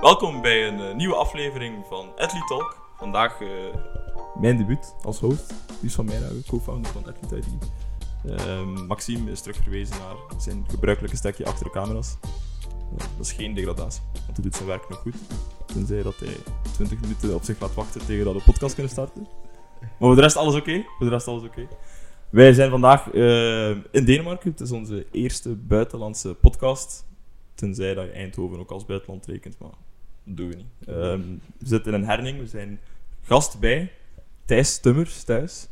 Welkom 0.00 0.40
bij 0.40 0.68
een 0.68 0.80
eh, 0.80 0.94
nieuwe 0.94 1.14
aflevering 1.14 1.86
van 1.88 2.08
Athlete 2.16 2.46
Talk. 2.46 2.76
Vandaag 2.96 3.40
eh, 3.40 3.48
mijn 4.40 4.56
debuut 4.56 4.94
als 5.02 5.20
host. 5.20 5.54
Luus 5.80 5.94
van 5.94 6.04
Meijragen, 6.04 6.42
co-founder 6.46 6.92
van 6.92 7.06
Athlete 7.06 7.36
ID. 7.36 7.70
Ehm, 8.26 8.86
Maxime 8.86 9.30
is 9.30 9.40
terug 9.40 9.56
verwezen 9.56 9.96
naar 9.98 10.40
zijn 10.40 10.64
gebruikelijke 10.68 11.16
stekje 11.16 11.46
achter 11.46 11.64
de 11.64 11.70
camera's. 11.70 12.16
Eh, 12.22 13.06
dat 13.16 13.26
is 13.26 13.32
geen 13.32 13.54
degradatie, 13.54 14.02
want 14.12 14.36
hij 14.36 14.42
doet 14.42 14.54
zijn 14.54 14.68
werk 14.68 14.88
nog 14.88 14.98
goed. 14.98 15.14
Tenzij 15.66 16.02
dat 16.02 16.16
hij 16.16 16.36
20 16.72 17.00
minuten 17.00 17.34
op 17.34 17.42
zich 17.42 17.60
laat 17.60 17.74
wachten 17.74 18.06
tegen 18.06 18.24
dat 18.24 18.34
de 18.34 18.42
podcast 18.44 18.74
kunnen 18.74 18.92
starten. 18.92 19.28
Maar 19.80 19.90
voor 19.98 20.14
de 20.14 20.20
rest 20.20 20.36
alles 20.36 20.54
oké. 20.54 20.84
Voor 20.98 21.06
de 21.06 21.12
rest 21.12 21.28
alles 21.28 21.42
oké. 21.42 21.68
Wij 22.30 22.52
zijn 22.52 22.70
vandaag 22.70 23.12
in 23.90 24.04
Denemarken. 24.04 24.50
Het 24.50 24.60
is 24.60 24.72
onze 24.72 25.06
eerste 25.10 25.54
buitenlandse 25.56 26.34
podcast. 26.34 27.06
Tenzij 27.54 27.94
dat 27.94 28.04
je 28.04 28.10
Eindhoven 28.10 28.58
ook 28.58 28.70
als 28.70 28.84
buitenland 28.84 29.26
rekent, 29.26 29.58
maar 29.58 29.70
doen 30.36 30.48
we 30.48 30.54
niet. 30.54 30.88
Ehm, 30.88 31.20
we 31.58 31.66
zitten 31.66 31.92
in 31.92 32.00
een 32.00 32.06
herning. 32.06 32.38
We 32.38 32.46
zijn 32.46 32.80
gast 33.22 33.60
bij 33.60 33.92
Thijs 34.44 34.78
Tummers 34.78 35.22
thuis. 35.22 35.68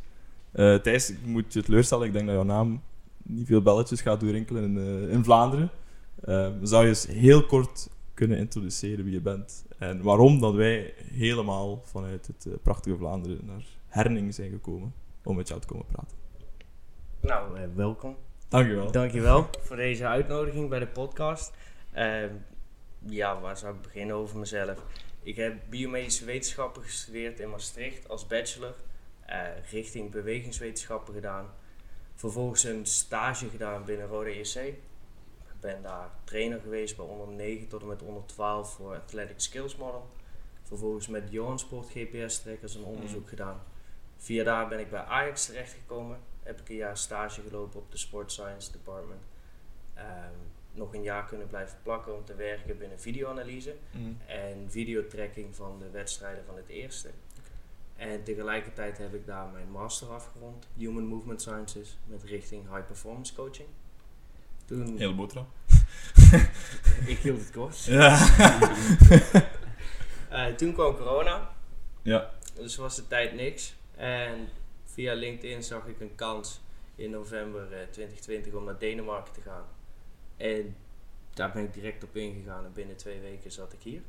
Eh, 0.51 0.75
Thijs, 0.75 1.09
ik 1.09 1.25
moet 1.25 1.53
je 1.53 1.63
teleurstellen. 1.63 2.07
Ik 2.07 2.13
denk 2.13 2.25
dat 2.25 2.35
jouw 2.35 2.43
naam 2.43 2.81
niet 3.23 3.47
veel 3.47 3.61
belletjes 3.61 4.01
gaat 4.01 4.19
doorrinkelen 4.19 4.63
in, 4.63 4.77
eh, 4.77 5.13
in 5.13 5.23
Vlaanderen. 5.23 5.69
Ehm, 6.23 6.65
zou 6.65 6.83
je 6.83 6.89
eens 6.89 7.07
heel 7.07 7.45
kort 7.45 7.89
kunnen 8.13 8.37
introduceren 8.37 9.03
wie 9.03 9.13
je 9.13 9.21
bent 9.21 9.65
en 9.77 10.01
waarom 10.01 10.39
dat 10.39 10.53
wij 10.53 10.93
helemaal 10.97 11.81
vanuit 11.83 12.27
het 12.27 12.45
eh, 12.45 12.53
prachtige 12.61 12.97
Vlaanderen 12.97 13.39
naar 13.45 13.63
Herning 13.87 14.33
zijn 14.33 14.51
gekomen 14.51 14.93
om 15.23 15.35
met 15.35 15.47
jou 15.47 15.61
te 15.61 15.67
komen 15.67 15.85
praten. 15.85 16.17
Nou, 17.19 17.57
eh, 17.57 17.63
welkom. 17.75 18.15
Dankjewel. 18.47 18.91
Dankjewel 18.91 19.49
voor 19.61 19.75
deze 19.75 20.07
uitnodiging 20.07 20.69
bij 20.69 20.79
de 20.79 20.87
podcast. 20.87 21.53
Ja, 23.09 23.39
waar 23.39 23.57
zou 23.57 23.75
ik 23.75 23.81
beginnen 23.81 24.15
over 24.15 24.37
mezelf? 24.37 24.83
Ik 25.23 25.35
heb 25.35 25.59
biomedische 25.69 26.25
wetenschappen 26.25 26.83
gestudeerd 26.83 27.39
in 27.39 27.49
Maastricht 27.49 28.09
als 28.09 28.27
bachelor. 28.27 28.75
eh, 29.25 29.47
richting 29.71 30.11
bewegingswetenschappen 30.11 31.13
gedaan. 31.13 31.49
Vervolgens 32.15 32.63
een 32.63 32.85
stage 32.85 33.49
gedaan 33.49 33.85
binnen 33.85 34.07
Rode 34.07 34.29
EC. 34.29 34.55
Ik 34.55 35.59
ben 35.59 35.81
daar 35.81 36.09
trainer 36.23 36.59
geweest 36.59 36.95
bij 36.97 37.05
onder 37.05 37.27
9 37.27 37.67
tot 37.67 37.81
en 37.81 37.87
met 37.87 38.01
onder 38.01 38.25
12 38.25 38.73
voor 38.73 38.95
Athletic 38.95 39.39
Skills 39.39 39.75
Model. 39.75 40.09
Vervolgens 40.63 41.07
met 41.07 41.31
Johan 41.31 41.59
Sport 41.59 41.89
GPS 41.89 42.41
Trackers 42.41 42.75
een 42.75 42.83
onderzoek 42.83 43.29
gedaan. 43.29 43.61
Via 44.17 44.43
daar 44.43 44.67
ben 44.67 44.79
ik 44.79 44.89
bij 44.89 45.03
Ajax 45.03 45.45
terechtgekomen. 45.45 46.19
Heb 46.43 46.59
ik 46.59 46.69
een 46.69 46.75
jaar 46.75 46.97
stage 46.97 47.41
gelopen 47.41 47.79
op 47.79 47.91
de 47.91 47.97
Sport 47.97 48.31
Science 48.31 48.71
Department. 48.71 49.21
Ehm, 49.93 50.33
nog 50.77 50.93
een 50.93 51.03
jaar 51.03 51.25
kunnen 51.25 51.47
blijven 51.47 51.77
plakken 51.83 52.15
om 52.15 52.25
te 52.25 52.35
werken 52.35 52.77
binnen 52.77 52.99
videoanalyse 52.99 53.75
Mm. 53.91 54.17
en 54.25 54.65
videotracking 54.69 55.55
van 55.55 55.79
de 55.79 55.89
wedstrijden 55.89 56.43
van 56.45 56.55
het 56.55 56.67
eerste. 56.67 57.09
En 57.95 58.23
tegelijkertijd 58.23 58.97
heb 58.97 59.13
ik 59.13 59.25
daar 59.25 59.47
mijn 59.53 59.71
master 59.71 60.07
afgerond, 60.07 60.67
Human 60.77 61.05
Movement 61.05 61.41
Sciences, 61.41 61.97
met 62.05 62.23
richting 62.23 62.63
High 62.73 62.85
Performance 62.85 63.33
Coaching. 63.35 63.67
Toen, 64.65 65.15
boterham. 65.15 65.47
ik 67.13 67.17
hield 67.17 67.39
het 67.39 67.51
kort. 67.51 67.83
Ja. 67.83 68.17
Eh, 70.29 70.45
toen 70.45 70.73
kwam 70.73 70.95
corona, 70.95 71.51
ja. 72.01 72.31
dus 72.55 72.75
was 72.75 72.95
de 72.95 73.07
tijd 73.07 73.33
niks. 73.33 73.75
En 73.95 74.49
via 74.85 75.13
LinkedIn 75.13 75.63
zag 75.63 75.85
ik 75.87 75.99
een 75.99 76.15
kans 76.15 76.61
in 76.95 77.09
november 77.09 77.61
eh, 77.73 77.87
2020 77.91 78.53
om 78.53 78.63
naar 78.63 78.77
Denemarken 78.79 79.33
te 79.33 79.41
gaan. 79.41 79.63
En 80.37 80.75
daar 81.33 81.51
ben 81.51 81.63
ik 81.63 81.73
direct 81.73 82.03
op 82.03 82.15
ingegaan 82.15 82.65
en 82.65 82.73
binnen 82.73 82.95
twee 82.97 83.19
weken 83.19 83.51
zat 83.51 83.73
ik 83.73 83.81
hier. 83.81 84.01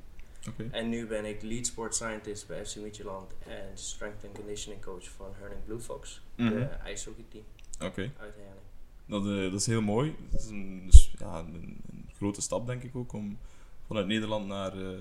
En 0.70 0.88
nu 0.88 1.06
ben 1.06 1.24
ik 1.24 1.42
lead 1.42 1.66
sport 1.66 1.94
scientist 1.94 2.46
bij 2.46 2.66
FC 2.66 2.76
Midtjylland 2.76 3.34
en 3.46 3.70
strength 3.78 4.24
and 4.24 4.34
conditioning 4.34 4.82
coach 4.82 5.08
van 5.08 5.26
Herning 5.38 5.64
Blue 5.64 5.80
Fox, 5.80 6.22
Mhm. 6.36 6.50
de 6.50 6.64
ijshockeyteam 6.64 7.44
Oké. 7.84 8.12
uit 8.18 8.34
Herning. 8.34 8.66
Dat, 9.06 9.26
eh, 9.26 9.50
dat 9.50 9.60
is 9.60 9.66
heel 9.66 9.80
mooi. 9.82 10.16
Het 10.30 10.40
is 10.40 10.48
een, 10.48 10.82
dus, 10.86 11.12
ja, 11.18 11.38
een, 11.38 11.80
een 11.90 12.08
grote 12.16 12.40
stap, 12.40 12.66
denk 12.66 12.82
ik 12.82 12.96
ook, 12.96 13.12
om 13.12 13.38
vanuit 13.86 14.06
Nederland 14.06 14.46
naar, 14.46 14.72
eh, 14.92 14.98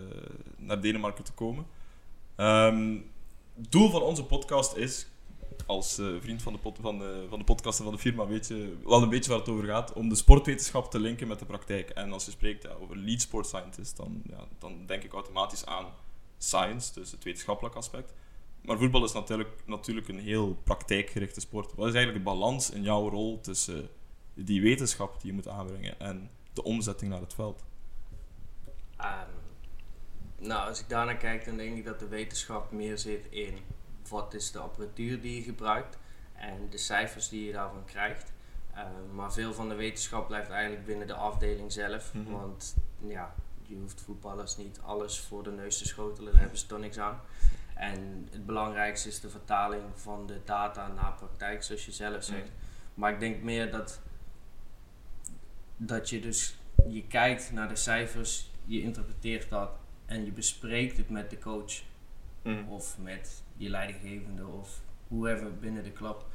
naar 0.58 0.82
Denemarken 0.82 1.24
te 1.24 1.34
komen. 1.34 1.66
Het 3.56 3.72
doel 3.72 3.90
van 3.90 4.02
onze 4.02 4.26
podcast 4.26 4.76
is, 4.76 5.08
als 5.66 5.98
eh, 5.98 6.08
vriend 6.20 6.42
van 6.42 6.54
de, 6.54 6.60
van, 6.82 7.00
de, 7.00 7.26
van 7.30 7.40
de 7.40 7.46
podcast 7.46 7.78
en 7.78 7.84
van 7.84 7.94
de 7.94 8.00
firma, 8.00 8.28
weet 8.28 8.48
je 8.48 8.78
wel 8.84 9.02
een 9.02 9.10
beetje 9.10 9.30
waar 9.30 9.40
het 9.40 9.50
over 9.50 9.66
gaat, 9.66 9.94
om 9.94 10.10
de 10.10 10.16
sportwetenschap 10.16 10.92
te 10.92 11.00
linken 11.00 11.28
met 11.28 11.40
de 11.40 11.46
praktijk. 11.46 11.90
En 11.90 12.14
als 12.14 12.26
je 12.26 12.32
spreekt 12.32 12.64
ja, 12.64 12.70
over 12.70 12.98
lead 12.98 13.22
sport 13.22 13.46
scientist, 13.46 13.98
dan, 13.98 14.22
ja, 14.30 14.48
dan 14.60 14.86
denk 14.86 15.04
ik 15.04 15.14
automatisch 15.14 15.66
aan 15.66 15.86
science, 16.38 16.94
dus 16.94 17.12
het 17.12 17.24
wetenschappelijk 17.24 17.76
aspect. 17.76 18.14
Maar 18.62 18.78
voetbal 18.78 19.04
is 19.04 19.14
natuurlijk, 19.14 19.50
natuurlijk 19.66 20.08
een 20.08 20.20
heel 20.20 20.58
praktijkgerichte 20.64 21.40
sport. 21.40 21.76
Wat 21.76 21.88
is 21.88 21.94
eigenlijk 21.94 22.26
de 22.26 22.32
balans 22.32 22.70
in 22.70 22.84
jouw 22.84 23.10
rol 23.10 23.40
tussen 23.40 23.90
die 24.34 24.62
wetenschap 24.62 25.22
die 25.22 25.30
je 25.30 25.36
moet 25.36 25.48
aanbrengen 25.48 26.00
en 26.00 26.30
de 26.54 26.64
omzetting 26.64 27.12
naar 27.12 27.22
het 27.22 27.34
veld? 27.34 27.64
Ehm, 28.98 29.30
nou, 30.40 30.70
als 30.70 30.80
ik 30.80 30.90
daarnaar 30.90 31.18
kijk, 31.18 31.46
dan 31.46 31.58
denk 31.58 31.78
ik 31.78 31.86
dat 31.86 32.00
de 32.00 32.08
wetenschap 32.08 32.72
meer 32.72 32.98
zit 32.98 33.26
in 33.30 33.58
wat 34.10 34.34
is 34.34 34.52
de 34.52 34.60
apparatuur 34.60 35.22
die 35.22 35.36
je 35.36 35.42
gebruikt 35.42 35.98
en 36.36 36.70
de 36.70 36.78
cijfers 36.78 37.30
die 37.30 37.46
je 37.46 37.52
daarvan 37.52 37.86
krijgt. 37.86 38.32
Ehm, 38.74 39.16
maar 39.16 39.34
veel 39.34 39.54
van 39.54 39.70
de 39.70 39.76
wetenschap 39.76 40.28
blijft 40.28 40.50
eigenlijk 40.50 40.86
binnen 40.86 41.08
de 41.08 41.14
afdeling 41.14 41.72
zelf. 41.72 42.14
Mhm. 42.14 42.32
Want 42.32 42.76
ja, 43.08 43.36
je 43.62 43.76
hoeft 43.76 44.02
voetballers 44.02 44.58
niet 44.58 44.80
alles 44.84 45.20
voor 45.20 45.44
de 45.44 45.52
neus 45.52 45.78
te 45.78 45.88
schotelen, 45.88 46.32
daar 46.32 46.42
hebben 46.42 46.60
ze 46.60 46.66
toch 46.66 46.80
niks 46.80 47.00
aan. 47.00 47.20
En 47.76 48.28
het 48.32 48.46
belangrijkste 48.46 49.08
is 49.08 49.20
de 49.20 49.30
vertaling 49.30 49.84
van 49.94 50.28
de 50.28 50.42
data 50.46 50.88
naar 50.88 51.14
praktijk, 51.14 51.64
zoals 51.64 51.86
je 51.86 51.92
zelf 51.92 52.24
zegt. 52.24 52.50
Maar 52.94 53.14
ik 53.14 53.20
denk 53.20 53.42
meer 53.42 53.72
dat, 53.72 54.02
dat 55.78 56.10
je 56.10 56.20
dus 56.20 56.58
je 56.88 57.04
kijkt 57.08 57.52
naar 57.52 57.68
de 57.68 57.76
cijfers, 57.76 58.52
je 58.66 58.82
interpreteert 58.82 59.50
dat 59.50 59.70
en 60.06 60.26
je 60.26 60.32
bespreekt 60.32 60.98
het 60.98 61.10
met 61.10 61.30
de 61.30 61.40
coach 61.40 61.82
of 62.68 62.98
met 62.98 63.44
je 63.58 63.70
leidinggevende 63.70 64.48
of 64.48 64.82
whoever 65.08 65.58
binnen 65.58 65.84
de 65.84 65.94
club. 65.94 66.26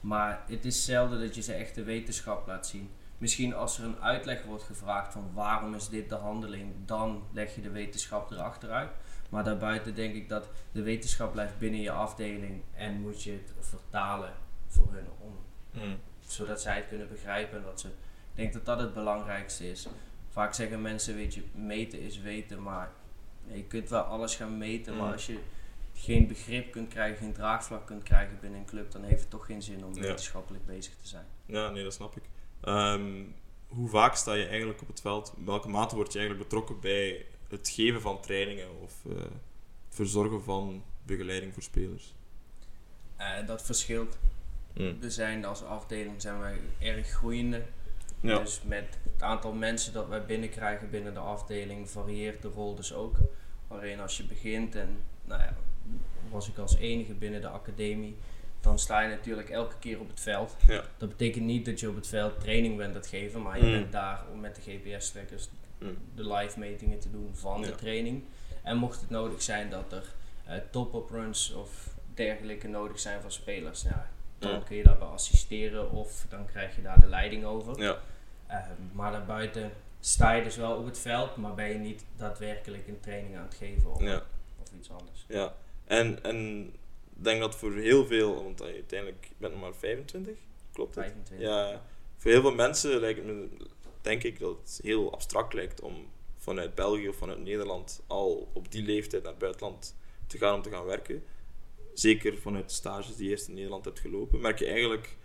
Maar 0.00 0.42
het 0.48 0.64
is 0.64 0.84
zelden 0.84 1.20
dat 1.20 1.34
je 1.34 1.42
ze 1.42 1.52
echt 1.52 1.74
de 1.74 1.82
wetenschap 1.82 2.46
laat 2.46 2.66
zien. 2.66 2.90
Misschien 3.18 3.54
als 3.54 3.78
er 3.78 3.84
een 3.84 4.00
uitleg 4.00 4.44
wordt 4.44 4.62
gevraagd 4.62 5.12
van 5.12 5.30
waarom 5.34 5.74
is 5.74 5.88
dit 5.88 6.08
de 6.08 6.14
handeling, 6.14 6.72
dan 6.84 7.22
leg 7.32 7.54
je 7.54 7.60
de 7.60 7.70
wetenschap 7.70 8.30
erachter 8.30 8.70
uit. 8.70 8.90
Maar 9.30 9.44
daarbuiten 9.44 9.94
denk 9.94 10.14
ik 10.14 10.28
dat 10.28 10.48
de 10.72 10.82
wetenschap 10.82 11.32
blijft 11.32 11.58
binnen 11.58 11.80
je 11.80 11.90
afdeling 11.90 12.62
en 12.74 13.00
moet 13.00 13.22
je 13.22 13.30
het 13.32 13.52
vertalen 13.60 14.32
voor 14.66 14.92
hun 14.92 15.06
om 15.18 15.36
zodat 16.26 16.60
zij 16.60 16.76
het 16.76 16.88
kunnen 16.88 17.08
begrijpen. 17.08 17.58
En 17.58 17.64
dat 17.64 17.80
ze, 17.80 17.86
ik 17.88 17.94
denk 18.34 18.52
dat 18.52 18.64
dat 18.64 18.78
het 18.78 18.94
belangrijkste 18.94 19.70
is. 19.70 19.86
Vaak 20.28 20.54
zeggen 20.54 20.82
mensen, 20.82 21.14
weet 21.14 21.34
je, 21.34 21.42
meten 21.54 22.00
is 22.00 22.20
weten, 22.20 22.62
maar 22.62 22.90
je 23.46 23.64
kunt 23.64 23.88
wel 23.88 24.02
alles 24.02 24.36
gaan 24.36 24.58
meten, 24.58 24.96
maar 24.96 25.06
Mm. 25.06 25.12
als 25.12 25.26
je 25.26 25.38
geen 25.98 26.26
begrip 26.26 26.72
kunt 26.72 26.88
krijgen, 26.88 27.16
geen 27.16 27.32
draagvlak 27.32 27.86
kunt 27.86 28.02
krijgen 28.02 28.38
binnen 28.40 28.58
een 28.60 28.66
club, 28.66 28.90
dan 28.92 29.02
heeft 29.02 29.20
het 29.20 29.30
toch 29.30 29.46
geen 29.46 29.62
zin 29.62 29.84
om 29.84 29.94
Ja. 29.94 30.00
wetenschappelijk 30.00 30.66
bezig 30.66 30.94
te 31.02 31.08
zijn. 31.08 31.24
Ja, 31.46 31.70
nee, 31.70 31.82
dat 31.82 31.92
snap 31.94 32.16
ik. 32.16 32.22
Ehm, 32.60 33.22
hoe 33.68 33.88
vaak 33.88 34.14
sta 34.14 34.32
je 34.34 34.46
eigenlijk 34.46 34.80
op 34.82 34.88
het 34.88 35.00
veld? 35.00 35.32
In 35.36 35.44
welke 35.44 35.68
mate 35.68 35.94
word 35.94 36.12
je 36.12 36.18
eigenlijk 36.18 36.48
betrokken 36.48 36.80
bij 36.80 37.26
het 37.48 37.68
geven 37.68 38.00
van 38.00 38.20
trainingen 38.20 38.80
of 38.80 38.92
eh, 39.08 39.16
het 39.18 39.30
verzorgen 39.88 40.42
van 40.42 40.82
begeleiding 41.02 41.52
voor 41.54 41.62
spelers? 41.62 42.14
Eh, 43.16 43.46
dat 43.46 43.62
verschilt. 43.62 44.18
We 45.00 45.10
zijn 45.10 45.44
als 45.44 45.62
afdeling 45.64 46.20
zijn 46.22 46.38
wij 46.38 46.58
erg 46.78 47.08
groeiende. 47.08 47.62
Ja. 48.20 48.38
Dus 48.38 48.62
met 48.62 48.98
het 49.12 49.22
aantal 49.22 49.52
mensen 49.52 49.92
dat 49.92 50.08
wij 50.08 50.24
binnenkrijgen 50.26 50.90
binnen 50.90 51.14
de 51.14 51.20
afdeling 51.20 51.90
varieert 51.90 52.42
de 52.42 52.48
rol 52.48 52.74
dus 52.74 52.92
ook. 52.92 53.16
Waarin 53.68 54.00
als 54.00 54.16
je 54.16 54.24
begint 54.24 54.74
en 54.74 54.98
nou 55.24 55.42
ja, 55.42 55.56
was 56.30 56.48
ik 56.48 56.58
als 56.58 56.76
enige 56.76 57.12
binnen 57.14 57.40
de 57.40 57.48
academie, 57.48 58.16
dan 58.60 58.78
sta 58.78 59.00
je 59.00 59.08
natuurlijk 59.08 59.50
elke 59.50 59.74
keer 59.78 60.00
op 60.00 60.08
het 60.08 60.20
veld. 60.20 60.56
Ja. 60.66 60.84
Dat 60.96 61.08
betekent 61.08 61.44
niet 61.44 61.64
dat 61.64 61.80
je 61.80 61.88
op 61.88 61.94
het 61.94 62.06
veld 62.06 62.40
training 62.40 62.76
bent 62.76 62.88
aan 62.90 62.96
het 62.96 63.06
geven, 63.06 63.42
maar 63.42 63.58
je 63.58 63.64
Mm. 63.64 63.72
bent 63.72 63.92
daar 63.92 64.22
om 64.32 64.40
met 64.40 64.54
de 64.54 64.60
GPS-trackers 64.60 65.48
Mm. 65.78 65.96
de 66.14 66.32
live 66.32 66.58
metingen 66.58 66.98
te 66.98 67.10
doen 67.10 67.30
van 67.34 67.60
Ja. 67.60 67.66
de 67.66 67.74
training. 67.74 68.22
En 68.62 68.76
mocht 68.76 69.00
het 69.00 69.10
nodig 69.10 69.42
zijn 69.42 69.70
dat 69.70 69.92
er 69.92 70.04
eh, 70.46 70.54
top-up 70.70 71.10
runs 71.10 71.52
of 71.52 71.94
dergelijke 72.14 72.68
nodig 72.68 72.98
zijn 73.00 73.20
van 73.20 73.30
spelers, 73.32 73.82
nou, 73.82 73.96
dan 74.38 74.50
Ja. 74.50 74.58
kun 74.66 74.76
je 74.76 74.82
daarbij 74.82 75.08
assisteren 75.08 75.90
of 75.90 76.26
dan 76.28 76.46
krijg 76.46 76.76
je 76.76 76.82
daar 76.82 77.00
de 77.00 77.06
leiding 77.06 77.44
over. 77.44 77.80
Ja. 77.82 77.98
Ehm, 78.46 78.60
maar 78.92 79.12
daarbuiten 79.12 79.70
sta 80.00 80.32
je 80.32 80.42
dus 80.42 80.56
wel 80.56 80.76
op 80.76 80.84
het 80.84 80.98
veld, 80.98 81.36
maar 81.36 81.54
ben 81.54 81.68
je 81.68 81.78
niet 81.78 82.04
daadwerkelijk 82.16 82.88
een 82.88 83.00
training 83.00 83.36
aan 83.36 83.44
het 83.44 83.54
geven 83.54 83.94
of, 83.94 84.00
Ja. 84.02 84.22
of 84.62 84.72
iets 84.78 84.90
anders. 84.90 85.24
Ja, 85.28 85.54
en, 85.88 86.22
en 86.22 86.66
ik 87.16 87.24
denk 87.24 87.40
dat 87.40 87.54
voor 87.54 87.74
heel 87.74 88.06
veel, 88.06 88.44
want 88.44 88.62
uiteindelijk 88.62 89.28
ben 89.36 89.50
je 89.50 89.56
nog 89.56 89.64
maar 89.64 89.74
25, 89.74 90.36
klopt 90.72 90.94
het? 90.94 91.04
25. 91.04 91.46
Ja, 91.46 91.82
voor 92.16 92.30
heel 92.30 92.40
veel 92.40 92.54
mensen 92.54 93.00
lijkt 93.00 93.18
het 93.18 93.26
me, 93.26 93.48
denk 94.00 94.22
ik 94.22 94.38
dat 94.38 94.56
het 94.56 94.80
heel 94.82 95.12
abstract 95.12 95.52
lijkt 95.52 95.80
om 95.80 95.94
vanuit 96.36 96.74
België 96.74 97.08
of 97.08 97.16
vanuit 97.16 97.42
Nederland 97.42 98.02
al 98.06 98.48
op 98.52 98.72
die 98.72 98.82
leeftijd 98.82 99.22
naar 99.22 99.30
het 99.32 99.40
buitenland 99.40 99.96
te 100.26 100.38
gaan 100.38 100.54
om 100.54 100.62
te 100.62 100.70
gaan 100.70 100.84
werken, 100.84 101.24
zeker 101.92 102.38
vanuit 102.38 102.68
de 102.68 102.74
stages 102.74 103.16
die 103.16 103.24
je 103.24 103.30
eerst 103.30 103.48
in 103.48 103.54
Nederland 103.54 103.84
hebt 103.84 104.00
gelopen, 104.00 104.40
merk 104.40 104.58
je 104.58 104.66
eigenlijk, 104.66 105.16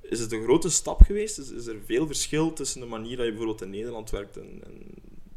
is 0.00 0.20
het 0.20 0.32
een 0.32 0.42
grote 0.42 0.70
stap 0.70 1.00
geweest? 1.00 1.38
Is, 1.38 1.50
is 1.50 1.66
er 1.66 1.80
veel 1.84 2.06
verschil 2.06 2.52
tussen 2.52 2.80
de 2.80 2.86
manier 2.86 3.16
dat 3.16 3.24
je 3.24 3.30
bijvoorbeeld 3.30 3.62
in 3.62 3.70
Nederland 3.70 4.10
werkt 4.10 4.36
en, 4.36 4.60
en 4.64 4.86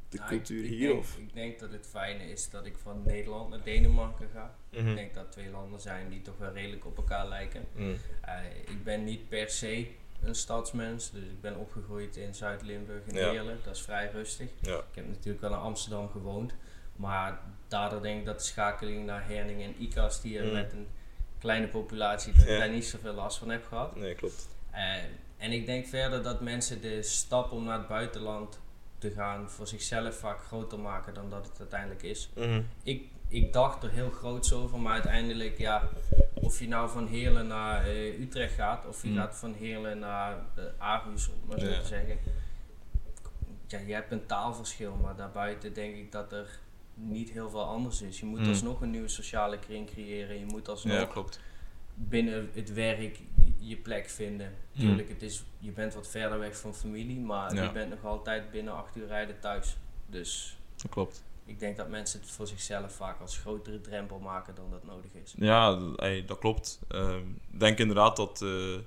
de 0.10 0.20
cultuur 0.28 0.64
ik, 0.64 0.70
hier? 0.70 0.88
Denk, 0.88 1.00
of? 1.00 1.18
Ik 1.18 1.34
denk 1.34 1.60
dat 1.60 1.72
het 1.72 1.88
fijne 1.88 2.24
is 2.24 2.50
dat 2.50 2.66
ik 2.66 2.78
van 2.78 3.02
Nederland 3.06 3.50
naar 3.50 3.64
Denemarken 3.64 4.28
ga. 4.34 4.56
Mhm. 4.72 4.88
Ik 4.88 4.96
denk 4.96 5.14
dat 5.14 5.32
twee 5.32 5.50
landen 5.50 5.80
zijn 5.80 6.10
die 6.10 6.22
toch 6.22 6.38
wel 6.38 6.52
redelijk 6.54 6.86
op 6.86 6.98
elkaar 6.98 7.28
lijken. 7.28 7.66
Mm. 7.76 7.96
Eh, 8.22 8.34
ik 8.68 8.84
ben 8.84 9.04
niet 9.04 9.30
per 9.30 9.50
se 9.50 9.88
een 10.22 10.36
stadsmens, 10.36 11.12
dus 11.12 11.24
ik 11.24 11.42
ben 11.42 11.56
opgegroeid 11.58 12.16
in 12.16 12.36
Zuid-Limburg 12.36 13.02
en 13.08 13.16
Ja. 13.16 13.30
Heerlen. 13.30 13.60
Dat 13.64 13.76
is 13.76 13.82
vrij 13.82 14.10
rustig. 14.12 14.50
Ja. 14.62 14.78
Ik 14.78 14.84
heb 14.96 15.08
natuurlijk 15.08 15.42
wel 15.42 15.52
in 15.52 15.58
Amsterdam 15.60 16.10
gewoond, 16.10 16.54
maar 16.96 17.40
daardoor 17.68 18.02
denk 18.02 18.20
ik 18.20 18.26
dat 18.26 18.40
de 18.40 18.46
schakeling 18.46 19.06
naar 19.06 19.28
Herning 19.28 19.62
en 19.64 19.76
Icas, 19.82 20.22
die 20.22 20.38
er 20.40 20.46
Mm. 20.46 20.54
met 20.54 20.72
een 20.72 20.88
kleine 21.40 21.68
populatie, 21.68 22.34
dat 22.34 22.42
ik 22.44 22.50
Ja. 22.50 22.58
daar 22.58 22.70
niet 22.70 22.86
zoveel 22.86 23.14
last 23.14 23.38
van 23.38 23.50
heb 23.50 23.66
gehad. 23.66 23.96
Nee, 23.96 24.16
klopt. 24.16 24.48
Eh, 24.72 24.96
en 25.38 25.52
ik 25.52 25.66
denk 25.66 25.88
verder 25.88 26.24
dat 26.24 26.42
mensen 26.42 26.82
de 26.82 27.04
stap 27.04 27.52
om 27.52 27.64
naar 27.64 27.78
het 27.78 27.88
buitenland 27.88 28.60
te 28.98 29.12
gaan 29.12 29.50
voor 29.50 29.68
zichzelf 29.68 30.16
vaak 30.20 30.40
groter 30.44 30.80
maken 30.80 31.14
dan 31.14 31.30
dat 31.30 31.46
het 31.48 31.60
uiteindelijk 31.60 32.04
is. 32.04 32.30
Mhm. 32.36 32.62
Ik, 32.84 33.04
ik 33.28 33.54
dacht 33.54 33.84
er 33.84 33.90
heel 33.92 34.10
groot 34.10 34.54
over, 34.54 34.80
maar 34.80 34.94
uiteindelijk, 34.94 35.58
ja, 35.58 35.90
of 36.34 36.60
je 36.60 36.68
nou 36.68 36.90
van 36.90 37.08
Heerlen 37.08 37.48
naar 37.48 37.86
eh, 37.86 38.20
Utrecht 38.20 38.54
gaat, 38.54 38.86
of 38.88 39.02
je 39.04 39.10
Mm. 39.10 39.16
gaat 39.16 39.36
van 39.36 39.54
Heerlen 39.54 40.00
naar 40.00 40.36
uh, 40.58 40.64
Aarhus, 40.78 41.28
om 41.30 41.36
maar 41.48 41.60
zo 41.60 41.66
Ja. 41.68 41.80
te 41.80 41.86
zeggen. 41.88 42.18
Ja, 43.68 43.80
je 43.80 43.94
hebt 43.94 44.12
een 44.12 44.26
taalverschil, 44.26 44.96
maar 44.96 45.16
daarbuiten 45.16 45.74
denk 45.74 45.96
ik 45.96 46.12
dat 46.12 46.32
er 46.32 46.60
niet 46.94 47.30
heel 47.30 47.50
veel 47.50 47.64
anders 47.66 48.02
is. 48.02 48.20
Je 48.20 48.26
moet 48.26 48.40
Mm. 48.40 48.48
alsnog 48.48 48.82
een 48.82 48.90
nieuwe 48.92 49.08
sociale 49.08 49.60
kring 49.60 49.90
creëren, 49.92 50.40
je 50.40 50.46
moet 50.46 50.70
alsnog 50.70 50.98
Ja, 50.98 51.06
klopt. 51.06 51.40
Binnen 52.00 52.50
het 52.54 52.74
werk 52.74 53.20
je 53.60 53.76
plek 53.78 54.10
vinden. 54.10 54.50
Mm. 54.74 54.82
Tuurlijk, 54.82 55.10
het 55.10 55.22
is, 55.22 55.44
je 55.60 55.72
bent 55.72 55.94
wat 55.94 56.08
verder 56.08 56.40
weg 56.40 56.58
van 56.58 56.76
familie, 56.76 57.20
maar 57.20 57.54
Ja. 57.56 57.64
je 57.64 57.72
bent 57.72 57.90
nog 57.90 58.06
altijd 58.06 58.52
binnen 58.52 58.74
acht 58.74 58.96
uur 58.96 59.08
rijden 59.08 59.40
thuis. 59.40 59.78
Dus 60.06 60.58
Dat 60.76 60.92
klopt. 60.92 61.24
ik 61.46 61.60
denk 61.60 61.78
dat 61.78 61.90
mensen 61.90 62.20
het 62.20 62.32
voor 62.32 62.48
zichzelf 62.48 62.94
vaak 62.96 63.22
als 63.22 63.38
grotere 63.38 63.82
drempel 63.82 64.20
maken 64.20 64.56
dan 64.56 64.72
dat 64.72 64.84
nodig 64.86 65.14
is. 65.24 65.34
Ja, 65.38 65.78
d- 65.78 66.00
ey, 66.00 66.26
dat 66.26 66.40
klopt. 66.40 66.80
Ehm, 66.88 67.30
Ik 67.52 67.60
denk 67.60 67.78
inderdaad 67.80 68.16
dat 68.16 68.42
eh, 68.42 68.78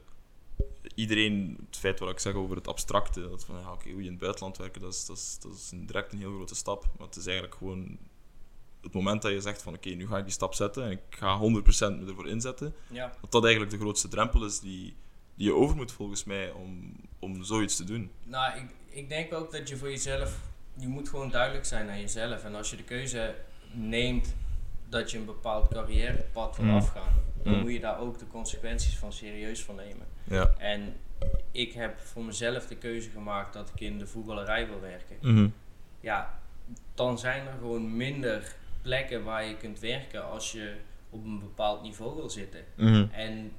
iedereen, 0.95 1.57
het 1.67 1.77
feit 1.77 1.99
wat 1.99 2.11
ik 2.11 2.19
zeg 2.19 2.35
over 2.35 2.57
het 2.57 2.69
abstracte, 2.69 3.21
dat 3.29 3.45
van 3.45 3.59
ja, 3.61 3.73
oké, 3.73 3.91
hoe 3.91 3.99
je 4.01 4.05
in 4.07 4.11
het 4.13 4.21
buitenland 4.21 4.57
werken, 4.57 4.81
dat 4.81 4.95
is, 4.95 5.07
dat, 5.07 5.17
is, 5.17 5.39
dat 5.41 5.53
is 5.55 5.71
een, 5.73 5.87
direct 5.87 6.13
een 6.13 6.19
heel 6.19 6.35
grote 6.35 6.55
stap. 6.55 6.87
Maar 6.99 7.07
het 7.07 7.17
is 7.17 7.27
eigenlijk 7.27 7.57
gewoon 7.57 7.99
het 8.83 8.93
moment 8.93 9.23
dat 9.23 9.33
je 9.33 9.41
zegt 9.41 9.63
van 9.63 9.75
oké, 9.75 9.89
nu 9.91 10.07
ga 10.07 10.19
ik 10.19 10.25
die 10.25 10.33
stap 10.33 10.55
zetten 10.55 10.85
en 10.85 10.91
ik 10.91 11.01
ga 11.11 11.39
100% 11.39 11.43
me 11.43 12.05
ervoor 12.09 12.29
inzetten, 12.29 12.75
Ja, 12.89 13.13
dat 13.21 13.33
dat 13.33 13.43
eigenlijk 13.43 13.73
de 13.73 13.79
grootste 13.81 14.09
drempel 14.09 14.45
is 14.45 14.61
die, 14.61 14.97
die 15.35 15.47
je 15.47 15.55
over 15.55 15.77
moet 15.77 15.93
volgens 15.93 16.25
mij 16.25 16.51
om, 16.51 16.93
om 17.19 17.45
zoiets 17.45 17.77
te 17.77 17.85
doen. 17.85 18.11
nou, 18.25 18.59
ik, 18.59 18.65
ik 18.89 19.09
denk 19.09 19.33
ook 19.33 19.53
dat 19.53 19.69
je 19.69 19.77
voor 19.77 19.91
jezelf, 19.91 20.39
je 20.77 20.89
moet 20.89 21.09
gewoon 21.09 21.31
duidelijk 21.31 21.65
zijn 21.65 21.87
naar 21.87 21.99
jezelf. 22.01 22.45
En 22.45 22.55
als 22.55 22.71
je 22.71 22.77
de 22.77 22.83
keuze 22.85 23.35
neemt 23.73 24.35
dat 24.89 25.11
je 25.11 25.19
een 25.19 25.25
bepaald 25.25 25.69
carrièrepad 25.69 26.57
wil 26.57 26.67
Mm. 26.67 26.77
afgaan, 26.77 27.15
dan 27.43 27.55
Mm. 27.55 27.61
moet 27.61 27.73
je 27.73 27.81
daar 27.81 27.99
ook 28.01 28.19
de 28.19 28.27
consequenties 28.27 28.97
van 28.99 29.13
serieus 29.13 29.63
van 29.65 29.75
nemen. 29.75 30.07
Ja. 30.25 30.55
En 30.59 30.95
ik 31.53 31.73
heb 31.73 31.99
voor 31.99 32.25
mezelf 32.25 32.67
de 32.67 32.77
keuze 32.77 33.11
gemaakt 33.11 33.53
dat 33.53 33.71
ik 33.75 33.81
in 33.81 33.99
de 33.99 34.07
voetballerij 34.07 34.67
wil 34.69 34.81
werken. 34.81 35.17
Mhm. 35.21 35.49
Ja, 36.01 36.41
dan 36.95 37.19
zijn 37.19 37.47
er 37.47 37.53
gewoon 37.59 37.97
minder 37.97 38.57
plekken 38.83 39.25
waar 39.25 39.45
je 39.45 39.57
kunt 39.57 39.79
werken 39.79 40.31
als 40.31 40.53
je 40.53 40.75
op 41.11 41.25
een 41.25 41.39
bepaald 41.39 41.83
niveau 41.83 42.17
wil 42.17 42.31
zitten. 42.31 42.65
Mhm. 42.77 43.07
En 43.13 43.53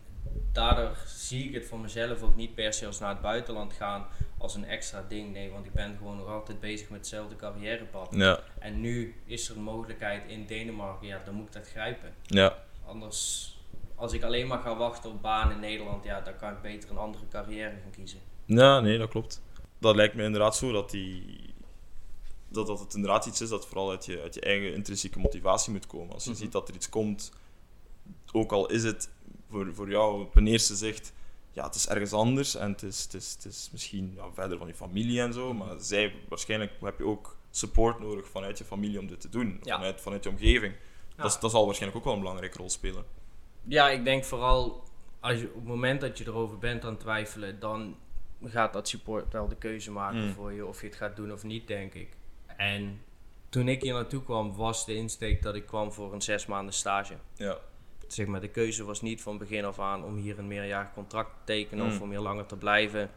daardoor 0.52 0.98
zie 1.06 1.46
ik 1.48 1.54
het 1.54 1.66
voor 1.66 1.80
mezelf 1.80 2.22
ook 2.22 2.36
niet 2.36 2.56
per 2.56 2.74
se 2.74 2.86
als 2.86 3.00
naar 3.00 3.10
het 3.10 3.22
buitenland 3.22 3.74
gaan 3.74 4.08
als 4.38 4.56
een 4.56 4.66
extra 4.66 5.06
ding. 5.08 5.34
Nee, 5.34 5.52
want 5.52 5.66
ik 5.66 5.74
ben 5.74 5.96
gewoon 5.98 6.18
nog 6.18 6.28
altijd 6.28 6.60
bezig 6.60 6.90
met 6.90 7.00
hetzelfde 7.00 7.36
carrièrepad. 7.36 8.08
Ja. 8.12 8.40
En 8.60 8.82
nu 8.82 9.16
is 9.26 9.50
er 9.50 9.56
een 9.56 9.64
mogelijkheid 9.64 10.24
in 10.28 10.46
Denemarken, 10.46 11.08
ja, 11.08 11.22
dan 11.26 11.34
moet 11.34 11.48
ik 11.48 11.54
dat 11.54 11.68
grijpen. 11.68 12.14
Ja. 12.22 12.58
Anders, 12.86 13.50
als 13.96 14.14
ik 14.14 14.24
alleen 14.24 14.48
maar 14.48 14.60
ga 14.60 14.76
wachten 14.76 15.10
op 15.10 15.22
baan 15.22 15.52
in 15.52 15.60
Nederland, 15.60 16.04
ja, 16.04 16.22
dan 16.22 16.38
kan 16.38 16.52
ik 16.52 16.62
beter 16.62 16.90
een 16.90 16.98
andere 16.98 17.28
carrière 17.28 17.76
gaan 17.82 17.92
kiezen. 17.92 18.20
Ja, 18.46 18.80
nee, 18.80 18.98
dat 18.98 19.10
klopt. 19.10 19.42
Dat 19.78 19.96
lijkt 19.96 20.16
me 20.16 20.24
inderdaad 20.24 20.56
zo 20.56 20.72
dat, 20.72 20.90
die, 20.90 21.51
dat, 22.52 22.68
dat 22.68 22.80
het 22.80 22.94
inderdaad 22.94 23.26
iets 23.26 23.42
is 23.42 23.50
dat 23.50 23.68
vooral 23.68 23.90
uit 23.90 24.06
je, 24.06 24.22
uit 24.22 24.34
je 24.34 24.42
eigen 24.42 24.74
intrinsieke 24.74 25.20
motivatie 25.20 25.72
moet 25.72 25.88
komen. 25.88 26.14
Als 26.14 26.24
je 26.24 26.30
Mhm. 26.30 26.40
ziet 26.40 26.52
dat 26.52 26.68
er 26.70 26.76
iets 26.76 26.90
komt, 26.90 27.32
ook 28.32 28.52
al 28.52 28.70
is 28.70 28.84
het 28.84 29.10
voor, 29.50 29.74
voor 29.74 29.90
jou 29.90 30.22
op 30.22 30.36
een 30.36 30.48
eerste 30.48 30.76
zicht, 30.76 31.14
ja, 31.52 31.64
het 31.66 31.76
is 31.76 31.88
ergens 31.88 32.14
anders 32.14 32.56
en 32.56 32.72
het 32.72 32.84
is, 32.84 33.04
het 33.04 33.14
is, 33.14 33.32
het 33.34 33.46
is 33.46 33.70
misschien 33.72 34.14
ja, 34.16 34.24
verder 34.34 34.58
van 34.58 34.68
je 34.68 34.74
familie 34.74 35.22
en 35.22 35.34
zo, 35.34 35.54
maar 35.54 35.76
zij, 35.80 36.14
waarschijnlijk 36.30 36.72
heb 36.82 36.98
je 36.98 37.06
ook 37.06 37.38
support 37.52 38.00
nodig 38.00 38.28
vanuit 38.28 38.58
je 38.58 38.64
familie 38.64 39.00
om 39.00 39.08
dit 39.08 39.22
te 39.22 39.30
doen, 39.30 39.60
Ja. 39.64 39.76
vanuit, 39.76 40.02
vanuit 40.02 40.24
je 40.24 40.30
omgeving. 40.30 40.74
Ja. 41.18 41.24
Dat, 41.24 41.38
dat 41.42 41.52
zal 41.52 41.66
waarschijnlijk 41.66 42.00
ook 42.00 42.06
wel 42.06 42.14
een 42.16 42.20
belangrijke 42.24 42.58
rol 42.58 42.70
spelen. 42.70 43.06
Ja, 43.64 43.90
ik 43.90 44.04
denk 44.04 44.24
vooral 44.26 44.84
als 45.20 45.40
je, 45.40 45.48
op 45.48 45.56
het 45.56 45.64
moment 45.64 46.02
dat 46.02 46.18
je 46.18 46.24
erover 46.28 46.58
bent 46.58 46.84
aan 46.84 46.92
het 46.92 47.00
twijfelen, 47.00 47.60
dan 47.60 47.96
gaat 48.44 48.74
dat 48.74 48.88
support 48.88 49.34
wel 49.34 49.48
de 49.48 49.56
keuze 49.56 49.92
maken 49.92 50.26
Mm. 50.28 50.34
voor 50.34 50.52
je 50.54 50.66
of 50.66 50.82
je 50.82 50.88
het 50.88 50.96
gaat 50.96 51.16
doen 51.16 51.32
of 51.32 51.44
niet, 51.44 51.68
denk 51.68 51.94
ik. 51.94 52.10
En 52.62 53.02
toen 53.50 53.68
ik 53.68 53.82
hier 53.82 53.94
naartoe 53.94 54.24
kwam, 54.24 54.56
was 54.56 54.86
de 54.86 54.96
insteek 54.96 55.44
dat 55.44 55.56
ik 55.56 55.66
kwam 55.66 55.92
voor 55.92 56.14
een 56.14 56.22
zes 56.22 56.46
maanden 56.46 56.74
stage. 56.74 57.14
Ja. 57.36 57.58
Zeg 58.08 58.26
maar, 58.26 58.42
de 58.42 58.48
keuze 58.50 58.84
was 58.84 59.02
niet 59.02 59.22
van 59.22 59.38
begin 59.38 59.66
af 59.66 59.80
aan 59.80 60.04
om 60.04 60.16
hier 60.16 60.40
een 60.40 60.48
meerjarig 60.48 60.94
contract 60.94 61.30
te 61.30 61.44
tekenen 61.46 61.86
of 61.86 61.94
Mm. 61.94 62.02
om 62.02 62.10
hier 62.10 62.20
langer 62.20 62.46
te 62.46 62.56
blijven. 62.56 63.10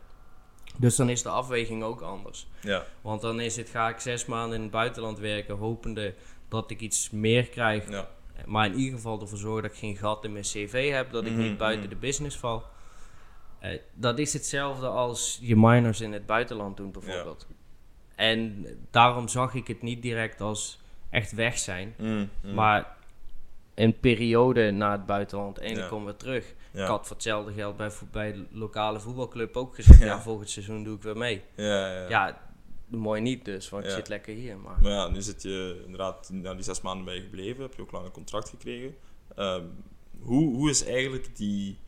Dus 0.76 0.96
dan 0.96 1.08
is 1.08 1.22
de 1.22 1.28
afweging 1.28 1.82
ook 1.82 2.00
anders. 2.00 2.46
Ja. 2.60 2.84
Want 3.00 3.20
dan 3.20 3.40
is 3.40 3.56
het, 3.56 3.68
ga 3.68 3.88
ik 3.88 4.00
zes 4.00 4.26
maanden 4.26 4.56
in 4.56 4.62
het 4.62 4.70
buitenland 4.70 5.18
werken, 5.18 5.56
hopende 5.56 6.14
dat 6.48 6.70
ik 6.70 6.80
iets 6.80 7.10
meer 7.10 7.46
krijg 7.46 7.90
Ja. 7.90 8.08
maar 8.46 8.66
in 8.66 8.74
ieder 8.74 8.94
geval 8.94 9.20
ervoor 9.20 9.38
zorgen 9.38 9.62
dat 9.62 9.72
ik 9.72 9.78
geen 9.78 9.96
gat 9.96 10.24
in 10.24 10.32
mijn 10.32 10.44
cv 10.44 10.90
heb, 10.90 11.10
dat 11.10 11.24
ik 11.26 11.32
niet 11.32 11.56
buiten 11.56 11.84
mhm. 11.84 11.94
de 11.94 12.00
business 12.00 12.36
val. 12.36 12.62
Eh, 13.58 13.78
dat 13.94 14.18
is 14.18 14.32
hetzelfde 14.32 14.86
als 14.86 15.38
je 15.40 15.56
minors 15.56 16.00
in 16.00 16.12
het 16.12 16.26
buitenland 16.26 16.76
doen 16.76 16.92
bijvoorbeeld. 16.92 17.46
En 18.14 18.66
daarom 18.90 19.28
zag 19.28 19.54
ik 19.54 19.66
het 19.66 19.82
niet 19.82 20.02
direct 20.02 20.40
als 20.40 20.80
echt 21.10 21.32
weg 21.32 21.58
zijn. 21.58 21.94
Mm, 21.98 22.28
mm. 22.42 22.54
Maar 22.54 22.96
een 23.74 24.00
periode 24.00 24.70
naar 24.70 24.92
het 24.92 25.06
buitenland 25.06 25.58
en 25.58 25.74
Ja. 25.76 25.82
ik 25.82 25.88
kom 25.88 26.04
weer 26.04 26.16
terug. 26.16 26.54
ja. 26.70 26.82
Ik 26.82 26.88
had 26.88 27.06
voor 27.06 27.16
hetzelfde 27.16 27.52
geld 27.52 27.76
bij, 27.76 27.90
bij 28.12 28.32
de 28.32 28.44
lokale 28.50 29.00
voetbalclub 29.00 29.56
ook 29.56 29.74
gezegd, 29.74 29.98
ja. 30.00 30.06
Ja. 30.06 30.20
volgend 30.20 30.50
seizoen 30.50 30.84
doe 30.84 30.96
ik 30.96 31.02
weer 31.02 31.16
mee. 31.16 31.42
Ja, 31.56 31.64
ja, 31.64 32.00
ja. 32.02 32.08
Ja, 32.08 32.40
mooi 32.86 33.20
niet 33.20 33.44
dus, 33.44 33.68
want 33.68 33.84
ik 33.84 33.90
zit 33.90 34.08
lekker 34.08 34.34
hier. 34.34 34.56
Maar 34.56 34.76
Maar 34.82 34.92
ja, 34.92 35.08
nu 35.08 35.22
zit 35.22 35.42
je 35.42 35.80
inderdaad, 35.84 36.28
na 36.32 36.54
die 36.54 36.62
zes 36.62 36.80
maanden 36.80 37.04
bij 37.04 37.14
je 37.14 37.22
gebleven, 37.22 37.62
heb 37.62 37.74
je 37.74 37.82
ook 37.82 37.92
lang 37.92 38.04
een 38.04 38.10
contract 38.12 38.48
gekregen. 38.48 38.94
Ehm, 39.36 39.62
hoe, 40.20 40.54
hoe 40.54 40.70
is 40.70 40.84
eigenlijk 40.84 41.36
die, 41.36 41.78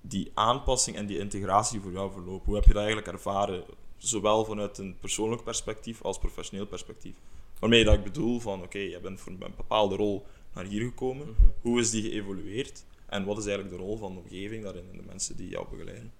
die 0.00 0.30
aanpassing 0.34 0.96
en 0.96 1.06
die 1.06 1.18
integratie 1.18 1.80
voor 1.80 1.92
jou 1.92 2.12
verlopen? 2.12 2.44
Hoe 2.46 2.54
heb 2.54 2.64
je 2.64 2.72
dat 2.72 2.82
eigenlijk 2.82 3.12
ervaren, 3.12 3.64
zowel 4.08 4.44
vanuit 4.44 4.78
een 4.78 4.96
persoonlijk 5.00 5.42
perspectief 5.44 6.02
als 6.02 6.18
professioneel 6.18 6.66
perspectief? 6.66 7.14
Waarmee 7.58 7.84
dat 7.84 7.94
ik 7.94 8.02
bedoel 8.04 8.40
van, 8.40 8.62
oké, 8.62 8.78
je 8.78 9.00
bent 9.00 9.20
voor 9.20 9.32
een 9.32 9.38
bepaalde 9.56 9.96
rol 9.96 10.26
naar 10.54 10.64
hier 10.64 10.82
gekomen. 10.84 11.26
Mhm. 11.30 11.48
Hoe 11.60 11.80
is 11.80 11.90
die 11.90 12.02
geëvolueerd? 12.10 12.84
En 13.06 13.24
wat 13.24 13.38
is 13.38 13.46
eigenlijk 13.46 13.76
de 13.76 13.82
rol 13.82 13.96
van 13.96 14.14
de 14.14 14.20
omgeving 14.20 14.64
daarin 14.64 14.88
en 14.90 14.96
de 14.96 15.04
mensen 15.06 15.36
die 15.36 15.48
jou 15.48 15.66
begeleiden? 15.70 16.12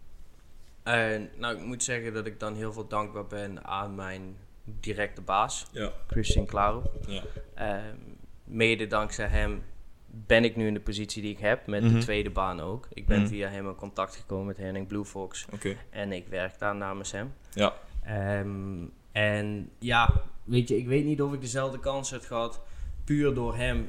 En, 0.82 1.30
nou, 1.36 1.56
ik 1.56 1.64
moet 1.64 1.82
zeggen 1.82 2.12
dat 2.12 2.26
ik 2.26 2.40
dan 2.40 2.54
heel 2.54 2.72
veel 2.72 2.86
dankbaar 2.88 3.26
ben 3.26 3.64
aan 3.64 3.94
mijn 3.94 4.36
directe 4.64 5.20
baas, 5.20 5.66
Ja, 5.72 5.92
Christian 6.06 6.46
Claro. 6.46 6.82
ja, 7.06 7.22
Ehm, 7.54 7.96
mede 8.44 8.86
dankzij 8.86 9.26
hem 9.26 9.62
ben 10.12 10.44
ik 10.44 10.56
nu 10.56 10.66
in 10.66 10.74
de 10.74 10.80
positie 10.80 11.22
die 11.22 11.30
ik 11.30 11.38
heb, 11.38 11.66
met 11.66 11.82
Mhm. 11.82 11.92
de 11.94 11.98
tweede 11.98 12.30
baan 12.30 12.60
ook. 12.60 12.88
Ik 12.92 13.06
ben 13.06 13.18
Mhm. 13.20 13.28
via 13.28 13.48
hem 13.48 13.66
in 13.68 13.74
contact 13.74 14.16
gekomen 14.16 14.46
met 14.46 14.56
Henning 14.56 14.86
Blue 14.86 15.04
Fox 15.04 15.46
en 15.90 16.12
ik 16.12 16.26
werk 16.28 16.58
daar 16.58 16.76
namens 16.76 17.12
hem. 17.12 17.32
Ja, 17.52 17.74
Ehm, 18.04 18.84
en 19.12 19.70
ja, 19.78 20.22
weet 20.44 20.68
je, 20.68 20.76
ik 20.76 20.86
weet 20.86 21.04
niet 21.04 21.22
of 21.22 21.32
ik 21.32 21.40
dezelfde 21.40 21.78
kans 21.78 22.10
had 22.10 22.24
gehad. 22.26 22.60
Puur 23.04 23.34
door 23.34 23.56
hem. 23.56 23.88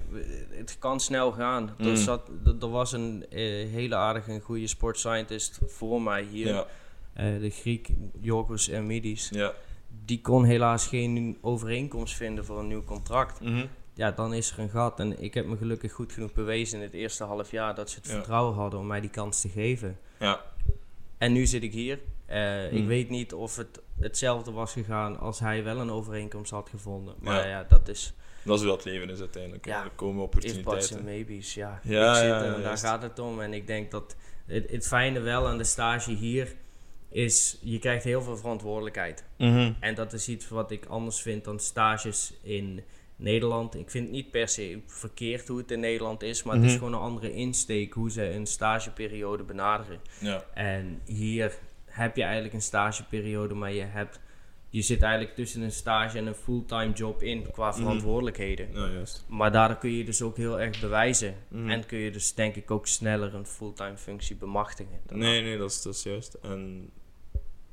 Het 0.49 0.75
kan 0.79 0.99
snel 0.99 1.31
gaan. 1.31 1.75
Mm. 1.77 1.87
Er, 1.87 1.97
zat, 1.97 2.29
er, 2.59 2.69
was 2.69 2.91
een 2.91 3.25
eh, 3.29 3.39
hele 3.69 3.95
aardige 3.95 4.31
en 4.31 4.39
goede 4.41 4.67
sport 4.67 4.97
scientist 4.99 5.59
voor 5.67 6.01
mij 6.01 6.23
hier. 6.23 6.47
ja, 6.47 6.65
Eh, 7.13 7.39
de 7.39 7.49
Griek 7.49 7.89
Yorgos 8.21 8.69
Ermidis. 8.69 9.29
ja. 9.33 9.53
Die 10.05 10.21
kon 10.21 10.43
helaas 10.43 10.87
geen 10.87 11.37
overeenkomst 11.41 12.15
vinden 12.15 12.45
voor 12.45 12.59
een 12.59 12.67
nieuw 12.67 12.83
contract. 12.83 13.41
Mhm. 13.41 13.65
Ja, 13.93 14.11
dan 14.11 14.33
is 14.33 14.51
er 14.51 14.59
een 14.59 14.69
gat. 14.69 14.99
En 14.99 15.21
ik 15.23 15.33
heb 15.33 15.45
me 15.45 15.57
gelukkig 15.57 15.91
goed 15.91 16.13
genoeg 16.13 16.33
bewezen 16.33 16.77
in 16.77 16.83
het 16.83 16.93
eerste 16.93 17.23
half 17.23 17.51
jaar 17.51 17.75
dat 17.75 17.89
ze 17.89 17.95
het 17.97 18.07
Ja. 18.07 18.13
vertrouwen 18.13 18.55
hadden 18.55 18.79
om 18.79 18.87
mij 18.87 19.01
die 19.01 19.09
kans 19.09 19.41
te 19.41 19.49
geven. 19.49 19.99
ja. 20.19 20.41
En 21.17 21.31
nu 21.31 21.45
zit 21.45 21.63
ik 21.63 21.73
hier. 21.73 21.99
Eh, 22.25 22.65
Ik 22.65 22.77
Hmm. 22.77 22.87
weet 22.87 23.09
niet 23.09 23.33
of 23.33 23.55
het 23.55 23.79
hetzelfde 23.99 24.51
was 24.51 24.71
gegaan 24.73 25.19
als 25.19 25.39
hij 25.39 25.63
wel 25.63 25.77
een 25.77 25.91
overeenkomst 25.91 26.51
had 26.51 26.69
gevonden. 26.69 27.15
Maar 27.19 27.47
ja, 27.47 27.63
dat 27.69 27.87
is... 27.87 28.13
Dat 28.43 28.55
is 28.59 28.63
hoe 28.65 28.71
dat 28.75 28.85
leven 28.85 29.09
is 29.09 29.19
uiteindelijk. 29.19 29.65
Ja, 29.65 29.83
er 29.83 29.89
komen 29.95 30.23
opportuniteiten. 30.23 30.97
en 30.97 31.03
maybes, 31.03 31.53
ja. 31.53 31.79
ja, 31.83 32.13
zit, 32.15 32.23
ja, 32.25 32.57
daar 32.57 32.77
gaat 32.77 33.01
het 33.01 33.19
om. 33.19 33.41
En 33.41 33.53
ik 33.53 33.67
denk 33.67 33.91
dat 33.91 34.15
het, 34.45 34.71
het 34.71 34.87
fijne 34.87 35.19
wel 35.19 35.47
aan 35.47 35.57
de 35.57 35.63
stage 35.63 36.11
hier 36.11 36.53
is, 37.09 37.57
je 37.61 37.79
krijgt 37.79 38.03
heel 38.03 38.21
veel 38.21 38.37
verantwoordelijkheid. 38.37 39.23
Mhm. 39.37 39.71
En 39.79 39.95
dat 39.95 40.13
is 40.13 40.27
iets 40.27 40.47
wat 40.49 40.71
ik 40.71 40.85
anders 40.85 41.21
vind 41.21 41.43
dan 41.43 41.59
stages 41.59 42.33
in 42.41 42.83
Nederland. 43.21 43.75
Ik 43.75 43.89
vind 43.89 44.03
het 44.03 44.13
niet 44.13 44.31
per 44.31 44.47
se 44.47 44.79
verkeerd 44.85 45.47
hoe 45.47 45.57
het 45.57 45.71
in 45.71 45.79
Nederland 45.79 46.21
is, 46.23 46.43
maar 46.43 46.55
het 46.55 46.63
is 46.63 46.71
mhm. 46.71 46.79
gewoon 46.79 46.93
een 46.93 47.05
andere 47.05 47.33
insteek 47.33 47.93
hoe 47.93 48.11
ze 48.11 48.33
een 48.33 48.45
stageperiode 48.45 49.43
benaderen. 49.43 49.99
Ja. 50.19 50.45
En 50.53 51.01
hier 51.05 51.57
heb 51.85 52.15
je 52.15 52.23
eigenlijk 52.23 52.53
een 52.53 52.61
stageperiode, 52.61 53.53
maar 53.53 53.73
je 53.73 53.83
hebt 53.83 54.19
je 54.69 54.81
zit 54.81 55.01
eigenlijk 55.01 55.35
tussen 55.35 55.61
een 55.61 55.71
stage 55.71 56.17
en 56.17 56.25
een 56.25 56.35
fulltime 56.35 56.93
job 56.93 57.21
in 57.21 57.51
qua 57.51 57.69
mhm. 57.69 57.77
verantwoordelijkheden. 57.77 58.67
Ja, 58.73 58.87
juist. 58.87 59.25
Maar 59.27 59.51
daardoor 59.51 59.77
kun 59.77 59.91
je 59.91 60.03
dus 60.03 60.21
ook 60.21 60.37
heel 60.37 60.59
erg 60.59 60.79
bewijzen. 60.79 61.35
Mhm. 61.47 61.69
En 61.69 61.85
kun 61.85 61.97
je 61.97 62.11
dus 62.11 62.33
denk 62.33 62.55
ik 62.55 62.71
ook 62.71 62.87
sneller 62.87 63.35
een 63.35 63.45
fulltime 63.45 63.97
functie 63.97 64.35
bemachtigen. 64.35 64.99
Nee, 65.09 65.41
nee, 65.41 65.57
dat 65.57 65.69
is, 65.69 65.81
dat 65.81 65.93
is 65.93 66.03
juist. 66.03 66.33
En 66.33 66.89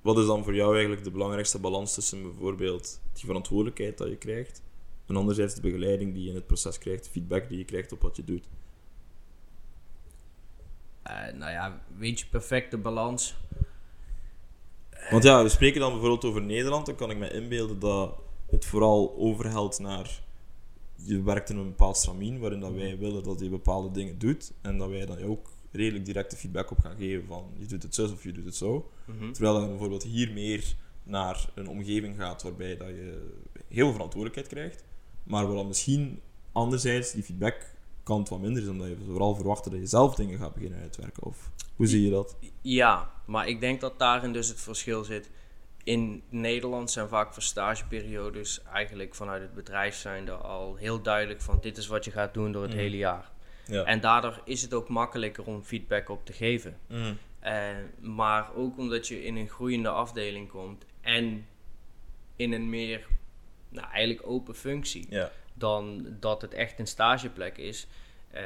wat 0.01 0.19
is 0.19 0.27
dan 0.27 0.45
voor 0.45 0.55
jou 0.55 0.73
eigenlijk 0.73 1.05
de 1.05 1.11
belangrijkste 1.11 1.59
balans 1.59 1.95
tussen 1.95 2.23
bijvoorbeeld 2.23 3.01
die 3.13 3.25
verantwoordelijkheid 3.25 3.99
dat 3.99 4.09
je 4.09 4.17
krijgt 4.17 4.63
en 5.09 5.17
anderzijds 5.17 5.55
de 5.55 5.61
begeleiding 5.61 6.15
die 6.15 6.23
je 6.23 6.29
in 6.29 6.35
het 6.35 6.47
proces 6.47 6.79
krijgt, 6.79 7.09
feedback 7.09 7.49
die 7.49 7.59
je 7.59 7.65
krijgt 7.65 7.93
op 7.93 8.03
wat 8.03 8.17
je 8.17 8.25
doet? 8.25 8.49
Uh, 11.07 11.33
nou 11.39 11.51
ja, 11.51 11.81
weet 11.97 12.21
je, 12.21 12.27
perfecte 12.27 12.77
balans. 12.77 13.37
Want 15.11 15.23
ja, 15.23 15.43
we 15.43 15.49
spreken 15.49 15.81
dan 15.81 15.91
bijvoorbeeld 15.91 16.25
over 16.25 16.43
Nederland, 16.43 16.87
dan 16.87 16.95
kan 16.95 17.11
ik 17.11 17.17
me 17.17 17.31
inbeelden 17.31 17.79
dat 17.79 18.19
het 18.47 18.65
vooral 18.65 19.15
overhelt 19.17 19.79
naar 19.79 20.21
je 20.95 21.23
werkt 21.23 21.51
in 21.51 21.57
een 21.57 21.69
bepaald 21.69 21.97
stramien 21.97 22.39
waarin 22.39 22.61
dat 22.61 22.73
wij 22.73 22.99
willen 22.99 23.23
dat 23.23 23.41
je 23.41 23.49
bepaalde 23.49 23.91
dingen 23.91 24.19
doet 24.19 24.53
en 24.61 24.79
dat 24.79 24.89
wij 24.89 25.07
dan 25.07 25.23
ook 25.23 25.51
redelijk 25.71 26.05
directe 26.05 26.37
feedback 26.37 26.71
op 26.71 26.79
gaan 26.79 26.97
geven 26.97 27.27
van 27.27 27.45
je 27.57 27.67
doet 27.67 27.83
het 27.83 27.95
zo 27.95 28.05
of 28.05 28.23
je 28.23 28.33
doet 28.33 28.45
het 28.45 28.57
zo. 28.57 28.91
Mhm. 29.05 29.33
Terwijl 29.33 29.61
je 29.61 29.69
bijvoorbeeld 29.69 30.03
hier 30.03 30.33
meer 30.33 30.75
naar 31.03 31.51
een 31.55 31.69
omgeving 31.69 32.17
gaat 32.17 32.43
waarbij 32.43 32.77
dat 32.77 32.89
je 32.89 33.31
heel 33.69 33.85
veel 33.85 33.93
verantwoordelijkheid 33.93 34.49
krijgt, 34.49 34.85
maar 35.29 35.47
dan 35.47 35.67
misschien 35.67 36.21
anderzijds 36.53 37.13
die 37.13 37.23
feedbackkant 37.23 38.29
wat 38.29 38.41
minder 38.41 38.63
is, 38.63 38.69
omdat 38.69 38.89
je 38.89 38.97
vooral 39.07 39.35
verwacht 39.35 39.65
dat 39.65 39.73
je 39.73 39.87
zelf 39.87 40.15
dingen 40.15 40.39
gaat 40.39 40.55
beginnen 40.55 40.81
uitwerken. 40.81 41.23
Of 41.23 41.51
hoe 41.77 41.87
zie 41.87 42.05
je 42.05 42.11
dat? 42.11 42.37
Ja, 42.63 43.11
maar 43.25 43.49
ik 43.49 43.61
denk 43.61 43.81
dat 43.81 43.99
daarin 43.99 44.33
dus 44.33 44.49
het 44.49 44.61
verschil 44.61 45.05
zit. 45.05 45.31
In 45.85 46.23
Nederland 46.29 46.91
zijn 46.91 47.09
vaak 47.09 47.33
voor 47.33 47.43
stageperiodes 47.43 48.63
eigenlijk 48.63 49.15
vanuit 49.15 49.43
het 49.43 49.55
bedrijf 49.55 49.95
zijnde 49.95 50.33
al 50.33 50.75
heel 50.75 51.03
duidelijk 51.03 51.41
van 51.41 51.59
dit 51.61 51.77
is 51.77 51.87
wat 51.87 52.05
je 52.05 52.11
gaat 52.11 52.35
doen 52.35 52.53
door 52.53 52.63
het 52.63 52.71
mhm. 52.71 52.81
hele 52.81 52.97
jaar. 52.97 53.31
Ja. 53.67 53.85
En 53.85 54.01
daardoor 54.01 54.41
is 54.45 54.63
het 54.63 54.75
ook 54.75 54.89
makkelijker 54.89 55.45
om 55.45 55.63
feedback 55.63 56.09
op 56.09 56.27
te 56.27 56.33
geven. 56.33 56.79
Mhm. 56.87 57.15
Eh, 57.41 57.55
maar 58.01 58.55
ook 58.55 58.79
omdat 58.79 59.09
je 59.09 59.25
in 59.25 59.37
een 59.37 59.49
groeiende 59.49 59.89
afdeling 59.89 60.49
komt 60.49 60.85
en 61.01 61.47
in 62.37 62.53
een 62.53 62.69
meer, 62.69 63.07
nou 63.69 63.89
eigenlijk 63.91 64.27
open 64.27 64.55
functie, 64.55 65.07
ja. 65.11 65.31
dan 65.55 66.07
dat 66.21 66.43
het 66.43 66.55
echt 66.55 66.79
een 66.79 66.87
stageplek 66.87 67.59
is. 67.59 67.87
Uh, 68.35 68.41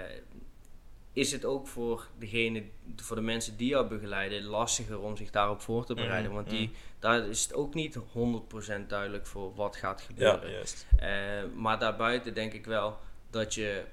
is 1.12 1.32
het 1.32 1.44
ook 1.44 1.66
voor, 1.66 2.06
degene, 2.18 2.62
voor 2.96 3.16
de 3.16 3.22
mensen 3.22 3.56
die 3.56 3.68
jou 3.68 3.88
begeleiden 3.88 4.42
lastiger 4.42 5.00
om 5.00 5.16
zich 5.16 5.30
daarop 5.30 5.60
voor 5.60 5.84
te 5.84 5.94
bereiden. 5.94 6.30
Mm, 6.30 6.36
want 6.36 6.50
die, 6.50 6.68
mm. 6.68 6.74
daar 6.98 7.26
is 7.28 7.42
het 7.42 7.54
ook 7.54 7.74
niet 7.74 7.98
100% 7.98 8.00
duidelijk 8.86 9.26
voor 9.26 9.54
wat 9.54 9.76
gaat 9.76 10.00
gebeuren. 10.00 10.48
Ja, 10.48 10.52
juist. 10.52 10.86
Uh, 11.00 11.08
maar 11.54 11.78
daarbuiten 11.78 12.34
denk 12.34 12.52
ik 12.52 12.66
wel 12.66 12.98
dat 13.30 13.54
je, 13.54 13.84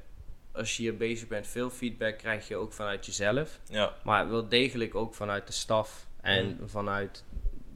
als 0.52 0.78
je 0.78 0.82
hier 0.84 0.98
bezig 0.98 1.28
bent, 1.28 1.48
veel 1.48 1.70
feedback 1.70 2.18
krijg 2.18 2.48
je 2.48 2.56
ook 2.56 2.74
vanuit 2.74 3.06
jezelf. 3.06 3.60
Ja. 3.70 3.94
Maar 4.04 4.30
wel 4.30 4.50
degelijk 4.50 4.96
ook 4.96 5.16
vanuit 5.16 5.48
de 5.48 5.54
staf 5.54 6.08
en 6.22 6.58
mm. 6.60 6.70
vanuit 6.70 7.24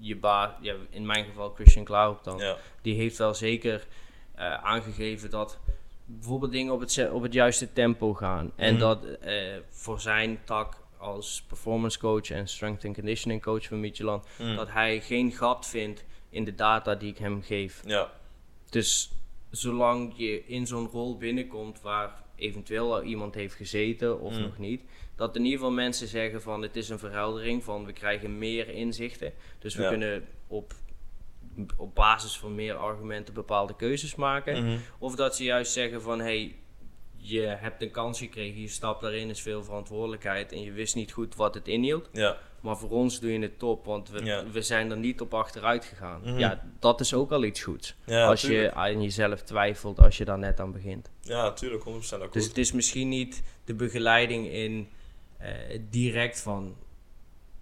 je 0.03 0.15
baas. 0.15 0.51
Ja, 0.61 0.75
in 0.89 1.05
mijn 1.05 1.25
geval 1.25 1.53
Christian 1.53 1.85
Klaup 1.85 2.23
dan. 2.23 2.37
Ja. 2.37 2.57
Die 2.81 2.95
heeft 2.95 3.17
wel 3.17 3.33
zeker 3.33 3.87
uh, 4.35 4.53
aangegeven 4.53 5.29
dat 5.29 5.59
bijvoorbeeld 6.05 6.51
dingen 6.51 6.73
op 6.73 6.79
het, 6.79 7.09
op 7.11 7.21
het 7.21 7.33
juiste 7.33 7.73
tempo 7.73 8.13
gaan. 8.13 8.51
En 8.55 8.73
mhm. 8.73 8.81
dat 8.81 9.05
uh, 9.25 9.57
voor 9.69 9.99
zijn 9.99 10.39
tak 10.43 10.81
als 10.97 11.43
performance 11.47 11.99
coach 11.99 12.29
en 12.29 12.47
strength 12.47 12.85
and 12.85 12.95
conditioning 12.95 13.41
coach 13.41 13.67
van 13.67 13.79
Michelin, 13.79 14.21
mhm. 14.37 14.55
dat 14.55 14.71
hij 14.71 15.01
geen 15.01 15.31
gat 15.31 15.67
vindt 15.67 16.05
in 16.29 16.43
de 16.43 16.55
data 16.55 16.95
die 16.95 17.09
ik 17.09 17.17
hem 17.17 17.41
geef. 17.41 17.81
Ja. 17.85 18.11
Dus 18.69 19.11
zolang 19.49 20.13
je 20.15 20.45
in 20.45 20.67
zo'n 20.67 20.87
rol 20.87 21.17
binnenkomt 21.17 21.81
waar 21.81 22.23
eventueel 22.43 22.93
al 22.93 23.03
iemand 23.03 23.35
heeft 23.35 23.55
gezeten 23.55 24.19
of 24.19 24.33
mhm. 24.33 24.41
nog 24.41 24.57
niet, 24.57 24.81
dat 25.15 25.35
in 25.35 25.43
ieder 25.43 25.59
geval 25.59 25.73
mensen 25.73 26.07
zeggen 26.07 26.41
van 26.41 26.61
het 26.61 26.75
is 26.75 26.89
een 26.89 26.99
verheldering 26.99 27.63
van 27.63 27.85
we 27.85 27.93
krijgen 27.93 28.37
meer 28.37 28.69
inzichten. 28.69 29.33
Dus 29.59 29.75
we 29.75 29.87
kunnen 29.87 30.25
op 30.47 30.73
op 31.77 31.95
basis 31.95 32.37
van 32.37 32.55
meer 32.55 32.75
argumenten 32.75 33.33
bepaalde 33.33 33.75
keuzes 33.75 34.15
maken. 34.15 34.65
Mhm. 34.65 34.77
Of 34.99 35.15
dat 35.15 35.35
ze 35.35 35.43
juist 35.43 35.71
zeggen 35.71 36.01
van 36.01 36.19
hey, 36.19 36.55
je 37.25 37.41
hebt 37.41 37.81
een 37.81 37.91
kans 37.91 38.19
gekregen, 38.19 38.61
je 38.61 38.67
stapt 38.67 39.01
daarin, 39.01 39.29
is 39.29 39.41
veel 39.41 39.63
verantwoordelijkheid 39.63 40.51
en 40.51 40.61
je 40.61 40.71
wist 40.71 40.95
niet 40.95 41.11
goed 41.11 41.35
wat 41.35 41.53
het 41.53 41.67
inhield. 41.67 42.09
Ja. 42.11 42.37
Maar 42.61 42.77
voor 42.77 42.89
ons 42.89 43.19
doe 43.19 43.31
je 43.31 43.39
het 43.39 43.59
top, 43.59 43.85
want 43.85 44.09
we, 44.09 44.45
we 44.51 44.61
zijn 44.61 44.91
er 44.91 44.97
niet 44.97 45.21
op 45.21 45.33
achteruit 45.33 45.85
gegaan. 45.85 46.21
Mhm. 46.21 46.39
Ja, 46.39 46.63
dat 46.79 46.99
is 46.99 47.13
ook 47.13 47.31
al 47.31 47.43
iets 47.43 47.63
goeds. 47.63 47.95
Ja, 48.05 48.27
als 48.27 48.41
je 48.41 48.73
aan 48.73 49.01
jezelf 49.01 49.41
twijfelt, 49.41 49.99
als 49.99 50.17
je 50.17 50.25
daar 50.25 50.37
net 50.37 50.59
aan 50.59 50.71
begint. 50.71 51.11
Ja, 51.21 51.43
natuurlijk, 51.43 51.83
100% 51.83 51.87
akkoord. 51.87 52.33
Dus 52.33 52.47
het 52.47 52.57
is 52.57 52.71
misschien 52.71 53.09
niet 53.09 53.43
de 53.65 53.73
begeleiding 53.73 54.47
in 54.47 54.87
uh, 55.41 55.47
direct 55.89 56.39
van, 56.39 56.75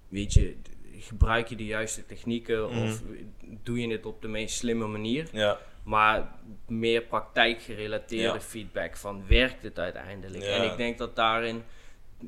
weet 0.07 0.33
je, 0.33 0.55
gebruik 0.99 1.47
je 1.47 1.55
de 1.55 1.65
juiste 1.65 2.05
technieken 2.05 2.69
of 2.69 3.03
mhm. 3.03 3.23
doe 3.63 3.81
je 3.81 3.91
het 3.91 4.05
op 4.05 4.21
de 4.21 4.27
meest 4.27 4.57
slimme 4.57 4.87
manier. 4.87 5.27
Ja. 5.31 5.59
Maar 5.83 6.31
meer 6.67 7.01
praktijkgerelateerde 7.01 8.41
feedback 8.41 8.97
van 8.97 9.23
werkt 9.27 9.63
het 9.63 9.79
uiteindelijk. 9.79 10.43
En 10.43 10.71
ik 10.71 10.77
denk 10.77 10.97
dat 10.97 11.15
daarin 11.15 11.63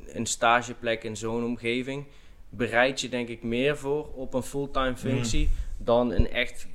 een 0.06 0.26
stageplek 0.26 1.04
in 1.04 1.18
zo'n 1.18 1.44
omgeving 1.44 2.06
bereid 2.50 3.02
je 3.02 3.10
denk 3.10 3.28
ik 3.28 3.44
meer 3.44 3.78
voor 3.78 4.14
op 4.14 4.34
een 4.34 4.44
fulltime 4.44 4.90
mhm. 4.90 5.00
functie 5.00 5.50
dan 5.78 6.12
een 6.12 6.32
echt 6.32 6.68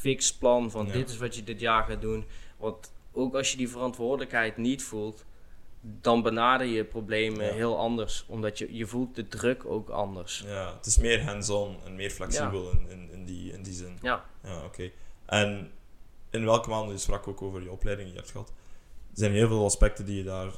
fix 0.00 0.34
plan 0.34 0.70
van 0.70 0.86
dit 0.86 1.08
is 1.08 1.16
wat 1.16 1.34
je 1.34 1.44
dit 1.44 1.60
jaar 1.60 1.84
gaat 1.84 2.00
doen. 2.00 2.24
Want 2.56 2.92
ook 3.12 3.34
als 3.34 3.50
je 3.50 3.56
die 3.56 3.68
verantwoordelijkheid 3.68 4.56
niet 4.56 4.82
voelt, 4.82 5.24
dan 5.80 6.22
benader 6.22 6.66
je 6.66 6.84
problemen 6.84 7.54
heel 7.54 7.78
anders. 7.78 8.24
Omdat 8.28 8.58
je, 8.58 8.76
je 8.76 8.86
voelt 8.86 9.14
de 9.14 9.28
druk 9.28 9.64
ook 9.64 9.88
anders. 9.88 10.42
Ja, 10.46 10.74
het 10.76 10.86
is 10.86 10.98
meer 10.98 11.24
hands-on 11.24 11.76
en 11.84 11.94
meer 11.94 12.10
flexibel 12.10 12.70
in, 12.70 12.86
in, 12.88 13.08
in, 13.12 13.24
die, 13.24 13.52
in 13.52 13.62
die 13.62 13.72
zin. 13.72 13.98
Ja. 14.02 14.24
Ja, 14.42 14.64
oké. 14.64 14.90
En 15.26 15.70
in 16.30 16.44
welke 16.44 16.68
maanden, 16.68 16.92
je 16.92 17.00
sprak 17.00 17.28
ook 17.28 17.42
over 17.42 17.62
je 17.62 17.70
opleiding 17.70 18.08
die 18.08 18.16
je 18.16 18.22
hebt 18.22 18.32
gehad. 18.32 18.48
Er 19.10 19.18
zijn 19.18 19.32
heel 19.32 19.48
veel 19.48 19.64
aspecten 19.64 20.04
die 20.04 20.16
je 20.16 20.24
daar, 20.24 20.52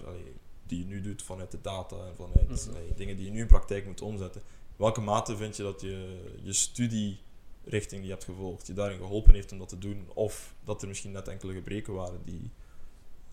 die 0.67 0.79
je 0.79 0.85
nu 0.85 1.00
doet 1.00 1.23
vanuit 1.23 1.50
de 1.50 1.61
data 1.61 1.97
en 2.07 2.14
vanuit 2.14 2.67
mhm. 2.67 2.97
dingen 2.97 3.17
die 3.17 3.25
je 3.25 3.31
nu 3.31 3.41
in 3.41 3.47
praktijk 3.47 3.87
moet 3.87 4.00
omzetten. 4.00 4.43
welke 4.76 5.00
mate 5.00 5.37
vind 5.37 5.57
je 5.57 5.62
dat 5.62 5.81
je, 5.81 6.21
je 6.43 6.52
studierichting 6.52 8.00
die 8.00 8.02
je 8.02 8.11
hebt 8.11 8.25
gevolgd, 8.25 8.67
je 8.67 8.73
daarin 8.73 8.99
geholpen 8.99 9.35
heeft 9.35 9.52
om 9.52 9.59
dat 9.59 9.69
te 9.69 9.79
doen? 9.79 10.09
Of 10.14 10.55
dat 10.64 10.83
er 10.83 10.88
misschien 10.88 11.12
net 11.12 11.29
enkele 11.29 11.52
gebreken 11.52 11.95
waren 11.95 12.21
die 12.25 12.50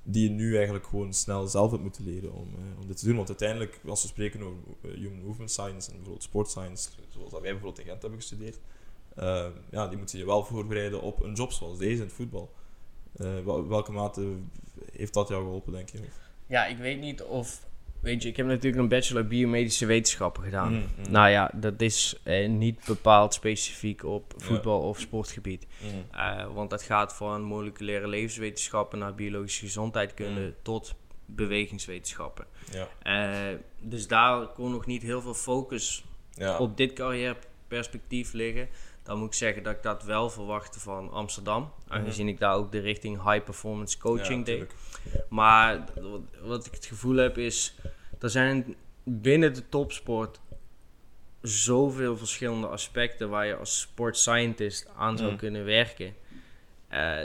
die 0.03 0.24
je 0.24 0.29
nu 0.29 0.55
eigenlijk 0.55 0.88
gewoon 0.88 1.13
snel 1.13 1.48
zelf 1.48 1.72
hebt 1.72 1.84
moeten 1.84 2.03
leren 2.03 2.34
om, 2.34 2.48
uh, 2.48 2.79
om 2.79 2.88
dit 2.88 2.98
te 2.98 3.05
doen. 3.05 3.15
Want 3.15 3.27
uiteindelijk, 3.27 3.79
als 3.88 4.01
we 4.01 4.08
spreken 4.08 4.41
over 4.41 4.58
uh, 4.81 4.93
human 4.93 5.25
movement 5.25 5.51
science 5.51 5.88
en 5.88 5.96
bijvoorbeeld 5.96 6.24
sport 6.24 6.50
science, 6.50 6.89
zoals 7.10 7.31
dat 7.31 7.41
wij 7.41 7.51
bijvoorbeeld 7.51 7.79
in 7.79 7.86
Gent 7.86 8.01
hebben 8.01 8.19
gestudeerd, 8.19 8.60
uh, 9.17 9.45
ja, 9.71 9.87
die 9.87 9.97
moeten 9.97 10.19
je 10.19 10.25
wel 10.25 10.43
voorbereiden 10.43 11.01
op 11.01 11.23
een 11.23 11.33
job 11.33 11.51
zoals 11.51 11.77
deze 11.77 11.95
in 11.95 12.01
het 12.01 12.13
voetbal. 12.13 12.53
welke 13.67 13.91
mate 13.91 14.35
heeft 14.91 15.13
dat 15.13 15.27
jou 15.27 15.43
geholpen, 15.43 15.73
denk 15.73 15.89
je? 15.89 15.99
Ja, 16.47 16.65
ik 16.65 16.77
weet 16.77 16.99
niet 16.99 17.23
of 17.23 17.67
Weet 17.99 18.23
je, 18.23 18.29
ik 18.29 18.37
heb 18.37 18.45
natuurlijk 18.45 18.81
een 18.81 18.87
bachelor 18.87 19.27
biomedische 19.27 19.85
wetenschappen 19.85 20.43
gedaan. 20.43 20.73
Mm, 20.73 20.85
mm. 20.97 21.11
Nou 21.11 21.29
ja, 21.29 21.51
dat 21.55 21.81
is 21.81 22.19
eh, 22.23 22.49
niet 22.49 22.85
bepaald 22.85 23.33
specifiek 23.33 24.03
op 24.03 24.33
voetbal- 24.37 24.81
of 24.81 24.99
sportgebied. 24.99 25.67
Mm. 25.81 26.19
Uh, 26.19 26.53
want 26.53 26.69
dat 26.69 26.81
gaat 26.81 27.15
van 27.15 27.41
moleculaire 27.41 28.07
levenswetenschappen 28.07 28.99
naar 28.99 29.15
biologische 29.15 29.65
gezondheidkunde 29.65 30.53
tot 30.61 30.95
bewegingswetenschappen. 31.25 32.45
Ja. 32.71 32.87
Uh, 33.51 33.57
dus 33.79 34.07
daar 34.07 34.47
kon 34.47 34.71
nog 34.71 34.85
niet 34.85 35.01
heel 35.01 35.21
veel 35.21 35.33
focus 35.33 36.05
ja. 36.31 36.57
op 36.57 36.77
dit 36.77 36.93
carrièreperspectief 36.93 38.33
liggen. 38.33 38.69
Dan 39.09 39.17
moet 39.17 39.27
ik 39.27 39.33
zeggen 39.33 39.63
dat 39.63 39.75
ik 39.75 39.83
dat 39.83 40.03
wel 40.03 40.29
verwachtte 40.29 40.79
van 40.79 41.11
Amsterdam. 41.11 41.71
Aangezien 41.87 42.27
ik 42.27 42.39
daar 42.39 42.55
ook 42.55 42.71
de 42.71 42.79
richting 42.79 43.23
high 43.23 43.43
performance 43.43 43.97
coaching 43.97 44.45
deed. 44.45 44.73
Maar 45.29 45.83
wat 46.41 46.65
ik 46.65 46.73
het 46.73 46.85
gevoel 46.85 47.15
heb 47.15 47.37
is, 47.37 47.75
er 48.19 48.29
zijn 48.29 48.75
binnen 49.03 49.53
de 49.53 49.69
topsport 49.69 50.39
zoveel 51.41 52.17
verschillende 52.17 52.67
aspecten 52.67 53.29
waar 53.29 53.45
je 53.45 53.55
als 53.55 53.79
sport 53.79 54.17
scientist 54.17 54.87
aan 54.97 55.17
zou 55.17 55.31
mm. 55.31 55.37
kunnen 55.37 55.65
werken. 55.65 56.15
Uh, 56.91 57.21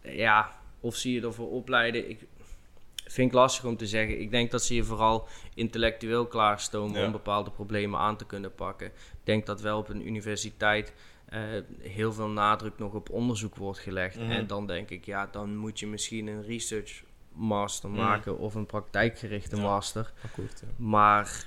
ja, 0.00 0.58
of 0.80 0.96
zie 0.96 1.14
je 1.14 1.26
ervoor 1.26 1.50
opleiden? 1.50 2.10
Ik 2.10 2.26
vind 3.04 3.28
ik 3.28 3.34
lastig 3.34 3.64
om 3.64 3.76
te 3.76 3.86
zeggen. 3.86 4.20
Ik 4.20 4.30
denk 4.30 4.50
dat 4.50 4.62
ze 4.62 4.74
je 4.74 4.84
vooral 4.84 5.28
intellectueel 5.54 6.26
klaarstomen 6.26 7.04
om 7.04 7.12
bepaalde 7.12 7.50
problemen 7.50 8.00
aan 8.00 8.16
te 8.16 8.26
kunnen 8.26 8.54
pakken. 8.54 8.86
Ik 8.86 9.24
denk 9.24 9.46
dat 9.46 9.60
wel 9.60 9.78
op 9.78 9.88
een 9.88 10.06
universiteit 10.06 10.92
uh, 11.32 11.40
heel 11.80 12.12
veel 12.12 12.28
nadruk 12.28 12.78
nog 12.78 12.94
op 12.94 13.10
onderzoek 13.10 13.56
wordt 13.56 13.78
gelegd. 13.78 14.16
Mhm. 14.16 14.30
En 14.30 14.46
dan 14.46 14.66
denk 14.66 14.90
ik, 14.90 15.04
ja, 15.04 15.26
dan 15.26 15.56
moet 15.56 15.78
je 15.80 15.86
misschien 15.86 16.26
een 16.26 16.42
research 16.42 17.02
master 17.32 17.90
mhm. 17.90 17.98
maken 17.98 18.38
of 18.38 18.54
een 18.54 18.66
praktijkgerichte 18.66 19.56
master. 19.56 20.12
Akkoord, 20.24 20.60
ja. 20.60 20.68
Maar 20.76 21.46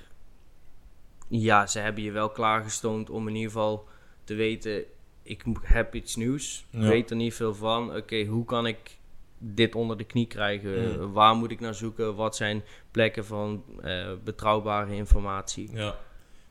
ja, 1.28 1.66
ze 1.66 1.78
hebben 1.78 2.02
je 2.02 2.12
wel 2.12 2.30
klaargestoomd 2.30 3.10
om 3.10 3.28
in 3.28 3.34
ieder 3.34 3.50
geval 3.50 3.88
te 4.24 4.34
weten, 4.34 4.84
ik 5.22 5.44
heb 5.62 5.94
iets 5.94 6.16
nieuws, 6.16 6.66
weet 6.70 7.10
er 7.10 7.16
niet 7.16 7.34
veel 7.34 7.54
van. 7.54 7.96
Oké, 7.96 8.24
hoe 8.24 8.44
kan 8.44 8.66
ik 8.66 8.98
dit 9.38 9.74
onder 9.74 9.96
de 9.96 10.04
knie 10.04 10.26
krijgen? 10.26 10.90
Mhm. 10.90 11.12
Waar 11.12 11.34
moet 11.34 11.50
ik 11.50 11.60
naar 11.60 11.74
zoeken? 11.74 12.14
Wat 12.14 12.36
zijn 12.36 12.62
plekken 12.90 13.24
van 13.24 13.64
uh, 13.84 14.12
betrouwbare 14.24 14.94
informatie? 14.94 15.70
Ja. 15.72 15.96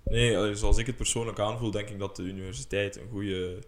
Nee, 0.03 0.55
zoals 0.55 0.77
ik 0.77 0.85
het 0.85 0.97
persoonlijk 0.97 1.39
aanvoel, 1.39 1.71
denk 1.71 1.89
ik 1.89 1.99
dat 1.99 2.15
de 2.15 2.23
universiteit 2.23 2.95
een 2.95 3.09
goede, 3.11 3.59